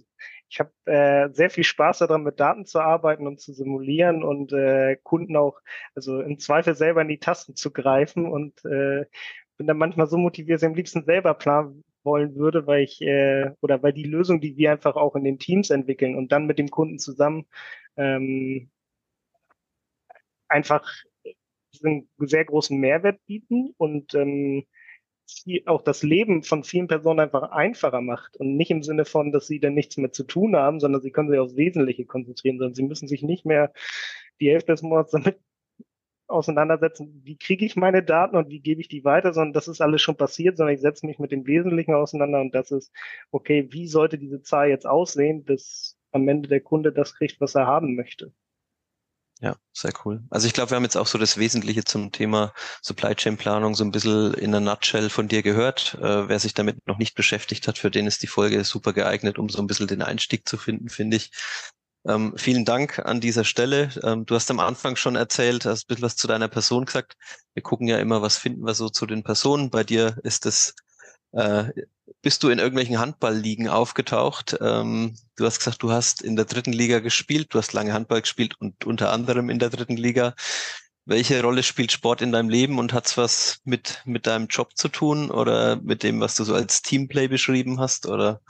ich 0.48 0.61
habe 0.61 0.70
äh, 0.85 1.28
sehr 1.32 1.50
viel 1.50 1.64
Spaß 1.64 1.98
daran, 1.98 2.22
mit 2.22 2.40
Daten 2.40 2.66
zu 2.66 2.80
arbeiten 2.80 3.26
und 3.26 3.40
zu 3.40 3.52
simulieren 3.52 4.22
und 4.22 4.52
äh, 4.52 4.96
Kunden 5.02 5.37
auch, 5.37 5.61
also 5.94 6.20
im 6.20 6.38
Zweifel 6.38 6.74
selber 6.74 7.02
in 7.02 7.09
die 7.09 7.18
Tasten 7.18 7.56
zu 7.56 7.72
greifen 7.72 8.26
und 8.26 8.64
äh, 8.64 9.06
bin 9.56 9.66
dann 9.66 9.78
manchmal 9.78 10.06
so 10.06 10.18
motiviert, 10.18 10.56
dass 10.56 10.62
ich 10.62 10.68
am 10.68 10.74
liebsten 10.74 11.04
selber 11.04 11.35
planen 11.35 11.85
wollen 12.04 12.37
würde, 12.37 12.66
weil 12.66 12.85
ich 12.85 13.02
äh, 13.02 13.50
oder 13.61 13.82
weil 13.82 13.92
die 13.92 14.04
Lösung, 14.04 14.40
die 14.40 14.56
wir 14.56 14.72
einfach 14.72 14.96
auch 14.96 15.16
in 15.16 15.24
den 15.24 15.38
Teams 15.38 15.70
entwickeln 15.70 16.16
und 16.16 16.32
dann 16.32 16.46
mit 16.46 16.59
dem 16.59 16.70
Kunden 16.70 16.98
zusammen 16.98 17.46
ähm, 17.96 18.70
einfach 20.48 20.87
einen 21.85 22.09
sehr 22.18 22.44
großen 22.44 22.78
Mehrwert 22.78 23.20
bieten 23.26 23.74
und 23.76 24.14
ähm, 24.14 24.64
auch 25.67 25.83
das 25.83 26.03
Leben 26.03 26.43
von 26.43 26.65
vielen 26.65 26.89
Personen 26.89 27.21
einfach 27.21 27.51
einfacher 27.51 28.01
macht 28.01 28.37
und 28.37 28.57
nicht 28.57 28.71
im 28.71 28.83
Sinne 28.83 29.05
von, 29.05 29.33
dass 29.33 29.47
sie 29.47 29.61
dann 29.61 29.75
nichts 29.75 29.97
mehr 29.97 30.12
zu 30.12 30.25
tun 30.25 30.57
haben, 30.57 30.81
sondern 30.81 31.03
sie 31.03 31.11
können 31.11 31.31
sich 31.31 31.39
aufs 31.39 31.57
Wesentliche 31.57 32.05
konzentrieren, 32.07 32.59
sondern 32.59 32.75
sie 32.75 32.85
müssen 32.85 33.09
sich 33.09 33.23
nicht 33.23 33.45
mehr 33.45 33.73
die 34.41 34.51
Hälfte 34.51 34.73
des 34.73 34.83
Monats 34.83 35.11
damit 35.12 35.39
auseinandersetzen, 36.29 37.21
wie 37.25 37.37
kriege 37.37 37.65
ich 37.65 37.77
meine 37.77 38.03
Daten 38.03 38.37
und 38.37 38.49
wie 38.51 38.61
gebe 38.61 38.81
ich 38.81 38.89
die 38.89 39.05
weiter, 39.05 39.33
sondern 39.33 39.53
das 39.53 39.69
ist 39.69 39.81
alles 39.81 40.03
schon 40.03 40.17
passiert, 40.17 40.57
sondern 40.57 40.75
ich 40.75 40.81
setze 40.81 41.07
mich 41.07 41.19
mit 41.19 41.33
dem 41.33 41.47
Wesentlichen 41.47 41.95
auseinander 41.95 42.41
und 42.41 42.55
das 42.55 42.71
ist, 42.71 42.93
okay, 43.31 43.69
wie 43.71 43.87
sollte 43.87 44.19
diese 44.19 44.43
Zahl 44.43 44.69
jetzt 44.69 44.87
aussehen, 44.87 45.45
bis 45.45 45.97
am 46.12 46.29
Ende 46.29 46.49
der 46.49 46.61
Kunde 46.61 46.93
das 46.93 47.15
kriegt, 47.15 47.41
was 47.41 47.55
er 47.55 47.67
haben 47.67 47.95
möchte. 47.95 48.33
Ja, 49.40 49.55
sehr 49.75 49.92
cool. 50.05 50.22
Also 50.31 50.46
ich 50.46 50.55
glaube, 50.55 50.70
wir 50.70 50.77
haben 50.77 50.85
jetzt 50.85 50.96
auch 50.96 51.07
so 51.07 51.18
das 51.18 51.37
Wesentliche 51.37 51.85
zum 51.85 52.11
Thema 52.11 52.55
Supply 52.83 53.14
Chain 53.14 53.37
Planung 53.37 53.75
so 53.75 53.85
ein 53.85 53.90
bisschen 53.90 54.33
in 54.33 54.51
der 54.51 54.62
Nutshell 54.62 55.11
von 55.11 55.29
dir 55.29 55.42
gehört. 55.42 55.94
Äh, 56.01 56.29
wer 56.29 56.38
sich 56.38 56.55
damit 56.55 56.87
noch 56.87 56.96
nicht 56.96 57.14
beschäftigt 57.14 57.68
hat, 57.68 57.77
für 57.77 57.90
den 57.90 58.07
ist 58.07 58.22
die 58.22 58.29
Folge 58.29 58.64
super 58.64 58.94
geeignet, 58.94 59.38
um 59.38 59.51
so 59.51 59.59
ein 59.59 59.66
bisschen 59.66 59.88
den 59.88 60.01
Einstieg 60.01 60.49
zu 60.49 60.57
finden, 60.57 60.88
finde 60.88 61.18
ich. 61.18 61.33
Ähm, 62.07 62.33
vielen 62.37 62.64
Dank 62.64 63.01
an 63.01 63.20
dieser 63.20 63.44
Stelle. 63.44 63.90
Ähm, 64.03 64.25
du 64.25 64.35
hast 64.37 64.51
am 64.51 64.61
Anfang 64.61 64.96
schon 64.96 65.16
erzählt, 65.16 65.66
hast 65.66 65.85
ein 65.85 65.88
bisschen 65.88 66.03
was 66.05 66.16
zu 66.16 66.27
deiner 66.29 66.49
Person 66.49 66.87
gesagt. 66.87 67.16
Wir 67.53 67.62
gucken 67.62 67.88
ja 67.88 67.99
immer, 67.99 68.22
was 68.22 68.38
finden 68.38 68.64
wir 68.64 68.75
so 68.75 68.88
zu 68.88 69.05
den 69.07 69.22
Personen. 69.22 69.68
Bei 69.70 69.85
dir 69.85 70.16
ist 70.22 70.46
es 70.46 70.75
äh, 71.33 71.64
bist 72.23 72.42
du 72.42 72.49
in 72.49 72.59
irgendwelchen 72.59 72.99
Handballligen 72.99 73.69
aufgetaucht? 73.69 74.57
Ähm, 74.61 75.16
du 75.37 75.45
hast 75.45 75.59
gesagt, 75.59 75.83
du 75.83 75.90
hast 75.90 76.23
in 76.23 76.37
der 76.37 76.45
dritten 76.45 76.73
Liga 76.73 77.01
gespielt, 77.01 77.49
du 77.51 77.59
hast 77.59 77.73
lange 77.73 77.92
Handball 77.92 78.21
gespielt 78.21 78.55
und 78.61 78.85
unter 78.85 79.12
anderem 79.12 79.51
in 79.51 79.59
der 79.59 79.71
dritten 79.71 79.97
Liga. 79.97 80.35
Welche 81.05 81.40
Rolle 81.40 81.62
spielt 81.62 81.92
Sport 81.92 82.21
in 82.21 82.33
deinem 82.33 82.49
Leben 82.49 82.79
und 82.79 82.92
hat's 82.92 83.16
was 83.16 83.61
mit, 83.64 84.03
mit 84.05 84.27
deinem 84.27 84.49
Job 84.49 84.77
zu 84.77 84.88
tun 84.88 85.31
oder 85.31 85.77
mit 85.77 86.03
dem, 86.03 86.21
was 86.21 86.35
du 86.35 86.45
so 86.45 86.55
als 86.55 86.83
Teamplay 86.83 87.29
beschrieben 87.29 87.79
hast? 87.79 88.07
Oder 88.07 88.40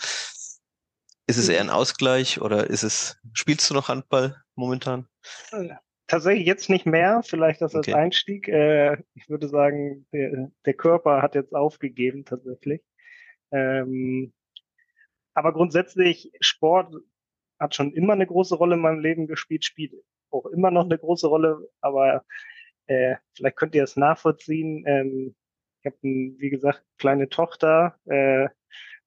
ist 1.26 1.36
es 1.36 1.48
eher 1.48 1.60
ein 1.60 1.70
Ausgleich 1.70 2.40
oder 2.40 2.68
ist 2.70 2.82
es, 2.82 3.18
spielst 3.34 3.68
du 3.68 3.74
noch 3.74 3.88
Handball 3.88 4.36
momentan? 4.54 5.06
Tatsächlich 6.06 6.46
jetzt 6.46 6.70
nicht 6.70 6.86
mehr, 6.86 7.22
vielleicht 7.24 7.60
das 7.60 7.74
als 7.74 7.88
okay. 7.88 7.94
Einstieg. 7.94 8.48
Äh, 8.48 9.02
ich 9.14 9.28
würde 9.28 9.48
sagen, 9.48 10.06
der, 10.12 10.50
der 10.64 10.74
Körper 10.74 11.20
hat 11.20 11.34
jetzt 11.34 11.54
aufgegeben 11.54 12.24
tatsächlich. 12.24 12.80
Ähm, 13.52 14.32
aber 15.34 15.52
grundsätzlich, 15.52 16.32
Sport 16.40 16.94
hat 17.58 17.74
schon 17.74 17.92
immer 17.92 18.14
eine 18.14 18.26
große 18.26 18.54
Rolle 18.56 18.74
in 18.74 18.80
meinem 18.80 19.00
Leben 19.00 19.26
gespielt, 19.26 19.64
spielt 19.64 19.94
auch 20.30 20.46
immer 20.46 20.70
noch 20.70 20.84
eine 20.84 20.98
große 20.98 21.26
Rolle, 21.26 21.68
aber 21.80 22.24
äh, 22.86 23.16
vielleicht 23.34 23.56
könnt 23.56 23.74
ihr 23.74 23.84
es 23.84 23.96
nachvollziehen. 23.96 24.84
Ähm, 24.86 25.34
ich 25.80 25.86
habe, 25.86 25.96
wie 26.02 26.50
gesagt, 26.50 26.84
kleine 26.98 27.28
Tochter. 27.28 27.96
Äh, 28.06 28.48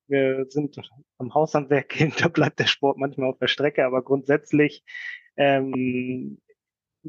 wir 0.08 0.46
sind 0.50 0.80
am 1.18 1.34
Haushandwerk 1.34 1.94
hin, 1.94 2.14
da 2.20 2.28
bleibt 2.28 2.60
der 2.60 2.68
Sport 2.68 2.98
manchmal 2.98 3.30
auf 3.30 3.40
der 3.40 3.48
Strecke, 3.48 3.86
aber 3.86 4.04
grundsätzlich 4.04 4.84
ähm, 5.38 6.42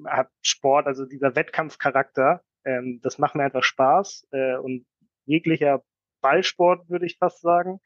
hat 0.07 0.31
Sport, 0.43 0.87
also 0.87 1.07
dieser 1.07 1.35
Wettkampfcharakter, 1.35 2.43
ähm, 2.65 3.01
das 3.03 3.19
macht 3.19 3.35
mir 3.35 3.45
einfach 3.45 3.65
Spaß 3.65 4.29
äh, 4.33 4.57
und 4.57 4.87
jeglicher 5.25 5.83
Ballsport, 6.21 6.89
würde 6.89 7.07
ich 7.07 7.19
fast 7.19 7.41
sagen. 7.41 7.81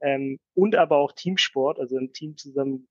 Ähm, 0.00 0.38
und 0.54 0.76
aber 0.76 0.96
auch 0.96 1.12
Teamsport, 1.12 1.78
also 1.78 1.96
im 1.96 2.12
Team 2.12 2.36
zusammen 2.36 2.88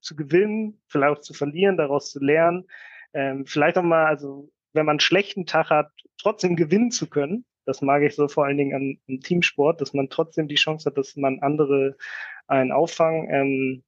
zu 0.00 0.16
gewinnen, 0.16 0.82
vielleicht 0.88 1.18
auch 1.18 1.20
zu 1.20 1.34
verlieren, 1.34 1.76
daraus 1.76 2.10
zu 2.10 2.20
lernen. 2.20 2.66
Ähm, 3.14 3.46
vielleicht 3.46 3.78
auch 3.78 3.82
mal, 3.82 4.06
also 4.06 4.50
wenn 4.72 4.86
man 4.86 4.94
einen 4.94 5.00
schlechten 5.00 5.46
Tag 5.46 5.70
hat, 5.70 5.90
trotzdem 6.18 6.56
gewinnen 6.56 6.90
zu 6.90 7.08
können. 7.08 7.44
Das 7.64 7.80
mag 7.80 8.02
ich 8.02 8.16
so 8.16 8.26
vor 8.26 8.46
allen 8.46 8.56
Dingen 8.56 8.74
am, 8.74 9.14
am 9.14 9.20
Teamsport, 9.20 9.80
dass 9.80 9.94
man 9.94 10.08
trotzdem 10.08 10.48
die 10.48 10.56
Chance 10.56 10.86
hat, 10.86 10.98
dass 10.98 11.16
man 11.16 11.40
andere 11.40 11.96
einen 12.48 12.72
auffangen. 12.72 13.28
Ähm, 13.30 13.84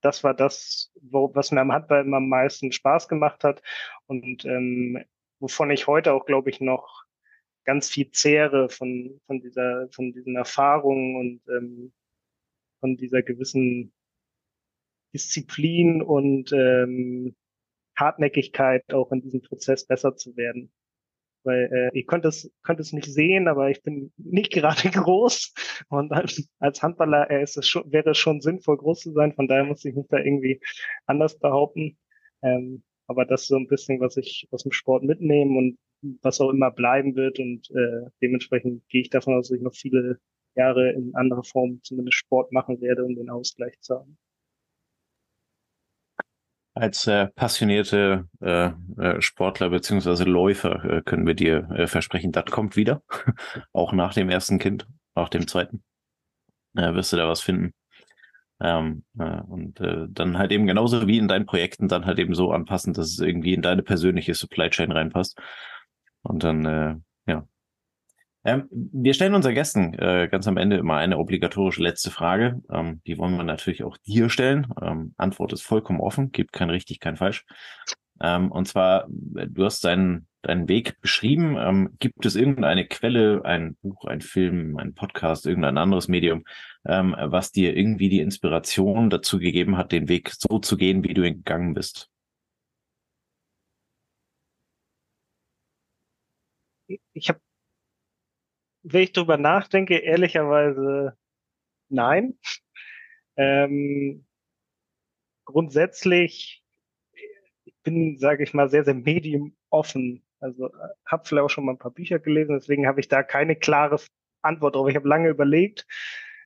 das 0.00 0.22
war 0.22 0.34
das, 0.34 0.92
wo, 1.02 1.34
was 1.34 1.50
mir 1.50 1.60
am 1.60 1.72
Handball 1.72 2.04
immer 2.04 2.18
am 2.18 2.28
meisten 2.28 2.70
Spaß 2.70 3.08
gemacht 3.08 3.42
hat 3.42 3.62
und 4.06 4.44
ähm, 4.44 5.04
wovon 5.40 5.70
ich 5.70 5.86
heute 5.86 6.12
auch, 6.12 6.24
glaube 6.24 6.50
ich, 6.50 6.60
noch 6.60 7.04
ganz 7.68 7.90
viel 7.90 8.10
zehre 8.12 8.70
von, 8.70 9.20
von 9.26 9.42
dieser, 9.42 9.90
von 9.90 10.10
diesen 10.10 10.36
Erfahrungen 10.36 11.16
und 11.16 11.54
ähm, 11.54 11.92
von 12.80 12.96
dieser 12.96 13.20
gewissen 13.20 13.92
Disziplin 15.12 16.00
und 16.00 16.50
ähm, 16.52 17.36
Hartnäckigkeit 17.94 18.90
auch 18.94 19.12
in 19.12 19.20
diesem 19.20 19.42
Prozess 19.42 19.86
besser 19.86 20.16
zu 20.16 20.34
werden. 20.34 20.72
Weil 21.44 21.90
äh, 21.92 21.98
ihr 21.98 22.06
könnt 22.06 22.24
es, 22.24 22.50
könnt 22.62 22.80
es 22.80 22.94
nicht 22.94 23.12
sehen, 23.12 23.48
aber 23.48 23.68
ich 23.68 23.82
bin 23.82 24.14
nicht 24.16 24.50
gerade 24.54 24.88
groß 24.88 25.52
und 25.90 26.10
als, 26.12 26.48
als 26.60 26.82
Handballer 26.82 27.30
äh, 27.30 27.42
ist 27.42 27.58
es 27.58 27.68
schon, 27.68 27.92
wäre 27.92 28.12
es 28.12 28.18
schon 28.18 28.40
sinnvoll, 28.40 28.78
groß 28.78 29.00
zu 29.00 29.12
sein. 29.12 29.34
Von 29.34 29.46
daher 29.46 29.64
muss 29.64 29.84
ich 29.84 29.94
mich 29.94 30.06
da 30.08 30.16
irgendwie 30.16 30.58
anders 31.04 31.38
behaupten. 31.38 31.98
Ähm, 32.40 32.82
aber 33.08 33.24
das 33.24 33.42
ist 33.42 33.48
so 33.48 33.56
ein 33.56 33.66
bisschen, 33.66 34.00
was 34.00 34.16
ich 34.18 34.46
aus 34.50 34.62
dem 34.62 34.72
Sport 34.72 35.02
mitnehme 35.02 35.58
und 35.58 35.78
was 36.22 36.40
auch 36.40 36.50
immer 36.50 36.70
bleiben 36.70 37.16
wird. 37.16 37.38
Und 37.38 37.70
äh, 37.70 38.10
dementsprechend 38.22 38.86
gehe 38.88 39.00
ich 39.00 39.10
davon 39.10 39.34
aus, 39.34 39.48
dass 39.48 39.56
ich 39.56 39.62
noch 39.62 39.74
viele 39.74 40.20
Jahre 40.54 40.92
in 40.92 41.14
anderer 41.14 41.42
Form 41.42 41.80
zumindest 41.82 42.18
Sport 42.18 42.52
machen 42.52 42.80
werde, 42.80 43.04
um 43.04 43.14
den 43.14 43.30
Ausgleich 43.30 43.80
zu 43.80 43.96
haben. 43.96 44.18
Als 46.74 47.06
äh, 47.06 47.28
passionierte 47.28 48.28
äh, 48.40 48.70
äh, 48.98 49.20
Sportler 49.20 49.70
beziehungsweise 49.70 50.24
Läufer 50.24 50.84
äh, 50.84 51.02
können 51.02 51.26
wir 51.26 51.34
dir 51.34 51.68
äh, 51.70 51.86
versprechen, 51.86 52.30
das 52.30 52.44
kommt 52.46 52.76
wieder. 52.76 53.02
auch 53.72 53.92
nach 53.92 54.14
dem 54.14 54.28
ersten 54.28 54.58
Kind, 54.58 54.86
nach 55.16 55.30
dem 55.30 55.48
zweiten. 55.48 55.82
Äh, 56.76 56.94
wirst 56.94 57.12
du 57.12 57.16
da 57.16 57.26
was 57.26 57.40
finden. 57.40 57.72
Ähm, 58.60 59.04
äh, 59.18 59.40
und 59.42 59.80
äh, 59.80 60.06
dann 60.08 60.36
halt 60.38 60.50
eben 60.50 60.66
genauso 60.66 61.06
wie 61.06 61.18
in 61.18 61.28
deinen 61.28 61.46
Projekten 61.46 61.88
dann 61.88 62.06
halt 62.06 62.18
eben 62.18 62.34
so 62.34 62.50
anpassen, 62.50 62.92
dass 62.92 63.06
es 63.08 63.20
irgendwie 63.20 63.54
in 63.54 63.62
deine 63.62 63.82
persönliche 63.82 64.34
Supply 64.34 64.68
Chain 64.70 64.90
reinpasst. 64.90 65.38
Und 66.22 66.42
dann, 66.42 66.64
äh, 66.64 66.96
ja. 67.26 67.46
Ähm, 68.44 68.68
wir 68.70 69.14
stellen 69.14 69.34
unseren 69.34 69.54
Gästen 69.54 69.94
äh, 69.94 70.28
ganz 70.30 70.48
am 70.48 70.56
Ende 70.56 70.76
immer 70.76 70.96
eine 70.96 71.18
obligatorische 71.18 71.82
letzte 71.82 72.10
Frage. 72.10 72.60
Ähm, 72.70 73.00
die 73.06 73.18
wollen 73.18 73.36
wir 73.36 73.44
natürlich 73.44 73.84
auch 73.84 73.96
dir 73.98 74.28
stellen. 74.28 74.66
Ähm, 74.80 75.14
Antwort 75.16 75.52
ist 75.52 75.62
vollkommen 75.62 76.00
offen, 76.00 76.32
gibt 76.32 76.52
kein 76.52 76.70
richtig, 76.70 76.98
kein 76.98 77.16
falsch. 77.16 77.44
Ähm, 78.20 78.50
und 78.50 78.66
zwar, 78.66 79.06
du 79.08 79.64
hast 79.64 79.84
deinen, 79.84 80.26
deinen 80.42 80.68
Weg 80.68 81.00
beschrieben. 81.00 81.56
Ähm, 81.58 81.90
gibt 81.98 82.24
es 82.26 82.36
irgendeine 82.36 82.86
Quelle, 82.86 83.44
ein 83.44 83.76
Buch, 83.82 84.04
ein 84.06 84.20
Film, 84.20 84.76
ein 84.76 84.94
Podcast, 84.94 85.46
irgendein 85.46 85.78
anderes 85.78 86.08
Medium, 86.08 86.44
ähm, 86.88 87.14
was 87.18 87.52
dir 87.52 87.76
irgendwie 87.76 88.08
die 88.08 88.20
Inspiration 88.20 89.10
dazu 89.10 89.38
gegeben 89.38 89.76
hat, 89.76 89.92
den 89.92 90.08
Weg 90.08 90.30
so 90.30 90.58
zu 90.58 90.76
gehen, 90.76 91.04
wie 91.04 91.14
du 91.14 91.22
ihn 91.22 91.36
gegangen 91.36 91.74
bist? 91.74 92.10
ich 97.12 97.28
habe, 97.28 97.40
wenn 98.82 99.02
ich 99.02 99.12
drüber 99.12 99.36
nachdenke, 99.36 99.98
ehrlicherweise 99.98 101.16
nein. 101.88 102.38
Ähm, 103.40 104.26
grundsätzlich 105.44 106.64
bin, 107.84 108.18
sage 108.18 108.42
ich 108.42 108.52
mal, 108.52 108.68
sehr, 108.68 108.82
sehr 108.82 108.94
medium 108.94 109.56
offen. 109.70 110.24
Also 110.40 110.66
äh, 110.66 110.88
habe 111.06 111.24
vielleicht 111.24 111.44
auch 111.44 111.48
schon 111.48 111.66
mal 111.66 111.74
ein 111.74 111.78
paar 111.78 111.92
Bücher 111.92 112.18
gelesen, 112.18 112.58
deswegen 112.58 112.88
habe 112.88 112.98
ich 112.98 113.06
da 113.06 113.22
keine 113.22 113.54
klare 113.54 114.00
Antwort 114.42 114.74
drauf. 114.74 114.88
Ich 114.88 114.96
habe 114.96 115.08
lange 115.08 115.28
überlegt. 115.28 115.86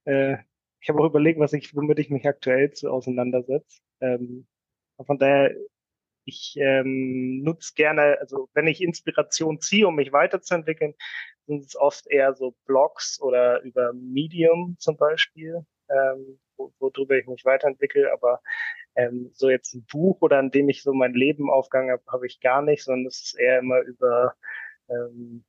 Äh, 0.05 0.39
ich 0.81 0.89
habe 0.89 1.01
auch 1.01 1.07
überlegt, 1.07 1.39
was 1.39 1.53
ich, 1.53 1.75
womit 1.77 1.99
ich 2.01 2.11
mich 2.11 2.27
aktuell 2.27 2.73
zu 2.73 2.91
auseinandersetze. 2.91 3.81
Ähm, 4.01 4.47
von 5.05 5.19
daher, 5.19 5.55
ich 6.25 6.57
ähm, 6.57 7.43
nutze 7.43 7.73
gerne, 7.75 8.19
also 8.21 8.49
wenn 8.55 8.67
ich 8.67 8.83
Inspiration 8.83 9.61
ziehe, 9.61 9.89
um 9.89 9.97
mich 9.97 10.13
weiterzuentwickeln, 10.13 10.95
sind 11.47 11.65
es 11.65 11.77
oft 11.77 12.07
eher 12.09 12.35
so 12.35 12.55
Blogs 12.67 13.21
oder 13.21 13.61
über 13.63 13.93
Medium 13.93 14.77
zum 14.79 14.97
Beispiel, 14.97 15.65
ähm, 15.89 16.39
wo, 16.57 16.73
worüber 16.79 17.17
ich 17.17 17.27
mich 17.27 17.45
weiterentwickle. 17.45 18.13
Aber 18.13 18.41
ähm, 18.95 19.31
so 19.35 19.51
jetzt 19.51 19.75
ein 19.75 19.85
Buch 19.91 20.21
oder 20.21 20.39
an 20.39 20.51
dem 20.51 20.69
ich 20.69 20.83
so 20.83 20.93
mein 20.93 21.15
Leben 21.15 21.51
aufgegangen 21.51 21.91
habe, 21.91 22.03
habe 22.09 22.27
ich 22.27 22.41
gar 22.41 22.63
nicht, 22.63 22.85
sondern 22.85 23.07
es 23.07 23.23
ist 23.23 23.39
eher 23.39 23.59
immer 23.59 23.81
über, 23.81 24.35
ähm, 24.89 25.45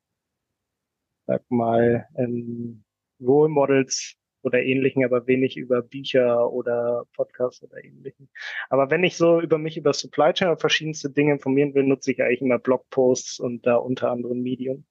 sag 1.27 1.43
mal, 1.49 2.07
ähm, 2.17 2.83
Role 3.21 3.49
Models 3.49 4.17
oder 4.43 4.61
ähnlichen, 4.61 5.03
aber 5.03 5.25
wenig 5.25 5.57
über 5.57 5.81
Bücher 5.81 6.51
oder 6.51 7.05
Podcasts 7.15 7.63
oder 7.63 7.83
ähnlichen. 7.83 8.29
Aber 8.69 8.91
wenn 8.91 9.03
ich 9.03 9.17
so 9.17 9.41
über 9.41 9.57
mich, 9.57 9.77
über 9.77 9.93
Supply 9.93 10.33
Chain 10.33 10.49
und 10.49 10.59
verschiedenste 10.59 11.09
Dinge 11.09 11.33
informieren 11.33 11.73
will, 11.73 11.83
nutze 11.83 12.11
ich 12.11 12.21
eigentlich 12.21 12.41
immer 12.41 12.59
Blogposts 12.59 13.39
und 13.39 13.65
da 13.65 13.75
unter 13.75 14.11
anderem 14.11 14.41
Medium. 14.41 14.85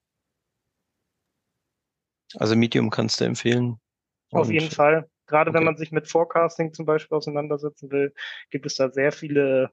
Also 2.36 2.56
Medium 2.56 2.90
kannst 2.90 3.20
du 3.20 3.24
empfehlen. 3.24 3.78
Auf 4.30 4.50
jeden 4.50 4.70
Fall. 4.70 5.08
Gerade 5.26 5.50
okay. 5.50 5.58
wenn 5.58 5.64
man 5.64 5.76
sich 5.76 5.92
mit 5.92 6.08
Forecasting 6.08 6.72
zum 6.72 6.86
Beispiel 6.86 7.16
auseinandersetzen 7.16 7.90
will, 7.90 8.14
gibt 8.50 8.66
es 8.66 8.74
da 8.76 8.90
sehr 8.90 9.12
viele 9.12 9.70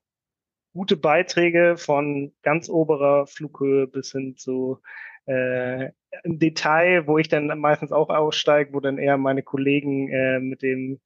gute 0.73 0.97
Beiträge 0.97 1.75
von 1.77 2.33
ganz 2.43 2.69
oberer 2.69 3.25
Flughöhe 3.27 3.87
bis 3.87 4.11
hin 4.11 4.35
zu 4.35 4.81
äh, 5.25 5.91
im 6.23 6.39
Detail, 6.39 7.07
wo 7.07 7.17
ich 7.17 7.27
dann 7.27 7.47
meistens 7.59 7.91
auch 7.91 8.09
aussteige, 8.09 8.73
wo 8.73 8.79
dann 8.79 8.97
eher 8.97 9.17
meine 9.17 9.43
Kollegen 9.43 10.09
äh, 10.09 10.39
mit 10.39 10.61
dem 10.61 10.99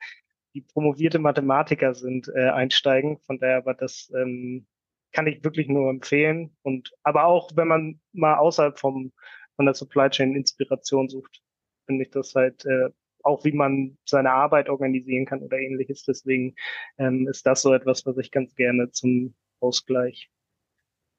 die 0.53 0.61
promovierte 0.61 1.20
Mathematiker 1.20 1.95
sind, 1.95 2.30
äh, 2.36 2.49
einsteigen. 2.49 3.18
Von 3.26 3.39
daher 3.39 3.57
aber 3.57 3.74
das 3.74 4.11
ähm, 4.16 4.68
kann 5.11 5.28
ich 5.28 5.43
wirklich 5.43 5.68
nur 5.68 5.89
empfehlen. 5.89 6.55
Und 6.61 6.91
aber 7.03 7.26
auch 7.26 7.51
wenn 7.55 7.68
man 7.68 7.99
mal 8.14 8.36
außerhalb 8.36 8.80
vom 8.80 9.14
von 9.55 9.66
der 9.66 9.76
Supply 9.76 10.09
Chain 10.09 10.36
Inspiration 10.36 11.09
sucht, 11.09 11.41
finde 11.86 12.03
ich 12.05 12.11
das 12.11 12.34
halt 12.36 12.66
äh, 12.66 12.89
auch 13.24 13.43
wie 13.45 13.53
man 13.53 13.97
seine 14.05 14.32
Arbeit 14.32 14.70
organisieren 14.70 15.26
kann 15.26 15.41
oder 15.41 15.57
ähnliches. 15.57 16.03
Deswegen 16.03 16.55
ähm, 16.97 17.28
ist 17.28 17.45
das 17.45 17.61
so 17.61 17.74
etwas, 17.74 18.05
was 18.05 18.18
ich 18.18 18.32
ganz 18.32 18.53
gerne 18.55 18.91
zum 18.91 19.34
Ausgleich 19.59 20.30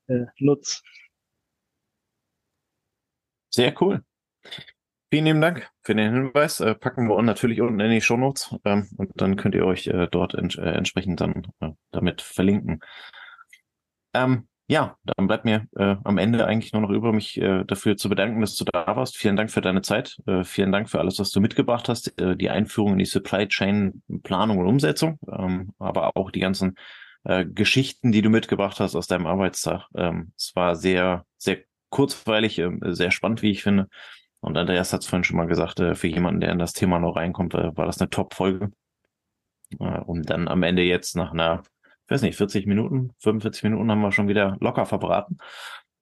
äh, 0.09 0.26
nutze. 0.38 0.82
Sehr 3.55 3.72
cool. 3.80 4.02
Vielen 5.12 5.26
lieben 5.26 5.40
Dank 5.40 5.70
für 5.82 5.94
den 5.94 6.12
Hinweis. 6.12 6.59
Äh, 6.59 6.74
packen 6.74 7.09
wir 7.09 7.22
natürlich 7.22 7.61
unten 7.61 7.78
in 7.78 7.92
die 7.92 8.00
Shownotes 8.00 8.57
ähm, 8.64 8.88
und 8.96 9.12
dann 9.14 9.36
könnt 9.36 9.55
ihr 9.55 9.64
euch 9.64 9.86
äh, 9.86 10.09
dort 10.11 10.34
ents 10.34 10.57
äh, 10.57 10.62
entsprechend 10.62 11.20
dann 11.20 11.46
äh, 11.61 11.70
damit 11.92 12.20
verlinken. 12.20 12.80
Ähm, 14.12 14.48
ja, 14.66 14.96
dann 15.05 15.28
bleibt 15.28 15.44
mir 15.44 15.68
äh, 15.76 15.94
am 16.02 16.18
Ende 16.18 16.44
eigentlich 16.46 16.72
nur 16.72 16.82
noch 16.82 16.90
über 16.90 17.12
mich 17.12 17.40
äh, 17.40 17.62
dafür 17.64 17.96
zu 17.96 18.09
bedanken, 18.09 18.40
dass 18.40 18.57
du 18.57 18.64
da 18.64 18.96
warst. 18.96 19.16
Vielen 19.16 19.36
Dank 19.36 19.52
für 19.52 19.61
deine 19.61 19.82
Zeit. 19.82 20.20
vielen 20.42 20.72
Dank 20.72 20.90
für 20.90 20.98
alles, 20.98 21.20
was 21.20 21.30
du 21.30 21.40
mitgebracht 21.40 21.88
hast. 21.88 22.12
die 22.18 22.50
Einführung 22.50 22.94
in 22.94 22.98
die 22.98 23.05
Supply 23.05 23.46
Chain 23.46 24.02
Planung 24.24 24.59
und 24.59 24.66
Umsetzung, 24.66 25.20
ähm, 25.30 25.74
aber 25.78 26.16
auch 26.16 26.32
die 26.32 26.40
ganzen 26.40 26.74
Geschichten, 27.55 28.12
die 28.12 28.20
du 28.20 28.28
mitgebracht 28.28 28.80
hast 28.80 28.94
aus 28.94 29.07
deinem 29.07 29.26
Arbeitstag. 29.26 29.86
Ähm, 29.94 30.32
es 30.36 30.55
war 30.55 30.76
sehr, 30.76 31.24
sehr 31.38 31.64
kurzweilig, 31.95 32.59
äh, 32.59 32.70
sehr 32.82 33.12
spannend, 33.12 33.40
wie 33.42 33.53
ich 33.53 33.62
finde. 33.62 33.88
Und 34.40 34.59
Andreas 34.59 34.92
hat 34.92 35.03
es 35.03 35.07
vorhin 35.07 35.24
schon 35.24 35.36
mal 35.36 35.47
gesagt, 35.47 35.80
äh, 35.80 35.95
für 35.95 36.09
jemanden, 36.09 36.40
der 36.40 36.51
in 36.51 36.59
das 36.59 36.72
Thema 36.72 36.99
noch 36.99 37.16
reinkommt, 37.16 37.55
äh, 37.55 37.74
war 37.76 37.86
das 37.86 38.01
eine 38.01 38.11
Top-Folge. 38.11 38.72
Äh, 39.78 40.01
um 40.01 40.22
dann 40.22 40.49
am 40.49 40.62
Ende 40.64 40.82
jetzt 40.82 41.16
nach 41.16 41.32
einer, 41.32 41.62
ich 41.84 42.11
weiß 42.11 42.22
nicht, 42.22 42.36
40 42.36 42.66
Minuten, 42.66 43.12
45 43.20 43.62
Minuten 43.62 43.90
haben 43.90 44.01
wir 44.01 44.12
schon 44.12 44.28
wieder 44.28 44.57
locker 44.61 44.84
verbraten, 44.86 45.38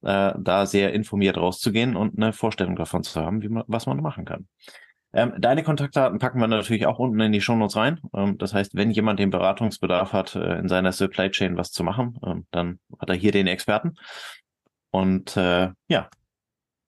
da 0.04 0.66
sehr 0.66 0.92
informiert 0.94 1.36
rauszugehen 1.36 1.94
und 1.94 2.16
eine 2.16 2.32
Vorstellung 2.32 2.74
davon 2.74 3.04
zu 3.04 3.20
haben, 3.20 3.40
wie 3.40 3.48
man, 3.48 3.62
was 3.68 3.86
man 3.86 4.02
machen 4.02 4.24
kann. 4.24 4.48
Ähm, 5.12 5.34
deine 5.38 5.62
Kontaktdaten 5.62 6.18
packen 6.18 6.40
wir 6.40 6.48
natürlich 6.48 6.86
auch 6.86 6.98
unten 6.98 7.20
in 7.20 7.30
die 7.30 7.40
Shownotes 7.40 7.76
rein. 7.76 8.00
Ähm, 8.12 8.36
das 8.36 8.52
heißt, 8.52 8.74
wenn 8.74 8.90
jemand 8.90 9.20
den 9.20 9.30
Beratungsbedarf 9.30 10.12
hat, 10.12 10.34
in 10.34 10.68
seiner 10.68 10.90
Supply 10.90 11.30
Chain 11.30 11.56
was 11.56 11.70
zu 11.70 11.84
machen, 11.84 12.18
ähm, 12.26 12.46
dann 12.50 12.80
hat 12.98 13.10
er 13.10 13.14
hier 13.14 13.30
den 13.30 13.46
Experten. 13.46 13.94
Und 14.92 15.36
äh, 15.36 15.70
ja, 15.88 16.10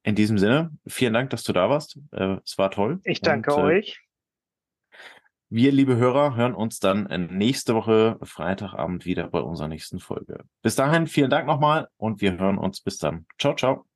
in 0.04 0.14
diesem 0.14 0.38
Sinne, 0.38 0.70
vielen 0.86 1.14
Dank, 1.14 1.30
dass 1.30 1.42
du 1.42 1.52
da 1.52 1.70
warst. 1.70 1.98
Äh, 2.12 2.36
es 2.44 2.58
war 2.58 2.70
toll. 2.70 3.00
Ich 3.04 3.22
danke 3.22 3.54
Und, 3.54 3.60
äh, 3.60 3.78
euch. 3.78 4.00
Wir, 5.48 5.72
liebe 5.72 5.96
Hörer, 5.96 6.36
hören 6.36 6.54
uns 6.54 6.78
dann 6.78 7.04
nächste 7.30 7.74
Woche 7.74 8.18
Freitagabend 8.22 9.04
wieder 9.04 9.28
bei 9.28 9.40
unserer 9.40 9.68
nächsten 9.68 10.00
Folge. 10.00 10.44
Bis 10.62 10.74
dahin, 10.74 11.06
vielen 11.06 11.30
Dank 11.30 11.46
nochmal 11.46 11.88
und 11.96 12.20
wir 12.20 12.38
hören 12.38 12.58
uns 12.58 12.80
bis 12.80 12.98
dann. 12.98 13.26
Ciao, 13.38 13.54
ciao. 13.54 13.86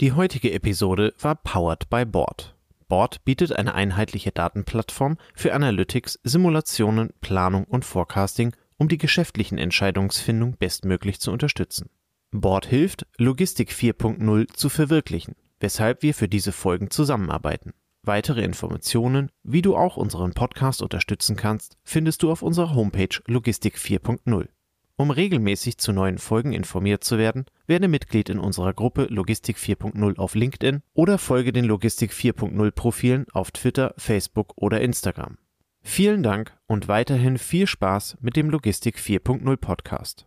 Die 0.00 0.12
heutige 0.12 0.52
Episode 0.52 1.14
war 1.20 1.36
powered 1.36 1.88
by 1.88 2.04
Board. 2.04 2.56
Board 2.88 3.24
bietet 3.24 3.56
eine 3.56 3.74
einheitliche 3.74 4.32
Datenplattform 4.32 5.16
für 5.34 5.54
Analytics, 5.54 6.18
Simulationen, 6.24 7.14
Planung 7.20 7.64
und 7.64 7.84
Forecasting 7.84 8.54
um 8.82 8.88
die 8.88 8.98
geschäftlichen 8.98 9.58
Entscheidungsfindung 9.58 10.56
bestmöglich 10.56 11.20
zu 11.20 11.30
unterstützen. 11.30 11.88
Board 12.32 12.66
hilft, 12.66 13.06
Logistik 13.16 13.70
4.0 13.70 14.52
zu 14.54 14.68
verwirklichen, 14.68 15.36
weshalb 15.60 16.02
wir 16.02 16.14
für 16.14 16.26
diese 16.26 16.50
Folgen 16.50 16.90
zusammenarbeiten. 16.90 17.74
Weitere 18.02 18.42
Informationen, 18.42 19.30
wie 19.44 19.62
du 19.62 19.76
auch 19.76 19.96
unseren 19.96 20.32
Podcast 20.32 20.82
unterstützen 20.82 21.36
kannst, 21.36 21.76
findest 21.84 22.24
du 22.24 22.32
auf 22.32 22.42
unserer 22.42 22.74
Homepage 22.74 23.20
Logistik 23.28 23.76
4.0. 23.76 24.48
Um 24.96 25.12
regelmäßig 25.12 25.78
zu 25.78 25.92
neuen 25.92 26.18
Folgen 26.18 26.52
informiert 26.52 27.04
zu 27.04 27.18
werden, 27.18 27.44
werde 27.68 27.86
Mitglied 27.86 28.30
in 28.30 28.40
unserer 28.40 28.72
Gruppe 28.72 29.06
Logistik 29.08 29.58
4.0 29.58 30.18
auf 30.18 30.34
LinkedIn 30.34 30.82
oder 30.92 31.18
folge 31.18 31.52
den 31.52 31.66
Logistik 31.66 32.10
4.0 32.10 32.72
Profilen 32.72 33.26
auf 33.32 33.52
Twitter, 33.52 33.94
Facebook 33.96 34.54
oder 34.56 34.80
Instagram. 34.80 35.38
Vielen 35.82 36.22
Dank 36.22 36.56
und 36.66 36.88
weiterhin 36.88 37.38
viel 37.38 37.66
Spaß 37.66 38.18
mit 38.20 38.36
dem 38.36 38.50
Logistik 38.50 38.98
4.0 38.98 39.56
Podcast. 39.56 40.26